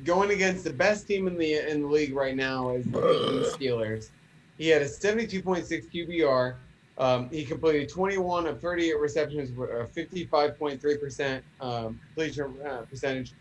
[0.05, 4.11] going against the best team in the in the league right now is the Steelers.
[4.59, 6.57] He had a 72.6 QBR.
[6.97, 13.33] Um, he completed 21 of 38 receptions, with a 55.3% um, completion uh, percentage.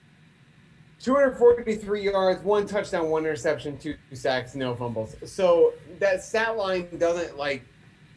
[1.00, 5.16] 243 yards, one touchdown, one interception, two sacks, no fumbles.
[5.26, 7.64] So that stat line doesn't like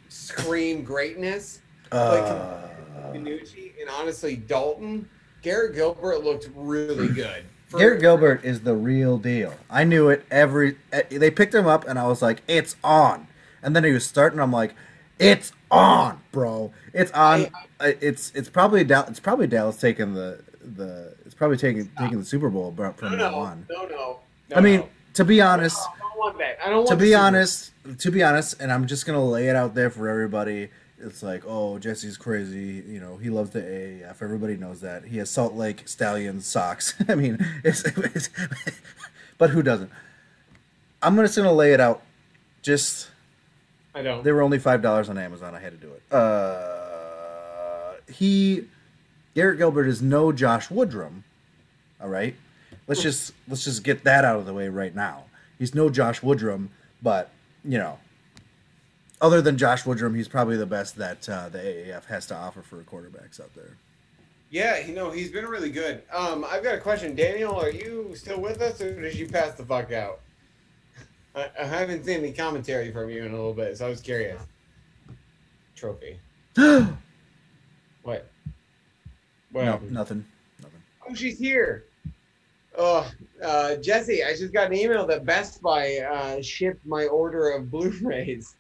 [0.09, 1.61] scream greatness.
[1.93, 2.63] Uh,
[3.13, 5.09] DiNucci and honestly Dalton,
[5.43, 7.45] Garrett Gilbert looked really good.
[7.69, 9.55] For- Garrett Gilbert is the real deal.
[9.71, 10.77] I knew it every.
[10.93, 13.27] eh, They picked him up, and I was like, "It's on."
[13.63, 14.39] And then he was starting.
[14.41, 14.75] I'm like,
[15.19, 16.73] "It's on, bro!
[16.93, 17.47] It's on."
[17.81, 19.11] It's it's probably Dallas.
[19.11, 21.15] It's probably Dallas taking the the.
[21.25, 23.67] It's probably taking taking the Super Bowl bro- No, from now no, on.
[23.69, 24.21] no, no.
[24.51, 24.89] no I mean, no.
[25.15, 25.79] to be honest,
[26.17, 26.59] want that.
[26.64, 29.57] I don't want to be honest, to be honest, and I'm just gonna lay it
[29.57, 30.71] out there for everybody.
[30.99, 32.83] It's like, oh, Jesse's crazy.
[32.89, 34.23] You know, he loves the AAF.
[34.23, 35.05] Everybody knows that.
[35.05, 36.95] He has Salt Lake Stallion socks.
[37.09, 38.31] I mean, it's, it's
[39.39, 39.91] but who doesn't?
[41.03, 42.03] I'm just gonna lay it out.
[42.62, 43.11] Just
[43.95, 44.25] I don't.
[44.25, 45.55] they were only five dollars on Amazon.
[45.55, 46.12] I had to do it.
[46.12, 48.67] Uh, he,
[49.35, 51.23] Garrett Gilbert is no Josh Woodrum.
[52.01, 52.35] All right,
[52.89, 55.26] let's just let's just get that out of the way right now.
[55.59, 56.69] He's no Josh Woodrum,
[57.03, 57.31] but
[57.65, 57.99] you know,
[59.21, 62.63] other than Josh Woodrum, he's probably the best that uh, the AAF has to offer
[62.63, 63.77] for quarterbacks out there.
[64.51, 66.03] Yeah, you know he's been really good.
[66.13, 67.55] Um, I've got a question, Daniel.
[67.55, 70.21] Are you still with us, or did you pass the fuck out?
[71.35, 74.01] I, I haven't seen any commentary from you in a little bit, so I was
[74.01, 74.41] curious.
[75.75, 76.21] Trophy.
[78.03, 78.31] What?
[79.51, 80.83] What no, nothing, nothing.
[81.11, 81.87] Oh, she's here.
[82.77, 83.11] Oh,
[83.43, 87.70] uh, Jesse, I just got an email that Best Buy uh, shipped my order of
[87.70, 88.57] Blu-rays.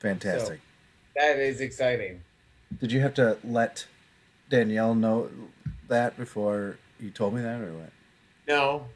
[0.00, 0.60] Fantastic.
[1.14, 2.22] That is exciting.
[2.80, 3.86] Did you have to let
[4.48, 5.28] Danielle know
[5.88, 7.92] that before you told me that, or what?
[8.48, 8.86] No,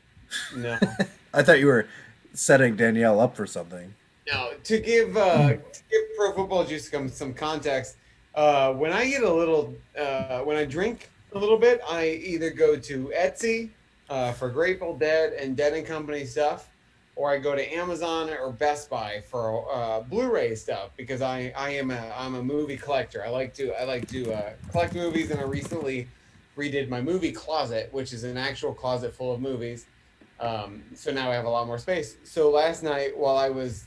[0.57, 0.78] no.
[1.34, 1.87] I thought you were
[2.32, 3.95] setting Danielle up for something.
[4.32, 7.97] No, to give uh, to give Pro Football Juice some, some context,
[8.34, 12.51] uh, when I get a little, uh, when I drink a little bit, I either
[12.51, 13.70] go to Etsy
[14.09, 16.70] uh, for Grateful Dead and Dead and Company stuff,
[17.14, 21.70] or I go to Amazon or Best Buy for uh, Blu-ray stuff because I, I
[21.70, 23.24] am a I'm a movie collector.
[23.24, 26.09] I like to I like to uh, collect movies, and I recently
[26.57, 29.87] redid my movie closet, which is an actual closet full of movies.
[30.41, 32.16] Um, so now I have a lot more space.
[32.24, 33.87] So last night, while I was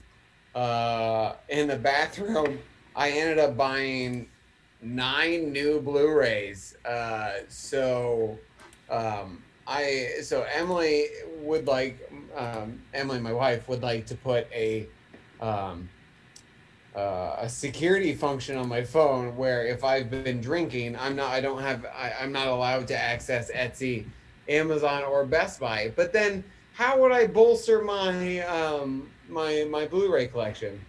[0.56, 2.60] uh, in the bathroom,
[2.96, 4.28] I ended up buying
[4.82, 6.76] nine new Blu-rays.
[6.86, 8.38] Uh, so
[8.90, 11.06] um, I so Emily
[11.42, 14.88] would like um, Emily, my wife, would like to put a
[15.42, 15.90] um,
[16.96, 21.42] uh, a security function on my phone where if I've been drinking, I'm not I
[21.42, 24.06] don't have I, I'm not allowed to access Etsy,
[24.48, 25.92] Amazon, or Best Buy.
[25.96, 30.80] But then how would I bolster my um, my my Blu-ray collection?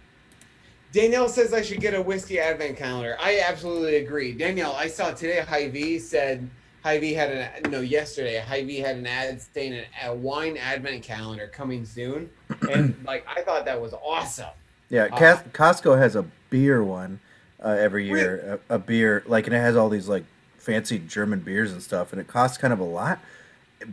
[0.91, 3.15] Danielle says I should get a whiskey advent calendar.
[3.19, 4.33] I absolutely agree.
[4.33, 6.49] Danielle, I saw today Hy-Vee said
[6.83, 11.85] Hy-Vee had an no yesterday Hy-Vee had an ad saying a wine advent calendar coming
[11.85, 12.29] soon,
[12.69, 14.49] and like I thought that was awesome.
[14.89, 17.21] Yeah, Uh, Costco has a beer one
[17.63, 18.59] uh, every year.
[18.69, 20.25] A, a beer like, and it has all these like
[20.57, 23.19] fancy German beers and stuff, and it costs kind of a lot.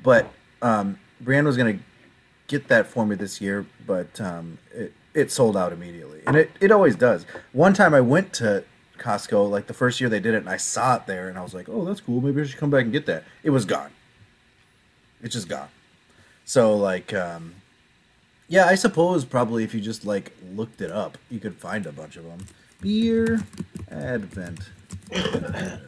[0.02, 0.28] But
[0.60, 1.78] um, Brienne was gonna
[2.48, 6.50] get that for me this year, but um, it it sold out immediately, and it
[6.60, 7.26] it always does.
[7.52, 8.64] One time I went to
[8.98, 11.42] Costco like the first year they did it, and I saw it there, and I
[11.42, 12.20] was like, oh, that's cool.
[12.20, 13.24] Maybe I should come back and get that.
[13.42, 13.90] It was gone.
[15.22, 15.68] It's just gone.
[16.44, 17.12] So like.
[17.12, 17.54] Um,
[18.48, 21.92] yeah, I suppose probably if you just like looked it up, you could find a
[21.92, 22.46] bunch of them.
[22.80, 23.40] Beer
[23.90, 24.70] Advent,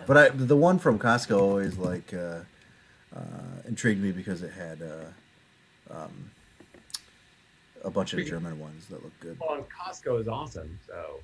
[0.06, 2.40] but I the one from Costco always like uh,
[3.16, 3.20] uh,
[3.66, 6.30] intrigued me because it had uh, um,
[7.84, 9.38] a bunch of German ones that look good.
[9.40, 10.78] Well, and Costco is awesome.
[10.86, 11.20] So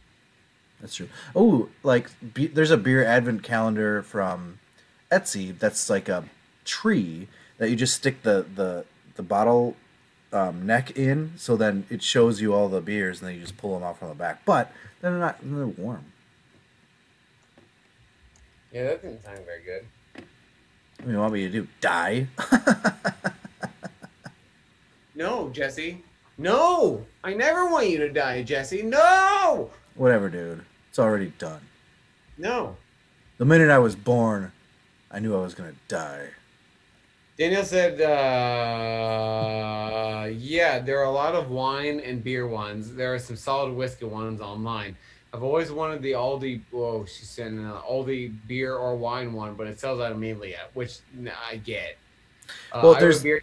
[0.80, 1.09] That's true.
[1.34, 4.59] Oh, like be, there's a beer Advent calendar from
[5.11, 6.24] Etsy that's like a
[6.64, 7.28] tree
[7.59, 8.84] that you just stick the the
[9.14, 9.76] the bottle
[10.32, 13.57] um, neck in, so then it shows you all the beers, and then you just
[13.57, 14.44] pull them off from the back.
[14.44, 16.04] But they're not they're warm.
[18.72, 19.86] yeah, that didn't sound very good.
[20.98, 21.68] I mean what do you want me to do?
[21.80, 22.26] Die?
[25.16, 26.04] No, Jesse.
[26.39, 28.82] No, I never want you to die, Jesse.
[28.82, 30.62] No, Whatever, dude.
[30.91, 31.61] It's already done.
[32.39, 32.76] no.
[33.39, 34.53] The minute I was born,
[35.11, 36.28] I knew I was gonna die.
[37.39, 38.01] Daniel said,
[38.97, 42.95] uh, yeah, there are a lot of wine and beer ones.
[42.95, 44.97] There are some solid whiskey ones online.
[45.34, 49.66] I've always wanted the Aldi, whoa, she said, an Aldi beer or wine one, but
[49.66, 50.99] it sells out immediately, uh, which
[51.51, 51.99] I get.
[52.72, 53.43] Uh, Well, there's- beer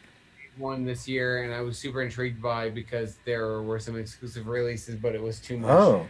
[0.58, 4.95] one this year, and I was super intrigued by because there were some exclusive releases,
[4.95, 5.72] but it was too much.
[5.72, 6.08] Oh,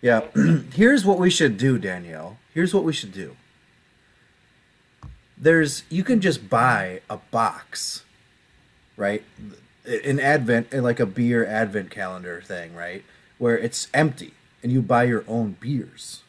[0.00, 0.22] yeah.
[0.74, 2.38] Here's what we should do, Danielle.
[2.54, 3.36] Here's what we should do.
[5.36, 8.04] There's you can just buy a box,
[8.96, 9.24] right?
[9.86, 13.04] An advent, eh, like a beer advent calendar thing, right?
[13.38, 16.22] Where it's empty and you buy your own beers.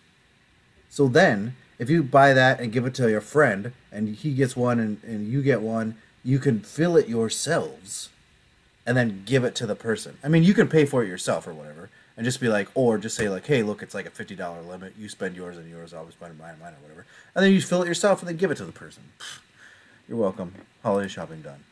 [0.89, 4.55] So then, if you buy that and give it to your friend, and he gets
[4.55, 8.09] one and, and you get one, you can fill it yourselves
[8.86, 10.17] and then give it to the person.
[10.24, 12.97] I mean, you can pay for it yourself or whatever, and just be like, or
[12.97, 14.93] just say like, hey, look, it's like a fifty dollar limit.
[14.97, 15.93] You spend yours and yours.
[15.93, 17.05] I'll spend mine and mine or whatever,
[17.36, 19.03] and then you fill it yourself and then give it to the person.
[20.07, 20.53] You're welcome.
[20.84, 21.63] Holiday shopping done.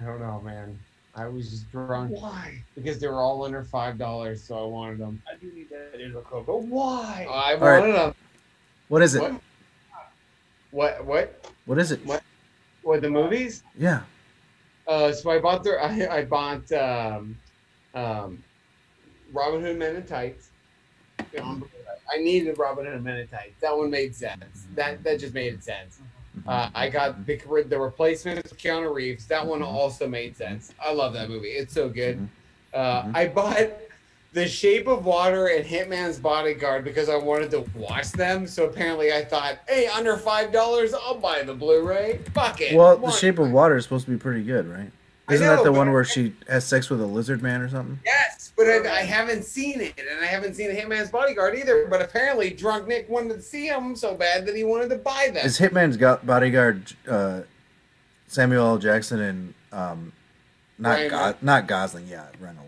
[0.00, 0.78] I don't know, man.
[1.16, 2.60] I was just drunk Why?
[2.74, 5.22] because they were all under five dollars, so I wanted them.
[5.30, 7.26] I do need that Angel Coke, but why?
[7.30, 7.80] I All right.
[7.80, 8.14] wanted them.
[8.88, 9.22] What is it?
[9.22, 9.40] What?
[10.70, 11.04] What?
[11.04, 11.50] What?
[11.66, 12.04] What is it?
[12.04, 12.22] What?
[12.84, 13.00] What?
[13.00, 13.62] The movies?
[13.78, 14.02] Yeah.
[14.86, 17.36] Uh, so I bought the I, I bought um,
[17.94, 18.42] um,
[19.32, 20.50] Robin Hood Men in Tights.
[21.36, 23.60] I needed Robin Hood Men in Tights.
[23.62, 24.66] That one made sense.
[24.74, 25.98] That that just made sense.
[26.46, 27.36] Uh, I got the
[27.68, 29.26] the replacements with Keanu Reeves.
[29.26, 30.74] That one also made sense.
[30.80, 31.48] I love that movie.
[31.48, 32.28] It's so good.
[32.74, 33.16] Uh, Mhm.
[33.16, 33.70] I bought
[34.34, 38.48] The Shape of Water and Hitman's Bodyguard because I wanted to watch them.
[38.48, 42.18] So apparently I thought, hey, under five dollars, I'll buy the Blu-ray.
[42.34, 42.74] Fuck it.
[42.74, 44.90] Well, The Shape of Water is supposed to be pretty good, right?
[45.30, 47.98] Isn't know, that the one where she has sex with a lizard man or something?
[48.04, 51.86] Yes, but I, I haven't seen it, and I haven't seen Hitman's Bodyguard either.
[51.88, 55.30] But apparently, drunk Nick wanted to see them so bad that he wanted to buy
[55.32, 55.46] them.
[55.46, 57.42] Is Hitman's got bodyguard uh,
[58.26, 58.78] Samuel L.
[58.78, 60.12] Jackson and um,
[60.78, 62.06] not Go- not Gosling?
[62.08, 62.63] Yeah, Reynolds.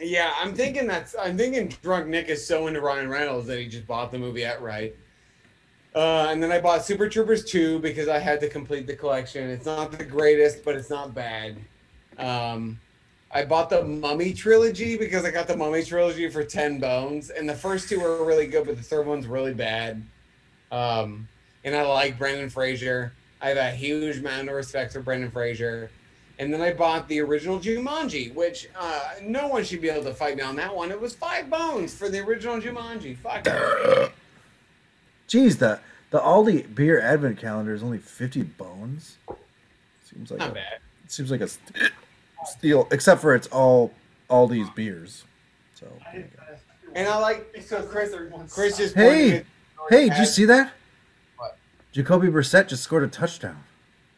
[0.00, 1.14] Yeah, I'm thinking that's.
[1.18, 4.46] I'm thinking drunk Nick is so into Ryan Reynolds that he just bought the movie
[4.46, 4.96] outright.
[5.94, 9.50] Uh, and then I bought Super Troopers 2 because I had to complete the collection.
[9.50, 11.58] It's not the greatest, but it's not bad.
[12.16, 12.78] Um,
[13.32, 17.30] I bought the Mummy trilogy because I got the Mummy trilogy for 10 bones.
[17.30, 20.02] And the first two were really good, but the third one's really bad.
[20.70, 21.28] Um,
[21.64, 23.12] and I like Brendan Fraser.
[23.42, 25.90] I have a huge amount of respect for Brendan Fraser.
[26.40, 30.14] And then I bought the original Jumanji, which uh, no one should be able to
[30.14, 30.90] fight me on that one.
[30.90, 33.14] It was five bones for the original Jumanji.
[33.18, 34.12] Fuck it.
[35.28, 35.80] Geez, the
[36.10, 39.18] the Aldi beer advent calendar is only fifty bones.
[40.02, 40.78] Seems like Not a, bad.
[41.08, 41.92] seems like a st-
[42.46, 43.92] steal, except for it's all
[44.30, 45.24] Aldi's beers.
[45.74, 45.86] So
[46.94, 48.14] And I like so Chris.
[48.50, 49.44] Chris just Hey!
[49.90, 50.72] Hey, did you see that?
[51.36, 51.58] What?
[51.92, 53.62] Jacoby Brissett just scored a touchdown.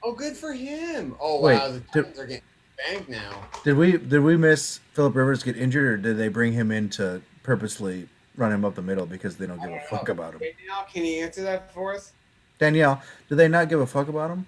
[0.02, 1.14] Oh, good for him.
[1.20, 2.42] Oh Wait, wow, the did- Titans are getting
[2.86, 3.42] banked now.
[3.64, 6.88] Did we did we miss Philip Rivers get injured, or did they bring him in
[6.90, 10.40] to purposely run him up the middle because they don't give a fuck about him?
[10.40, 12.12] Danielle, can you answer that for us?
[12.58, 14.46] Danielle, do they not give a fuck about him?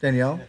[0.00, 0.40] Danielle,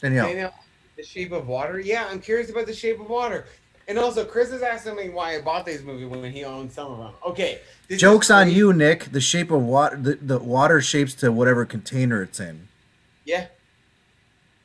[0.00, 0.26] Danielle.
[0.26, 0.54] Danielle,
[0.96, 1.78] The Shape of Water.
[1.80, 3.46] Yeah, I'm curious about The Shape of Water.
[3.86, 6.92] And also, Chris is asking me why I bought these movies when he owned some
[6.92, 7.12] of them.
[7.24, 7.60] Okay.
[7.88, 9.12] Jokes on you, Nick.
[9.12, 12.68] The shape of water, the, the water shapes to whatever container it's in.
[13.28, 13.44] Yeah.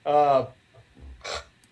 [0.06, 0.46] Uh,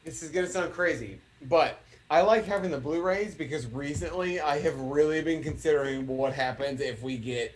[0.03, 1.79] this is gonna sound crazy, but
[2.09, 7.01] I like having the Blu-rays because recently I have really been considering what happens if
[7.01, 7.55] we get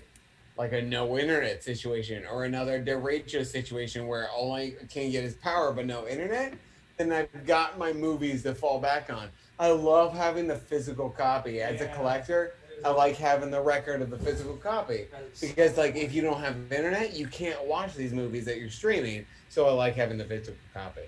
[0.58, 5.34] like a no internet situation or another derecho situation where all I can get is
[5.34, 6.54] power but no internet.
[6.96, 9.28] Then I've got my movies to fall back on.
[9.60, 12.54] I love having the physical copy as a collector.
[12.84, 15.08] I like having the record of the physical copy
[15.40, 19.26] because like if you don't have internet, you can't watch these movies that you're streaming.
[19.50, 21.02] So I like having the physical copy.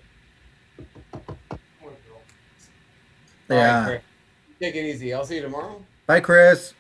[3.50, 3.86] Yeah.
[3.86, 4.02] Chris,
[4.60, 5.14] take it easy.
[5.14, 5.82] I'll see you tomorrow.
[6.06, 6.74] Bye, Chris.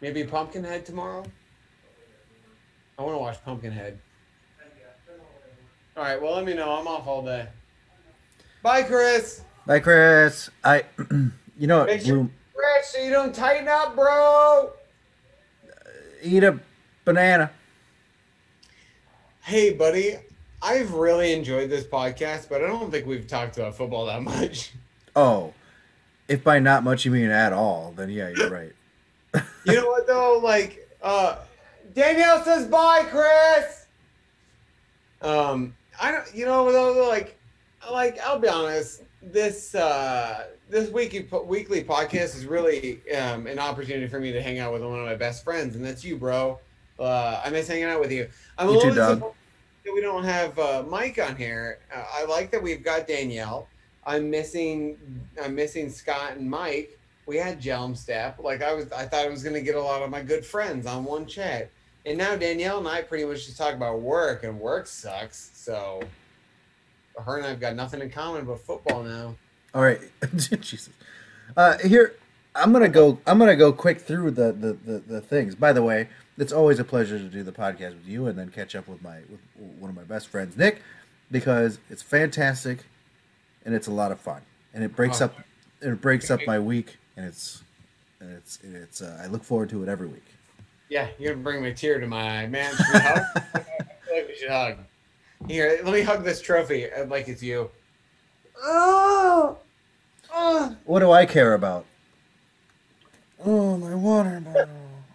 [0.00, 1.24] Maybe Pumpkinhead tomorrow.
[2.98, 3.98] I want to watch Pumpkinhead.
[5.96, 6.20] All right.
[6.20, 6.70] Well, let me know.
[6.70, 7.48] I'm off all day.
[8.62, 9.42] Bye, Chris.
[9.66, 10.48] Bye, Chris.
[10.64, 10.84] I,
[11.58, 12.30] you know, Make what sure-
[12.84, 14.72] so you don't tighten up, bro.
[16.22, 16.58] eat a
[17.04, 17.50] banana.
[19.42, 20.16] Hey, buddy.
[20.60, 24.72] I've really enjoyed this podcast, but I don't think we've talked about football that much.
[25.14, 25.54] Oh,
[26.26, 28.72] if by not much you mean at all, then yeah, you're right.
[29.64, 30.40] You know what though?
[30.42, 31.36] Like, uh,
[31.92, 33.86] Danielle says bye, Chris.
[35.20, 36.34] Um, I don't.
[36.34, 37.38] You know though, like,
[37.90, 39.02] like I'll be honest.
[39.22, 44.58] This uh, this weekly weekly podcast is really um, an opportunity for me to hang
[44.58, 46.58] out with one of my best friends, and that's you, bro.
[46.98, 48.28] Uh, I miss hanging out with you.
[48.58, 49.34] I'm a You too, little disappointed
[49.84, 51.78] that we don't have uh, Mike on here.
[51.94, 53.68] Uh, I like that we've got Danielle.
[54.06, 54.98] I'm missing.
[55.42, 56.98] I'm missing Scott and Mike
[57.28, 58.40] we had Jelm Step.
[58.42, 60.86] Like I was, I thought I was gonna get a lot of my good friends
[60.86, 61.70] on one chat,
[62.06, 65.50] and now Danielle and I pretty much just talk about work, and work sucks.
[65.52, 66.00] So
[67.22, 69.34] her and I've got nothing in common but football now.
[69.74, 70.00] All right,
[70.36, 70.90] Jesus.
[71.56, 72.14] Uh, here,
[72.54, 73.18] I'm gonna go.
[73.26, 75.54] I'm gonna go quick through the, the the the things.
[75.54, 76.08] By the way,
[76.38, 79.02] it's always a pleasure to do the podcast with you, and then catch up with
[79.02, 79.40] my with
[79.78, 80.82] one of my best friends, Nick,
[81.30, 82.84] because it's fantastic,
[83.64, 84.40] and it's a lot of fun,
[84.74, 85.26] and it breaks Oh.
[85.26, 85.36] up
[85.80, 87.62] it breaks up my week, and it's
[88.20, 89.02] and it's it's.
[89.02, 90.24] Uh, I look forward to it every week.
[90.88, 92.74] Yeah, you're gonna bring me a tear to my eye, man.
[92.74, 93.22] Should we hug?
[93.34, 93.64] I feel
[94.16, 94.76] like we should hug.
[95.46, 97.70] Here, let me hug this trophy uh, like it's you.
[98.60, 98.97] Oh,
[100.30, 100.76] Oh.
[100.84, 101.84] What do I care about?
[103.44, 104.68] Oh, my water bottle.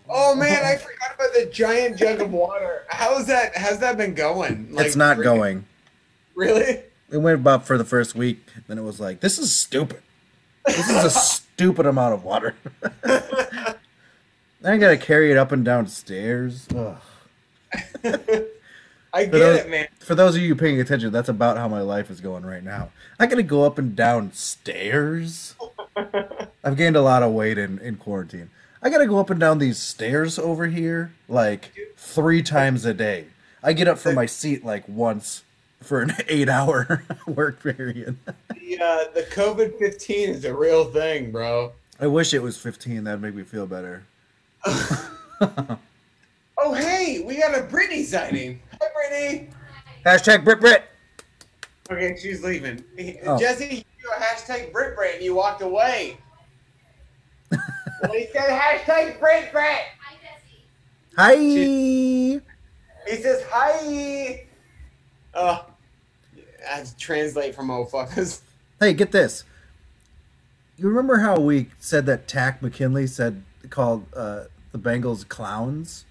[0.09, 2.83] oh man, I forgot about the giant jug of water.
[2.89, 3.55] How's that?
[3.55, 4.73] How's that been going?
[4.77, 5.65] it's not freaking- going.
[6.35, 6.81] Really?
[7.11, 10.01] It went about for the first week, then it was like, this is stupid.
[10.65, 12.55] This is a stupid amount of water.
[13.05, 16.67] I gotta carry it up and down stairs.
[16.75, 16.97] Ugh.
[19.13, 19.87] I get those, it, man.
[19.99, 22.89] for those of you paying attention, that's about how my life is going right now.
[23.19, 25.55] I gotta go up and down stairs.
[26.63, 28.49] I've gained a lot of weight in, in quarantine.
[28.81, 33.25] I gotta go up and down these stairs over here like three times a day.
[33.61, 35.43] I get up from my seat like once
[35.79, 38.17] for an eight hour work period.
[38.25, 41.73] The, uh, the COVID 15 is a real thing, bro.
[41.99, 43.03] I wish it was 15.
[43.03, 44.03] That'd make me feel better.
[46.65, 48.61] Oh, hey, we got a Britney sighting.
[48.93, 49.49] Brittany.
[50.05, 50.83] Hashtag Brit Brit.
[51.91, 52.83] Okay, she's leaving.
[53.25, 53.37] Oh.
[53.39, 56.17] Jesse, you do a hashtag Brit Brit and you walked away.
[57.51, 59.79] well, he said hashtag Brit Brit.
[61.17, 61.35] Hi.
[61.35, 62.35] Jesse.
[62.35, 62.41] Hi.
[63.07, 64.45] He says hi.
[65.33, 65.65] Oh,
[66.69, 68.41] I have to translate from oh fuckers.
[68.79, 69.43] Hey, get this.
[70.77, 76.05] You remember how we said that Takk McKinley said called uh, the Bengals clowns?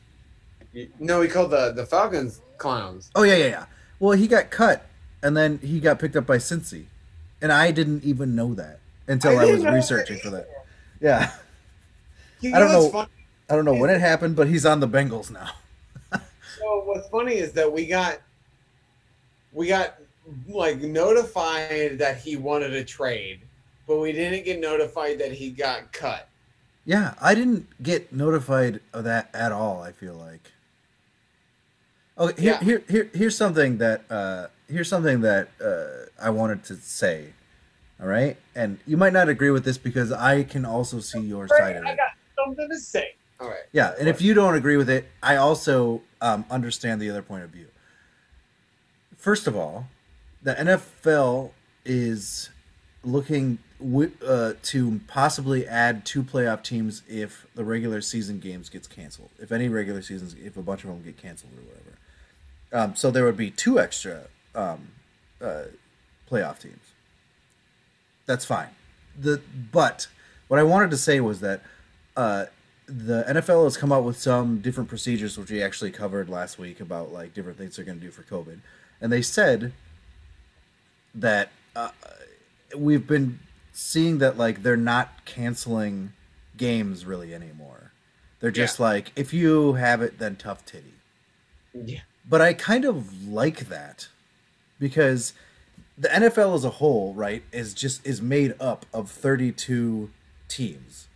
[0.98, 3.10] No, he called the, the Falcons clowns.
[3.14, 3.64] Oh yeah, yeah, yeah.
[3.98, 4.86] Well, he got cut,
[5.22, 6.84] and then he got picked up by Cincy,
[7.40, 10.48] and I didn't even know that until I I, was researching that for that.
[11.00, 11.32] Yeah,
[12.40, 12.88] You I don't know.
[12.90, 13.10] funny?
[13.50, 15.50] I don't know when it happened, but he's on the Bengals now.
[16.58, 18.20] So what's funny is that we got
[19.52, 19.98] we got
[20.48, 23.40] like notified that he wanted a trade,
[23.86, 26.28] but we didn't get notified that he got cut.
[26.84, 29.82] Yeah, I didn't get notified of that at all.
[29.82, 30.51] I feel like.
[32.18, 32.60] Oh, here, Yeah.
[32.64, 37.32] here, here, here's something that uh, here's something that uh, I wanted to say.
[38.00, 41.46] All right, and you might not agree with this because I can also see your
[41.46, 41.86] side of it.
[41.88, 41.96] I it.
[41.96, 43.14] got something to say.
[43.40, 43.62] All right.
[43.72, 47.44] Yeah, and if you don't agree with it, I also um, understand the other point
[47.44, 47.66] of view.
[49.16, 49.86] First of all,
[50.42, 51.50] the NFL
[51.84, 52.50] is
[53.04, 58.88] looking wi- uh, to possibly add two playoff teams if the regular season games gets
[58.88, 59.30] canceled.
[59.38, 61.81] If any regular seasons, if a bunch of them get canceled or whatever.
[62.72, 64.22] Um, so there would be two extra
[64.54, 64.88] um,
[65.40, 65.64] uh,
[66.30, 66.92] playoff teams.
[68.26, 68.68] That's fine.
[69.18, 70.06] The but
[70.48, 71.62] what I wanted to say was that
[72.16, 72.46] uh,
[72.86, 76.80] the NFL has come up with some different procedures, which we actually covered last week
[76.80, 78.58] about like different things they're going to do for COVID,
[79.00, 79.72] and they said
[81.14, 81.90] that uh,
[82.76, 83.38] we've been
[83.72, 86.12] seeing that like they're not canceling
[86.56, 87.92] games really anymore.
[88.40, 90.94] They're just like if you have it, then tough titty.
[91.74, 92.00] Yeah.
[92.28, 94.08] But I kind of like that
[94.78, 95.32] because
[95.98, 100.10] the NFL as a whole, right, is just is made up of 32
[100.48, 101.08] teams.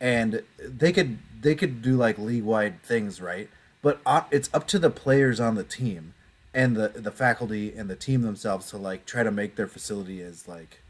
[0.00, 3.48] And they could they could do like league-wide things, right?
[3.82, 6.14] But it's up to the players on the team
[6.54, 10.22] and the the faculty and the team themselves to like try to make their facility
[10.22, 10.80] as like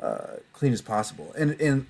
[0.00, 1.32] uh, clean as possible.
[1.36, 1.86] And and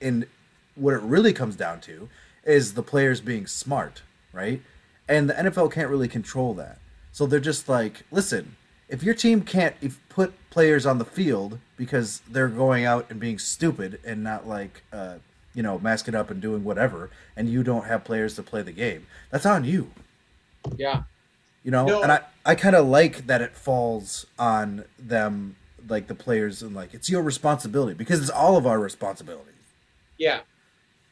[0.00, 0.26] and
[0.74, 2.08] what it really comes down to
[2.44, 4.02] is the players being smart,
[4.32, 4.62] right?
[5.08, 6.78] And the NFL can't really control that.
[7.12, 8.56] So they're just like, listen,
[8.88, 13.18] if your team can't if put players on the field because they're going out and
[13.20, 15.16] being stupid and not like uh,
[15.54, 18.72] you know masking up and doing whatever, and you don't have players to play the
[18.72, 19.90] game, that's on you.
[20.76, 21.02] Yeah.
[21.64, 22.02] You know, No.
[22.02, 25.56] and I I kind of like that it falls on them,
[25.88, 29.50] like the players, and like it's your responsibility because it's all of our responsibility.
[30.18, 30.40] Yeah.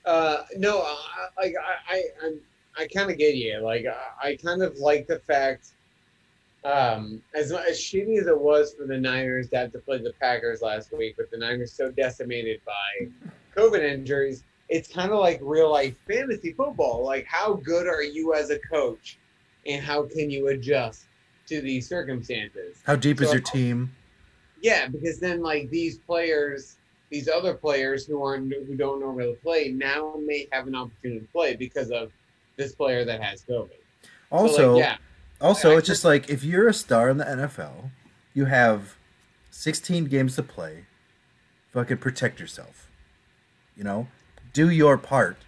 [0.05, 0.97] Uh, no, I,
[1.39, 2.41] like I, I, I'm,
[2.77, 3.59] I kind of get you.
[3.61, 5.69] Like I, I kind of like the fact,
[6.65, 10.13] um, as as shitty as it was for the Niners to have to play the
[10.21, 13.09] Packers last week, but the Niners so decimated by
[13.57, 17.05] COVID injuries, it's kind of like real life fantasy football.
[17.05, 19.19] Like, how good are you as a coach,
[19.67, 21.05] and how can you adjust
[21.47, 22.79] to these circumstances?
[22.85, 23.95] How deep is So- your team?
[24.63, 26.77] Yeah, because then like these players,
[27.11, 31.27] these other players who aren't who don't normally play now may have an opportunity to
[31.33, 32.11] play because of
[32.57, 33.71] this player that has COVID.
[33.71, 33.77] So,
[34.31, 34.97] Also, like, yeah,
[35.41, 37.91] Also, I it's just like if you're a star in the NFL,
[38.33, 38.97] you have
[39.51, 40.87] 16 games to play.
[41.73, 42.89] Fucking protect yourself.
[43.77, 44.09] You know,
[44.53, 45.39] do your part.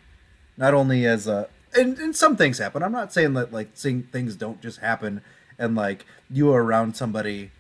[0.56, 2.82] Not only as a and, and some things happen.
[2.82, 5.20] I'm not saying that like seeing things don't just happen
[5.58, 7.50] and like you were around somebody,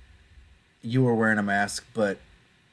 [0.82, 2.18] you were wearing a mask, but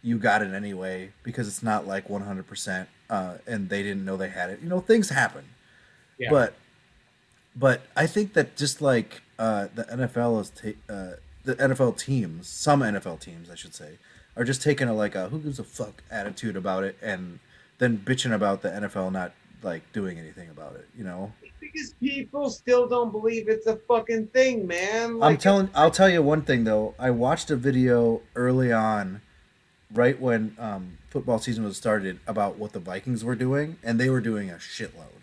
[0.01, 4.29] you got it anyway because it's not like 100% uh, and they didn't know they
[4.29, 4.59] had it.
[4.61, 5.45] You know, things happen.
[6.17, 6.29] Yeah.
[6.29, 6.53] But
[7.55, 12.47] but I think that just like uh, the NFL is ta- uh, the NFL teams,
[12.47, 13.97] some NFL teams, I should say,
[14.35, 17.39] are just taking a like a who gives a fuck attitude about it, and
[17.77, 20.87] then bitching about the NFL not like doing anything about it.
[20.97, 25.21] You know, because people still don't believe it's a fucking thing, man.
[25.21, 25.69] I'm telling.
[25.75, 26.95] I'll tell you one thing though.
[26.97, 29.21] I watched a video early on,
[29.91, 34.09] right when um, football season was started, about what the Vikings were doing, and they
[34.09, 35.22] were doing a shitload.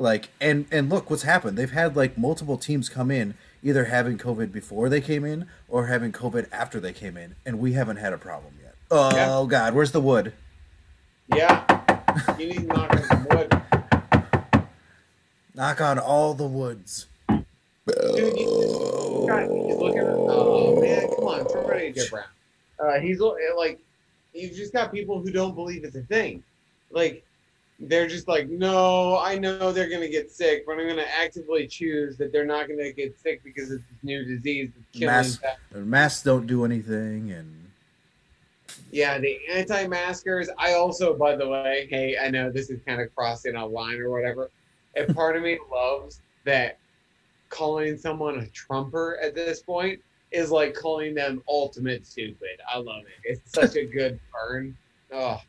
[0.00, 1.58] Like and and look what's happened.
[1.58, 5.88] They've had like multiple teams come in, either having COVID before they came in or
[5.88, 8.74] having COVID after they came in, and we haven't had a problem yet.
[8.90, 9.46] Oh Yeah.
[9.46, 10.32] God, where's the wood?
[11.28, 11.64] Yeah,
[12.38, 13.62] you need to knock on some wood.
[15.54, 17.06] Knock on all the woods.
[17.28, 20.00] Dude, you, God, he's looking.
[20.02, 22.24] Oh man, come on, somebody get Brown.
[22.78, 23.78] Uh, he's like,
[24.32, 26.42] you've just got people who don't believe it's a thing.
[26.90, 27.22] Like,
[27.80, 32.16] they're just like, no, I know they're gonna get sick, but I'm gonna actively choose
[32.18, 35.06] that they're not gonna get sick because it's this new disease that's killing.
[35.14, 35.38] Mass-
[35.72, 35.90] them.
[35.90, 37.56] Masks don't do anything, and
[38.92, 40.48] Yeah, the anti-maskers.
[40.58, 43.98] I also, by the way, hey, I know this is kind of crossing a line
[43.98, 44.50] or whatever.
[44.96, 46.78] And part of me loves that
[47.48, 50.00] calling someone a trumper at this point
[50.32, 52.60] is like calling them ultimate stupid.
[52.72, 53.14] I love it.
[53.32, 54.76] It's such a good burn.
[55.12, 55.40] Oh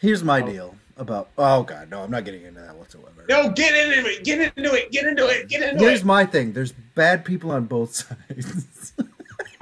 [0.00, 0.46] Here's my Oh.
[0.46, 1.28] deal about.
[1.36, 3.24] Oh God, no, I'm not getting into that whatsoever.
[3.28, 6.06] no, get into it, get into it, get into it, get into Here's it.
[6.06, 6.52] my thing.
[6.52, 7.94] There's bad people on both
[8.30, 8.92] sides.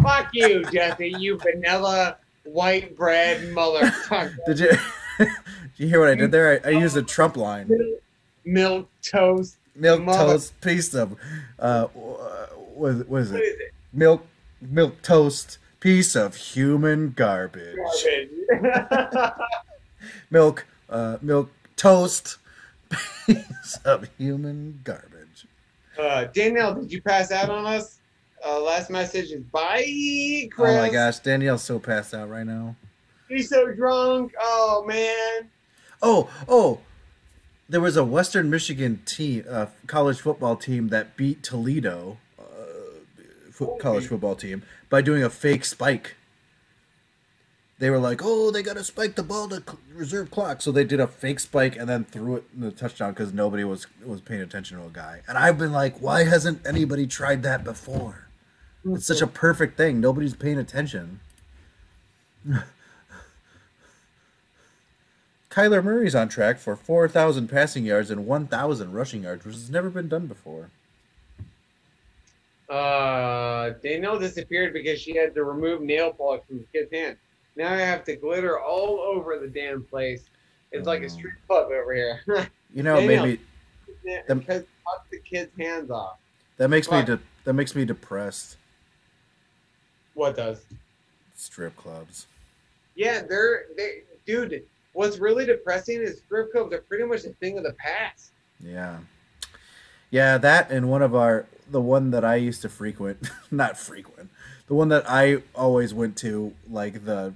[0.02, 1.14] Fuck you, Jesse.
[1.18, 4.36] You vanilla white bread motherfucker.
[4.46, 4.70] did you?
[5.18, 5.28] did
[5.76, 6.60] you hear what I did there?
[6.64, 7.70] I, I used a Trump line.
[8.44, 9.56] Milk toast.
[9.74, 11.16] Milk Mother- toast piece of.
[11.58, 13.44] Uh, what is, what is What it?
[13.44, 13.74] is it?
[13.92, 14.26] Milk
[14.62, 17.76] milk toast piece of human garbage.
[18.50, 19.32] Garbage.
[20.30, 22.36] Milk uh milk toast
[23.26, 25.46] piece of human garbage.
[25.98, 28.00] Uh, Danielle, did you pass out on us?
[28.44, 30.70] Uh, last message is bye, Chris.
[30.70, 32.74] Oh my gosh, Danielle's so passed out right now.
[33.28, 34.32] He's so drunk.
[34.40, 35.50] Oh man.
[36.02, 36.80] Oh, oh,
[37.68, 42.42] there was a Western Michigan team, uh, college football team that beat Toledo, uh,
[43.52, 46.16] fo- college football team, by doing a fake spike.
[47.80, 49.62] They were like, "Oh, they got to spike the ball to
[49.94, 53.12] reserve clock," so they did a fake spike and then threw it in the touchdown
[53.12, 55.22] because nobody was was paying attention to a guy.
[55.26, 58.26] And I've been like, "Why hasn't anybody tried that before?"
[58.84, 59.98] It's such a perfect thing.
[59.98, 61.20] Nobody's paying attention.
[65.50, 69.90] Kyler Murray's on track for 4,000 passing yards and 1,000 rushing yards, which has never
[69.90, 70.70] been done before.
[72.68, 77.18] Uh, Danielle disappeared because she had to remove nail polish from the kid's hand.
[77.56, 80.24] Now I have to glitter all over the damn place.
[80.72, 81.06] It's like Oh.
[81.06, 82.20] a street club over here.
[82.72, 83.40] You know, maybe
[84.28, 86.18] because cut the kid's hands off.
[86.56, 88.58] that makes me de- that makes me depressed.
[90.14, 90.62] What does?
[91.34, 92.28] Strip clubs.
[92.94, 94.62] Yeah, they're they, dude.
[94.92, 98.30] What's really depressing is strip clubs are pretty much a thing of the past.
[98.60, 98.98] Yeah.
[100.12, 104.29] Yeah, that and one of our the one that I used to frequent, not frequent.
[104.70, 107.34] The one that I always went to like the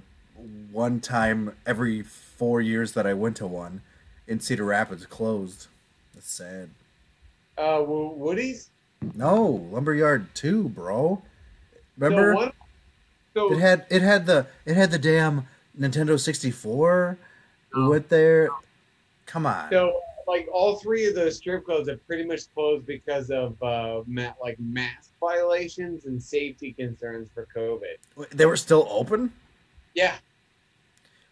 [0.71, 3.81] one time every 4 years that I went to one
[4.25, 5.67] in Cedar Rapids closed.
[6.13, 6.69] That's sad.
[7.57, 8.69] Uh, Wo- Woody's.
[9.15, 11.21] No, Lumberyard 2, bro.
[11.97, 12.31] Remember?
[12.35, 12.51] So one,
[13.33, 15.45] so It had it had the it had the damn
[15.77, 17.17] Nintendo 64.
[17.75, 17.89] We Oh.
[17.89, 18.47] went there.
[19.25, 19.69] Come on.
[19.71, 24.01] So, like all three of those strip clubs have pretty much closed because of uh,
[24.07, 28.27] ma- like mask violations and safety concerns for COVID.
[28.31, 29.31] They were still open?
[29.93, 30.15] Yeah,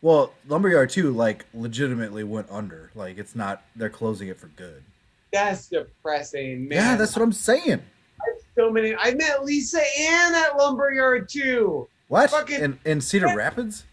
[0.01, 2.91] Well, Lumberyard 2 like legitimately went under.
[2.95, 4.83] Like it's not they're closing it for good.
[5.31, 6.77] that's depressing, man.
[6.77, 7.81] Yeah, that's what I'm saying.
[8.55, 8.95] so many.
[8.95, 11.87] I met Lisa Ann at Lumberyard too.
[12.07, 12.29] What?
[12.29, 13.83] Fucking- in in Cedar Rapids?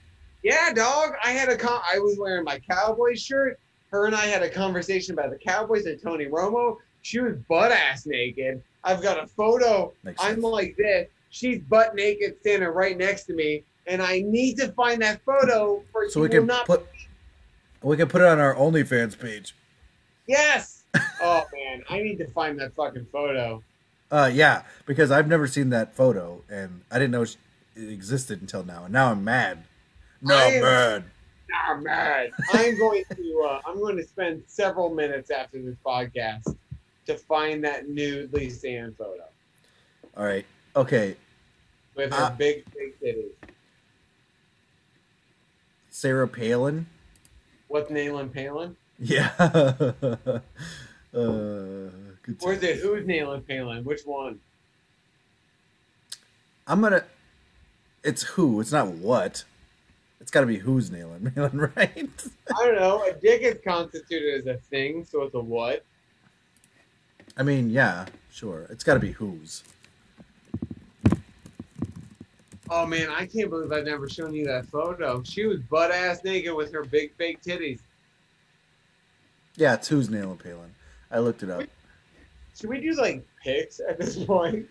[0.43, 1.13] Yeah, dog.
[1.25, 3.59] I had a con- I was wearing my cowboy shirt.
[3.91, 6.77] Her and I had a conversation about the Cowboys and Tony Romo.
[7.03, 8.63] She was butt ass naked.
[8.85, 9.93] I've got a photo.
[10.05, 10.45] Makes I'm sense.
[10.45, 11.09] like this.
[11.31, 15.83] She's butt naked, standing right next to me, and I need to find that photo
[15.93, 16.67] for So you we can not.
[16.67, 16.87] put
[17.83, 19.55] we can put it on our OnlyFans page.
[20.27, 20.85] Yes.
[21.23, 23.63] oh man, I need to find that fucking photo.
[24.11, 27.37] Uh yeah, because I've never seen that photo and I didn't know it
[27.77, 28.85] existed until now.
[28.85, 29.65] And now I'm mad.
[30.21, 31.05] No, I am- mad.
[31.53, 32.31] Ah, man.
[32.53, 33.49] I'm going to.
[33.49, 36.57] Uh, I'm going to spend several minutes after this podcast
[37.07, 39.25] to find that nude Lisa Ann photo
[40.17, 40.47] All right.
[40.77, 41.17] Okay.
[41.97, 42.35] with her Ah.
[42.37, 43.33] big, big titties.
[45.91, 46.87] Sarah Palin.
[47.69, 48.77] What's Nayland Palin?
[48.99, 49.33] Yeah.
[49.39, 50.41] uh,
[51.13, 53.85] good Or is it who's Nayland Palin?
[53.85, 54.39] Which one?
[56.67, 57.05] I'm gonna.
[58.05, 58.61] It's who.
[58.61, 59.45] It's not what.
[60.21, 62.11] It's got to be who's nailing Malin, right?
[62.57, 63.03] I don't know.
[63.05, 65.85] A dick is constituted as a thing, so it's a what?
[67.37, 68.67] I mean, yeah, sure.
[68.71, 69.63] It's got to be who's.
[72.73, 75.23] Oh man, I can't believe I've never shown you that photo.
[75.25, 77.81] She was butt ass naked with her big fake titties.
[79.57, 80.73] Yeah, it's who's nailing Palin.
[81.11, 81.65] I looked it up.
[82.57, 84.69] Should we do like pics at this point?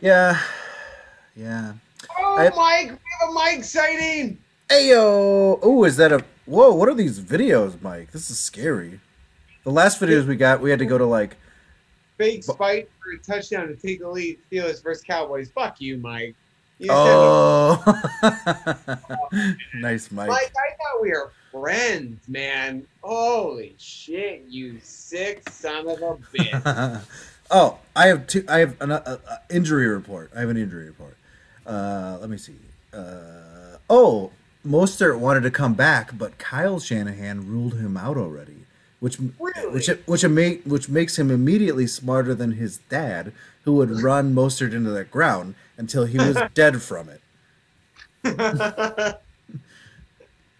[0.00, 0.40] Yeah,
[1.34, 1.72] yeah.
[2.18, 4.38] Oh, I- Mike, we have a Mike sighting.
[4.70, 5.58] Ayo!
[5.62, 6.24] Oh, is that a?
[6.46, 6.72] Whoa!
[6.72, 8.12] What are these videos, Mike?
[8.12, 9.00] This is scary.
[9.64, 11.36] The last videos we got, we had to go to like.
[12.18, 14.38] Fake spike for a touchdown to take the lead.
[14.50, 15.50] Steelers versus Cowboys.
[15.50, 16.36] Fuck you, Mike.
[16.78, 17.82] You Oh,
[19.74, 20.28] nice, Mike.
[20.28, 22.86] Mike, I thought we were friends, man.
[23.02, 27.02] Holy shit, you sick son of a bitch.
[27.50, 28.44] oh, I have two.
[28.48, 30.30] I have an uh, uh, injury report.
[30.34, 31.16] I have an injury report.
[31.66, 32.54] Uh, let me see.
[32.92, 34.30] Uh, oh,
[34.66, 38.66] Mostert wanted to come back, but Kyle Shanahan ruled him out already,
[39.00, 39.72] which Really?
[39.72, 40.24] which which
[40.64, 43.32] which makes him immediately smarter than his dad,
[43.64, 47.20] who would run Mostert into the ground until he was dead from it.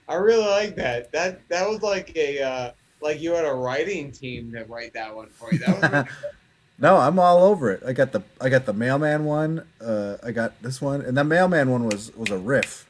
[0.09, 1.13] I really like that.
[1.13, 5.15] That that was like a uh, like you had a writing team to write that
[5.15, 5.59] one for you.
[5.59, 6.05] That was really
[6.79, 7.83] No, I'm all over it.
[7.87, 9.67] I got the I got the mailman one.
[9.81, 12.89] Uh, I got this one, and the mailman one was was a riff.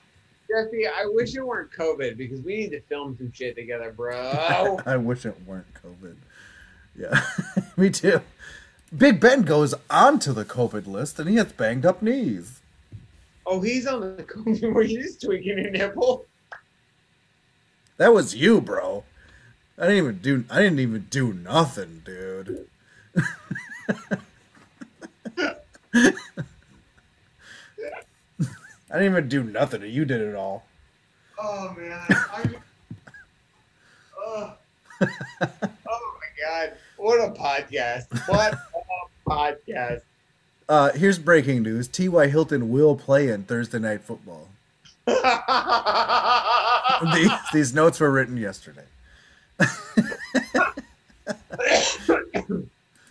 [0.51, 4.81] Jesse, I wish it weren't COVID because we need to film some shit together, bro.
[4.87, 6.17] I wish it weren't COVID.
[6.97, 7.21] Yeah,
[7.77, 8.21] me too.
[8.97, 12.61] Big Ben goes onto the COVID list, and he has banged up knees.
[13.47, 14.73] oh, he's on the COVID.
[14.73, 16.27] Were you just tweaking your nipple?
[17.99, 19.05] That was you, bro.
[19.79, 20.45] I didn't even do.
[20.51, 22.67] I didn't even do nothing, dude.
[28.91, 29.83] I didn't even do nothing.
[29.83, 30.65] You did it all.
[31.39, 32.45] Oh man, I,
[34.19, 34.53] oh.
[35.01, 35.09] oh my
[36.43, 36.73] god!
[36.97, 38.07] what a podcast!
[38.29, 38.61] What a
[39.29, 40.01] podcast!
[40.69, 42.29] Uh, here's breaking news: T.Y.
[42.29, 44.47] Hilton will play in Thursday Night Football.
[47.13, 48.85] these, these notes were written yesterday.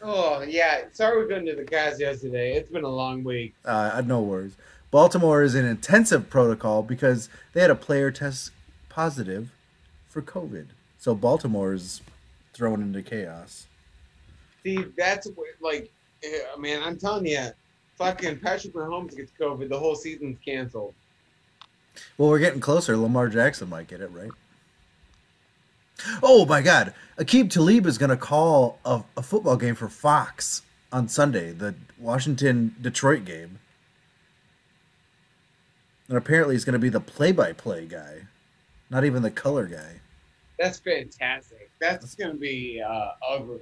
[0.01, 2.53] oh yeah, sorry we couldn't do the cast yesterday.
[2.53, 3.53] It's been a long week.
[3.65, 4.55] Uh, no worries.
[4.91, 8.51] Baltimore is in intensive protocol because they had a player test
[8.89, 9.51] positive
[10.07, 10.67] for COVID.
[10.97, 12.01] So Baltimore is
[12.53, 13.67] thrown into chaos.
[14.63, 15.91] See, that's what, like,
[16.23, 17.47] eh, man, I'm telling you,
[17.95, 20.93] fucking Patrick Mahomes gets COVID, the whole season's canceled.
[22.17, 22.97] Well, we're getting closer.
[22.97, 24.31] Lamar Jackson might get it right.
[26.23, 30.61] Oh my God, Aqib Talib is going to call a, a football game for Fox
[30.93, 33.59] on Sunday, the Washington Detroit game.
[36.09, 38.23] And apparently, he's going to be the play-by-play guy,
[38.89, 40.01] not even the color guy.
[40.57, 41.69] That's fantastic.
[41.79, 43.61] That's going to be uh, ugly.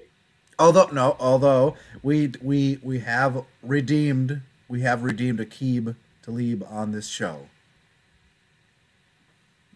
[0.57, 7.07] Although no, although we we we have redeemed we have redeemed Aqib Talib on this
[7.07, 7.48] show.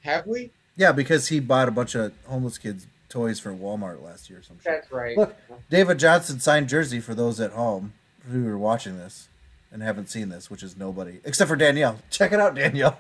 [0.02, 0.50] Have we?
[0.76, 4.44] Yeah, because he bought a bunch of homeless kids toys for Walmart last year or
[4.44, 4.58] some.
[4.64, 5.16] That's right.
[5.16, 5.36] Look,
[5.70, 7.94] David Johnson signed jersey for those at home
[8.32, 9.28] who are watching this
[9.72, 12.00] and haven't seen this, which is nobody except for Danielle.
[12.10, 13.00] Check it out, Danielle.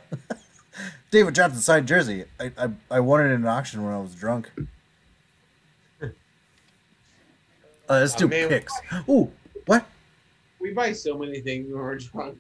[1.12, 2.26] David Johnson signed jersey.
[2.40, 4.52] I, I I won it in an auction when I was drunk.
[7.90, 8.72] Uh, let's do man, picks.
[9.10, 9.30] Ooh,
[9.66, 9.86] what?
[10.62, 12.38] We buy so many things when we're drunk.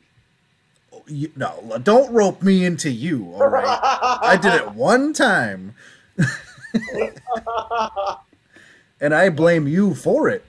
[1.07, 3.33] You, no, don't rope me into you.
[3.33, 5.75] All right, I did it one time,
[9.01, 10.45] and I blame you for it.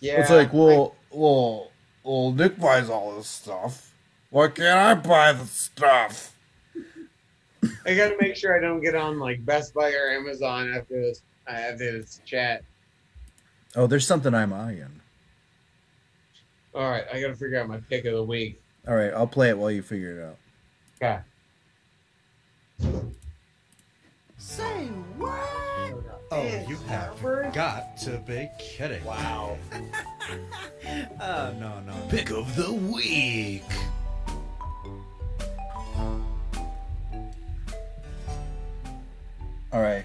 [0.00, 0.20] Yeah.
[0.20, 1.70] it's like, well, well,
[2.02, 3.92] well, Nick buys all this stuff.
[4.30, 6.34] Why can't I buy the stuff?
[7.86, 10.72] I, I got to make sure I don't get on like Best Buy or Amazon
[10.74, 11.22] after this.
[11.48, 12.62] uh, After this chat.
[13.76, 15.00] Oh, there's something I'm eyeing.
[16.74, 18.60] All right, I got to figure out my pick of the week.
[18.88, 20.36] All right, I'll play it while you figure it out.
[21.02, 21.20] Okay.
[24.46, 25.40] Say what?
[26.30, 27.18] Oh, you have
[27.54, 29.02] got to be kidding.
[29.02, 29.56] Wow.
[31.20, 31.94] oh, no, no.
[32.10, 33.64] Pick of the week.
[39.72, 40.04] All right,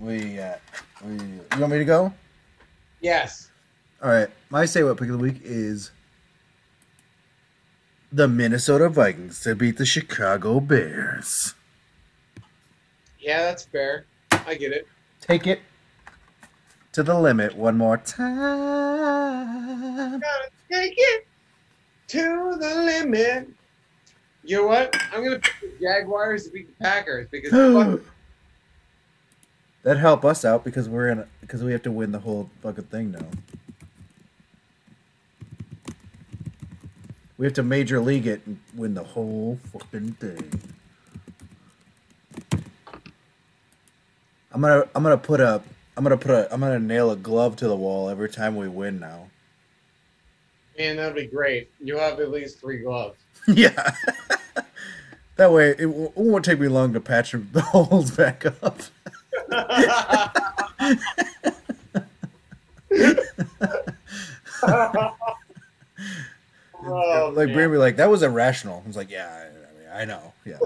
[0.00, 0.56] we, uh,
[1.04, 2.12] we, you want me to go?
[3.00, 3.50] Yes.
[4.02, 5.92] All right, my say what pick of the week is
[8.10, 11.54] the Minnesota Vikings to beat the Chicago Bears.
[13.26, 14.06] Yeah, that's fair.
[14.46, 14.86] I get it.
[15.20, 15.60] Take it
[16.92, 18.30] to the limit one more time.
[20.20, 21.26] Gotta take it
[22.06, 23.48] to the limit.
[24.44, 24.96] You know what?
[25.12, 28.00] I'm gonna pick the Jaguars to beat the Packers because fuck,
[29.82, 32.84] That'd help us out because we're in because we have to win the whole fucking
[32.84, 33.26] thing now.
[37.38, 40.76] We have to major league it and win the whole fucking thing.
[44.56, 45.60] I'm gonna I'm gonna put a
[45.98, 48.68] I'm gonna put a I'm gonna nail a glove to the wall every time we
[48.68, 49.28] win now.
[50.78, 51.70] man, that'd be great.
[51.78, 53.18] You'll have at least three gloves.
[53.48, 53.94] yeah.
[55.36, 58.80] that way it, w- it won't take me long to patch the holes back up.
[66.82, 67.54] Oh, like man.
[67.54, 68.82] Brady be like, that was irrational.
[68.84, 69.48] I was like, yeah,
[69.92, 70.32] I, I know.
[70.44, 70.58] Yeah.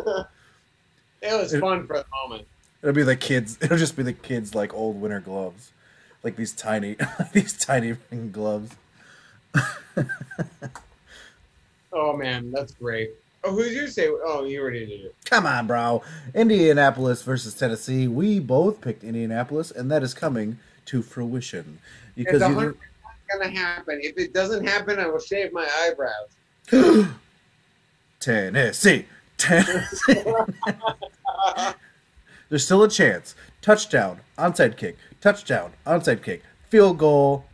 [1.23, 2.47] It was fun for the moment.
[2.83, 3.59] It'll be the kids.
[3.63, 5.73] It'll just be the kids like old winter gloves,
[6.23, 6.97] like these tiny,
[7.33, 7.97] these tiny
[8.33, 8.75] gloves.
[11.93, 13.11] Oh man, that's great.
[13.43, 14.09] Oh, who's your say?
[14.09, 15.15] Oh, you already did it.
[15.25, 16.03] Come on, bro.
[16.35, 18.07] Indianapolis versus Tennessee.
[18.07, 21.79] We both picked Indianapolis, and that is coming to fruition
[22.15, 22.91] because It's hundred percent
[23.33, 24.01] gonna happen.
[24.03, 26.29] If it doesn't happen, I will shave my eyebrows.
[28.21, 29.07] Tennessee,
[29.39, 30.25] Tennessee.
[32.51, 33.35] There's still a chance.
[33.63, 37.47] Touchdown, onside kick, touchdown, onside kick, field goal,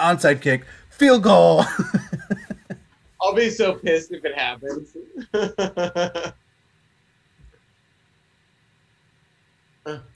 [0.00, 1.64] onside kick, field goal.
[3.20, 4.96] I'll be so pissed if it happens.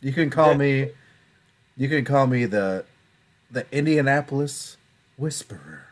[0.00, 0.90] You can call me.
[1.76, 2.84] You can call me the,
[3.50, 4.76] the Indianapolis
[5.16, 5.86] Whisperer.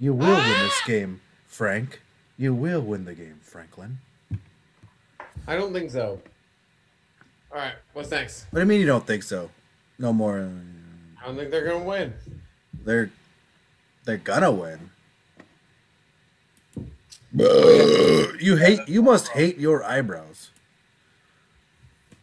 [0.00, 0.86] You will win this ah!
[0.86, 2.02] game, Frank.
[2.36, 3.98] You will win the game, Franklin.
[5.46, 6.20] I don't think so.
[7.50, 8.46] All right, what's next?
[8.50, 9.50] What do you mean you don't think so?
[9.98, 10.50] No more.
[11.20, 12.14] I don't think they're gonna win.
[12.84, 13.10] They're
[14.04, 14.90] they're gonna win.
[18.40, 18.80] you hate.
[18.86, 20.50] You must hate your eyebrows.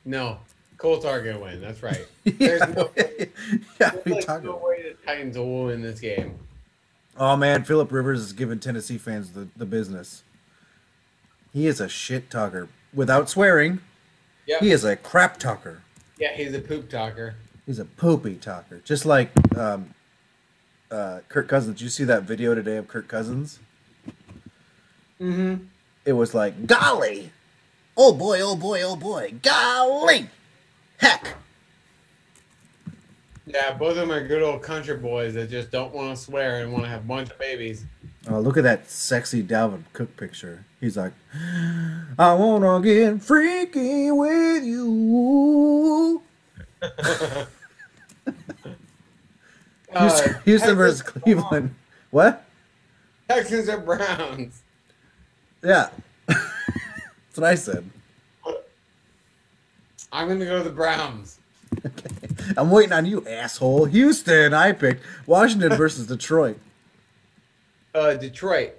[0.06, 0.40] No,
[0.78, 1.60] Colts are gonna win.
[1.62, 2.08] That's right.
[2.24, 3.04] There's no, yeah,
[3.80, 6.38] there's like talked no way the Titans will win this game.
[7.18, 10.24] Oh man, Philip Rivers is giving Tennessee fans the, the business.
[11.54, 12.68] He is a shit talker.
[12.94, 13.80] Without swearing,
[14.48, 14.62] Yep.
[14.62, 15.82] he is a crap talker.
[16.20, 17.36] Yeah, he's a poop talker.
[17.66, 18.80] He's a poopy talker.
[18.84, 19.94] Just like um,
[20.92, 21.78] uh, Kirk Cousins.
[21.78, 23.60] Did you see that video today of Kirk Cousins?
[25.20, 25.64] Mm-hmm.
[26.06, 27.32] It was like, golly!
[27.98, 30.30] Oh boy, oh boy, oh boy, golly!
[30.98, 31.36] Heck!
[33.48, 36.62] Yeah, both of them are good old country boys that just don't want to swear
[36.62, 37.86] and want to have a bunch of babies.
[38.28, 40.66] Oh, look at that sexy Dalvin Cook picture.
[40.80, 41.14] He's like,
[42.18, 46.22] I wanna get freaky with you.
[49.94, 51.74] Uh, Houston, Houston Texans- versus Cleveland.
[52.12, 52.44] What?
[53.30, 54.62] Texans or Browns.
[55.64, 55.90] Yeah.
[56.28, 56.42] That's
[57.36, 57.90] what I said.
[60.12, 61.40] I'm gonna go to the Browns.
[62.58, 63.86] I'm waiting on you, asshole.
[63.86, 65.02] Houston, I picked.
[65.26, 66.58] Washington versus Detroit.
[67.96, 68.74] Uh, Detroit.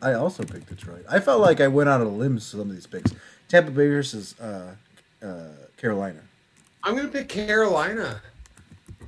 [0.00, 1.04] I also picked Detroit.
[1.10, 3.12] I felt like I went out on a limb with some of these picks.
[3.48, 4.74] Tampa Bay versus uh,
[5.22, 6.20] uh, Carolina.
[6.84, 8.22] I'm gonna pick Carolina.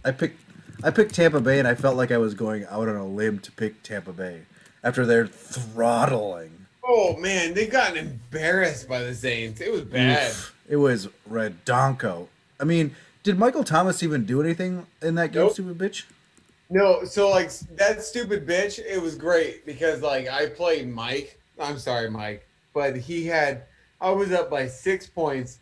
[0.05, 0.41] I picked
[0.83, 3.39] I picked Tampa Bay, and I felt like I was going out on a limb
[3.39, 4.43] to pick Tampa Bay
[4.83, 6.51] after their throttling.
[6.85, 9.61] Oh man, they got embarrassed by the Saints.
[9.61, 10.29] It was bad.
[10.31, 10.55] Oof.
[10.69, 12.27] It was redonko.
[12.61, 15.53] I mean, did Michael Thomas even do anything in that game, Nope.
[15.53, 16.05] stupid bitch?
[16.73, 21.39] No, so like that stupid bitch, it was great because like I played Mike.
[21.61, 23.65] I'm sorry, Mike, but he had
[24.01, 25.59] I was up by six points.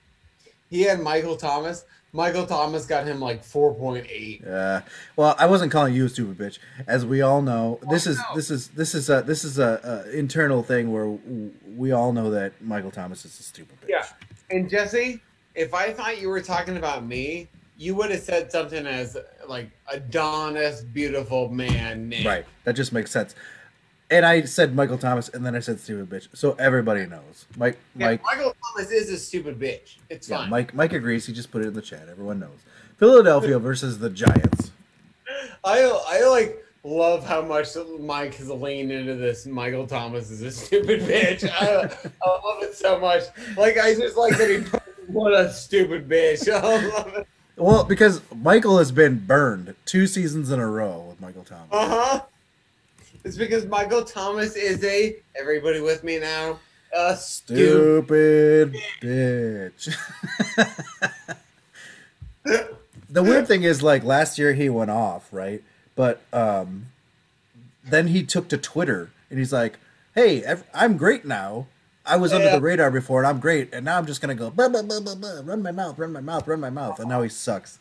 [0.70, 1.84] He had Michael Thomas.
[2.12, 4.42] Michael Thomas got him like four point eight.
[4.46, 4.82] Yeah.
[5.16, 6.60] Well, I wasn't calling you a stupid bitch.
[6.86, 8.36] As we all know, this is oh, no.
[8.36, 11.18] this is this is a this is a, a internal thing where
[11.76, 13.88] we all know that Michael Thomas is a stupid bitch.
[13.88, 14.06] Yeah.
[14.52, 15.20] And Jesse,
[15.56, 19.16] if I thought you were talking about me, you would have said something as
[19.50, 22.26] like Adonis, beautiful man name.
[22.26, 22.46] Right.
[22.64, 23.34] That just makes sense.
[24.08, 27.46] And I said Michael Thomas, and then I said stupid bitch, so everybody knows.
[27.56, 29.96] Mike, Yeah, Mike, Michael Thomas is a stupid bitch.
[30.08, 30.50] It's yeah, fine.
[30.50, 31.26] Mike, Mike agrees.
[31.26, 32.08] He just put it in the chat.
[32.08, 32.58] Everyone knows.
[32.96, 34.72] Philadelphia versus the Giants.
[35.62, 37.68] I I like love how much
[38.00, 39.46] Mike has leaned into this.
[39.46, 41.48] Michael Thomas is a stupid bitch.
[41.48, 43.24] I, I love it so much.
[43.56, 46.48] Like I just like that he put, what a stupid bitch.
[46.52, 47.28] I love it.
[47.60, 51.68] Well, because Michael has been burned two seasons in a row with Michael Thomas.
[51.70, 52.22] Uh huh.
[53.22, 56.58] It's because Michael Thomas is a everybody with me now.
[56.96, 58.74] A stupid.
[58.74, 59.94] Stupid bitch.
[63.10, 65.62] the weird thing is, like last year he went off, right?
[65.94, 66.86] But um,
[67.84, 69.78] then he took to Twitter and he's like,
[70.14, 70.42] "Hey,
[70.72, 71.66] I'm great now.
[72.06, 72.56] I was under Yeah.
[72.56, 75.00] the radar before, and I'm great, and now I'm just gonna go blah, blah, blah,
[75.00, 77.78] blah, blah, run my mouth, run my mouth, run my mouth, and now he sucks."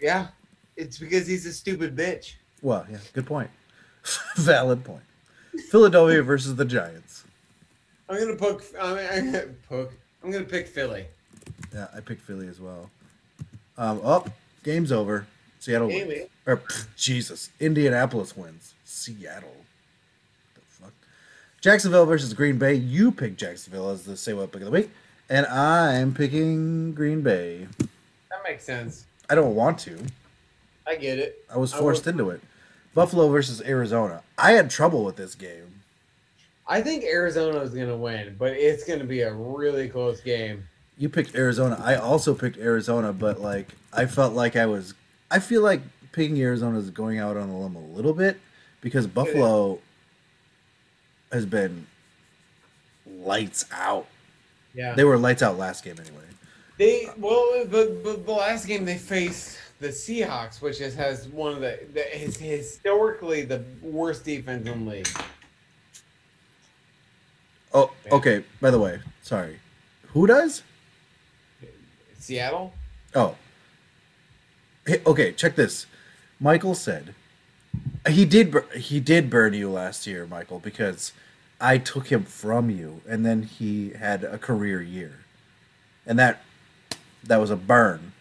[0.00, 0.28] Yeah,
[0.76, 2.34] it's because he's a stupid bitch.
[2.60, 3.50] Well, yeah, good point.
[4.36, 5.02] Valid point.
[5.70, 7.24] Philadelphia versus the Giants.
[8.08, 8.64] I'm gonna poke.
[8.80, 9.92] I'm, I'm gonna poke.
[10.22, 11.06] I'm gonna pick Philly.
[11.74, 12.90] Yeah, I picked Philly as well.
[13.78, 14.26] Um, oh,
[14.62, 15.26] game's over.
[15.58, 16.28] Seattle wins.
[16.46, 18.74] Or pff, Jesus, Indianapolis wins.
[18.84, 19.61] Seattle.
[21.62, 22.74] Jacksonville versus Green Bay.
[22.74, 24.90] You pick Jacksonville as the say what pick of the week,
[25.30, 27.68] and I'm picking Green Bay.
[27.78, 29.04] That makes sense.
[29.30, 29.96] I don't want to.
[30.88, 31.44] I get it.
[31.48, 32.40] I was forced will- into it.
[32.94, 34.22] Buffalo versus Arizona.
[34.36, 35.68] I had trouble with this game.
[36.66, 40.66] I think Arizona is gonna win, but it's gonna be a really close game.
[40.98, 41.80] You picked Arizona.
[41.82, 44.94] I also picked Arizona, but like I felt like I was.
[45.30, 45.80] I feel like
[46.10, 48.40] picking Arizona is going out on a limb a little bit
[48.80, 49.78] because Buffalo
[51.32, 51.86] has been
[53.06, 54.06] lights out.
[54.74, 54.94] Yeah.
[54.94, 56.24] They were lights out last game anyway.
[56.78, 61.52] They well, the, the the last game they faced the Seahawks, which is, has one
[61.52, 65.08] of the, the is historically the worst defense in the league.
[67.74, 68.44] Oh, okay.
[68.60, 69.58] By the way, sorry.
[70.08, 70.62] Who does?
[72.18, 72.72] Seattle.
[73.14, 73.36] Oh.
[74.86, 75.86] Hey, okay, check this.
[76.40, 77.14] Michael said
[78.08, 81.12] he did he did burn you last year, Michael, because
[81.60, 85.20] I took him from you and then he had a career year.
[86.06, 86.42] And that
[87.22, 88.12] that was a burn.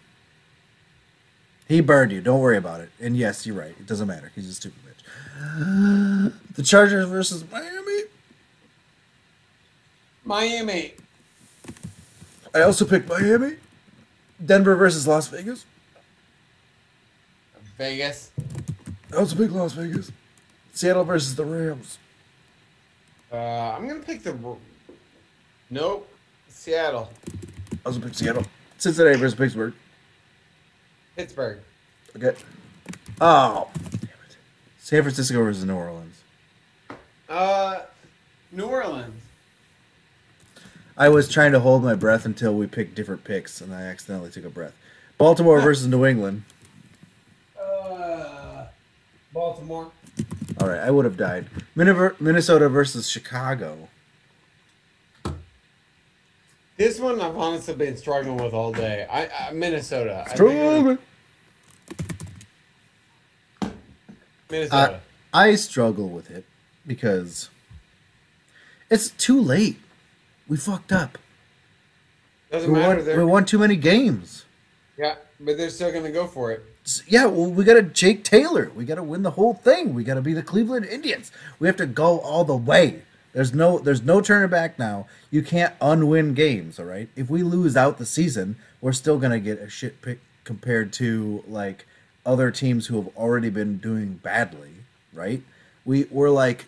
[1.67, 2.21] He burned you.
[2.21, 2.89] Don't worry about it.
[2.99, 3.75] And yes, you're right.
[3.79, 4.31] It doesn't matter.
[4.35, 6.33] He's a stupid bitch.
[6.55, 8.01] The Chargers versus Miami.
[10.25, 10.93] Miami.
[12.53, 13.55] I also picked Miami.
[14.45, 15.65] Denver versus Las Vegas.
[17.77, 18.31] Vegas.
[19.13, 20.11] I also big Las Vegas.
[20.73, 21.97] Seattle versus the Rams.
[23.31, 24.35] Uh, I'm gonna pick the.
[25.69, 26.09] Nope.
[26.49, 27.11] Seattle.
[27.73, 28.45] I also picked Seattle.
[28.77, 29.73] Cincinnati versus Pittsburgh.
[31.15, 31.59] Pittsburgh.
[32.15, 32.35] Okay.
[33.19, 34.37] Oh, damn it.
[34.79, 36.21] San Francisco versus New Orleans.
[37.29, 37.81] Uh,
[38.51, 39.21] New Orleans.
[40.97, 44.29] I was trying to hold my breath until we picked different picks, and I accidentally
[44.29, 44.75] took a breath.
[45.17, 46.43] Baltimore versus New England.
[49.33, 49.91] Baltimore.
[50.59, 51.47] All right, I would have died.
[51.75, 53.87] Minnesota versus Chicago.
[56.77, 59.05] This one I've honestly been struggling with all day.
[59.09, 60.23] I, I Minnesota.
[60.27, 60.99] I think I'm-
[64.49, 64.99] Minnesota.
[65.33, 66.43] I struggle with it
[66.85, 67.49] because
[68.89, 69.79] it's too late.
[70.47, 71.17] We fucked up.
[72.51, 73.01] Doesn't We matter.
[73.05, 74.43] won, we won too many games.
[74.97, 76.65] yeah, but they're still gonna go for it.
[77.07, 78.71] Yeah, well, we got to Jake Taylor.
[78.75, 79.93] We got to win the whole thing.
[79.93, 81.31] We got to be the Cleveland Indians.
[81.59, 83.03] We have to go all the way.
[83.33, 85.07] There's no there's no turning back now.
[85.29, 87.07] You can't unwin games, all right?
[87.15, 90.91] If we lose out the season, we're still going to get a shit pick compared
[90.93, 91.85] to like
[92.25, 94.71] other teams who have already been doing badly,
[95.13, 95.41] right?
[95.85, 96.65] We we're like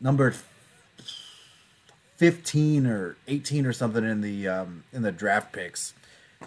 [0.00, 0.34] number
[2.16, 5.92] 15 or 18 or something in the um in the draft picks.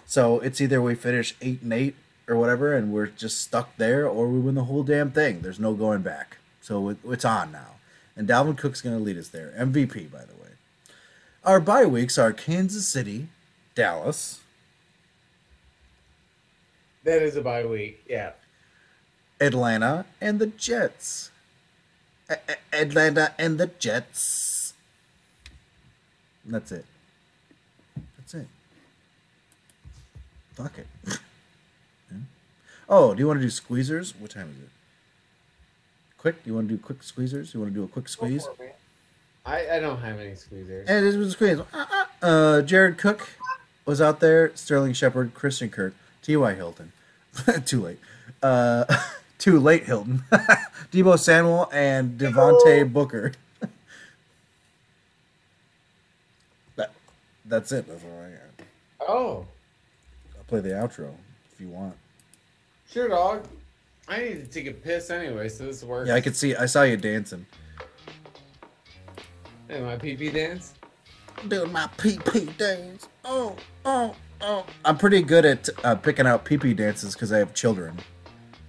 [0.04, 1.94] So it's either we finish 8 and 8
[2.32, 5.40] or whatever and we're just stuck there or we win the whole damn thing.
[5.42, 6.38] There's no going back.
[6.60, 7.76] So it, it's on now.
[8.16, 9.52] And Dalvin Cook's going to lead us there.
[9.58, 10.50] MVP by the way.
[11.44, 13.28] Our bye weeks are Kansas City,
[13.74, 14.40] Dallas,
[17.04, 18.02] That is a bye week.
[18.08, 18.32] Yeah.
[19.40, 21.30] Atlanta, and the Jets.
[22.30, 24.74] A- A- Atlanta and the Jets.
[26.44, 26.84] And that's it.
[28.18, 28.46] That's it.
[30.54, 30.86] Fuck it.
[32.94, 34.12] Oh, do you want to do squeezers?
[34.20, 34.68] What time is it?
[36.18, 36.44] Quick?
[36.44, 37.54] Do you want to do quick squeezers?
[37.54, 38.46] You want to do a quick squeeze?
[39.46, 40.84] I, I don't have any squeezers.
[40.86, 41.58] And it was squeeze.
[41.58, 43.30] Uh, uh, uh, Jared Cook
[43.86, 44.54] was out there.
[44.54, 46.52] Sterling Shepard, Christian Kirk, T.Y.
[46.52, 46.92] Hilton.
[47.64, 47.98] too late.
[48.42, 48.84] Uh,
[49.38, 50.24] too late, Hilton.
[50.92, 53.32] Deebo Samuel and Devontae Booker.
[56.76, 56.90] that,
[57.46, 57.88] that's it.
[57.88, 58.66] That's all I got.
[59.08, 59.46] Oh,
[60.36, 61.14] I'll play the outro
[61.50, 61.96] if you want.
[62.92, 63.46] Sure, dog.
[64.08, 66.08] I need to take a piss anyway, so this works.
[66.08, 66.54] Yeah, I could see.
[66.54, 67.46] I saw you dancing.
[69.68, 70.74] Hey, my pee pee dance.
[71.48, 73.08] Doing my PP dance.
[73.24, 74.66] Oh, oh, oh.
[74.84, 77.98] I'm pretty good at uh, picking out PP dances because I have children.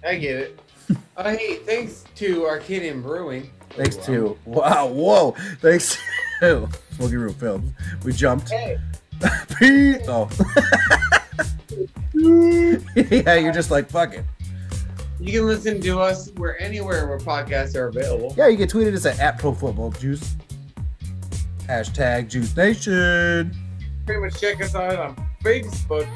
[0.06, 0.60] I get it.
[1.16, 3.50] uh, hey, thanks to Arcadian Brewing.
[3.70, 5.32] Thanks Oh, to wow, whoa!
[5.60, 5.98] Thanks
[6.40, 7.72] to Smoky Room Films.
[8.04, 8.50] We jumped.
[8.50, 8.78] Hey,
[9.58, 10.02] Pete.
[10.08, 10.28] Oh.
[12.96, 14.24] yeah, you're just like fuck it.
[15.20, 18.34] you can listen to us where anywhere where podcasts are available.
[18.36, 20.36] Yeah, you can tweet at us at, at Pro Football Juice.
[21.68, 23.56] Hashtag Juice Nation.
[24.06, 26.08] Pretty much check us out on Facebook,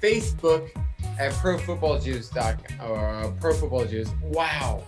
[0.00, 0.70] Facebook
[1.18, 4.10] at Pro Football Juice or uh, Pro Football Juice.
[4.22, 4.84] Wow.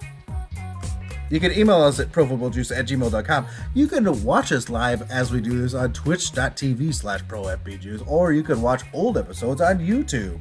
[1.30, 3.46] You can email us at profootballjuice at gmail.com.
[3.72, 8.42] You can watch us live as we do this on twitch.tv slash profbjuice, or you
[8.42, 10.40] can watch old episodes on YouTube.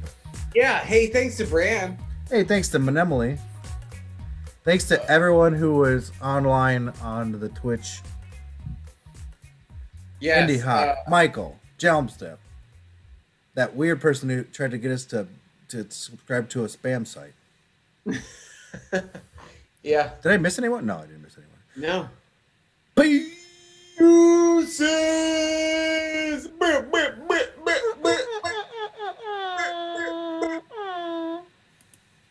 [0.54, 0.78] Yeah.
[0.78, 1.98] Hey, thanks to Brian.
[2.30, 3.38] Hey, thanks to Manemily.
[4.62, 8.00] Thanks to everyone who was online on the Twitch.
[10.20, 10.40] Yeah.
[10.40, 12.38] Indy Hop, uh, Michael, Jelmstep,
[13.54, 15.26] that weird person who tried to get us to
[15.68, 17.34] to subscribe to a spam site.
[19.82, 20.12] yeah.
[20.22, 20.86] Did I miss anyone?
[20.86, 21.58] No, I didn't miss anyone.
[21.76, 22.08] No.
[22.96, 23.34] Pieces.
[29.22, 30.62] 嗯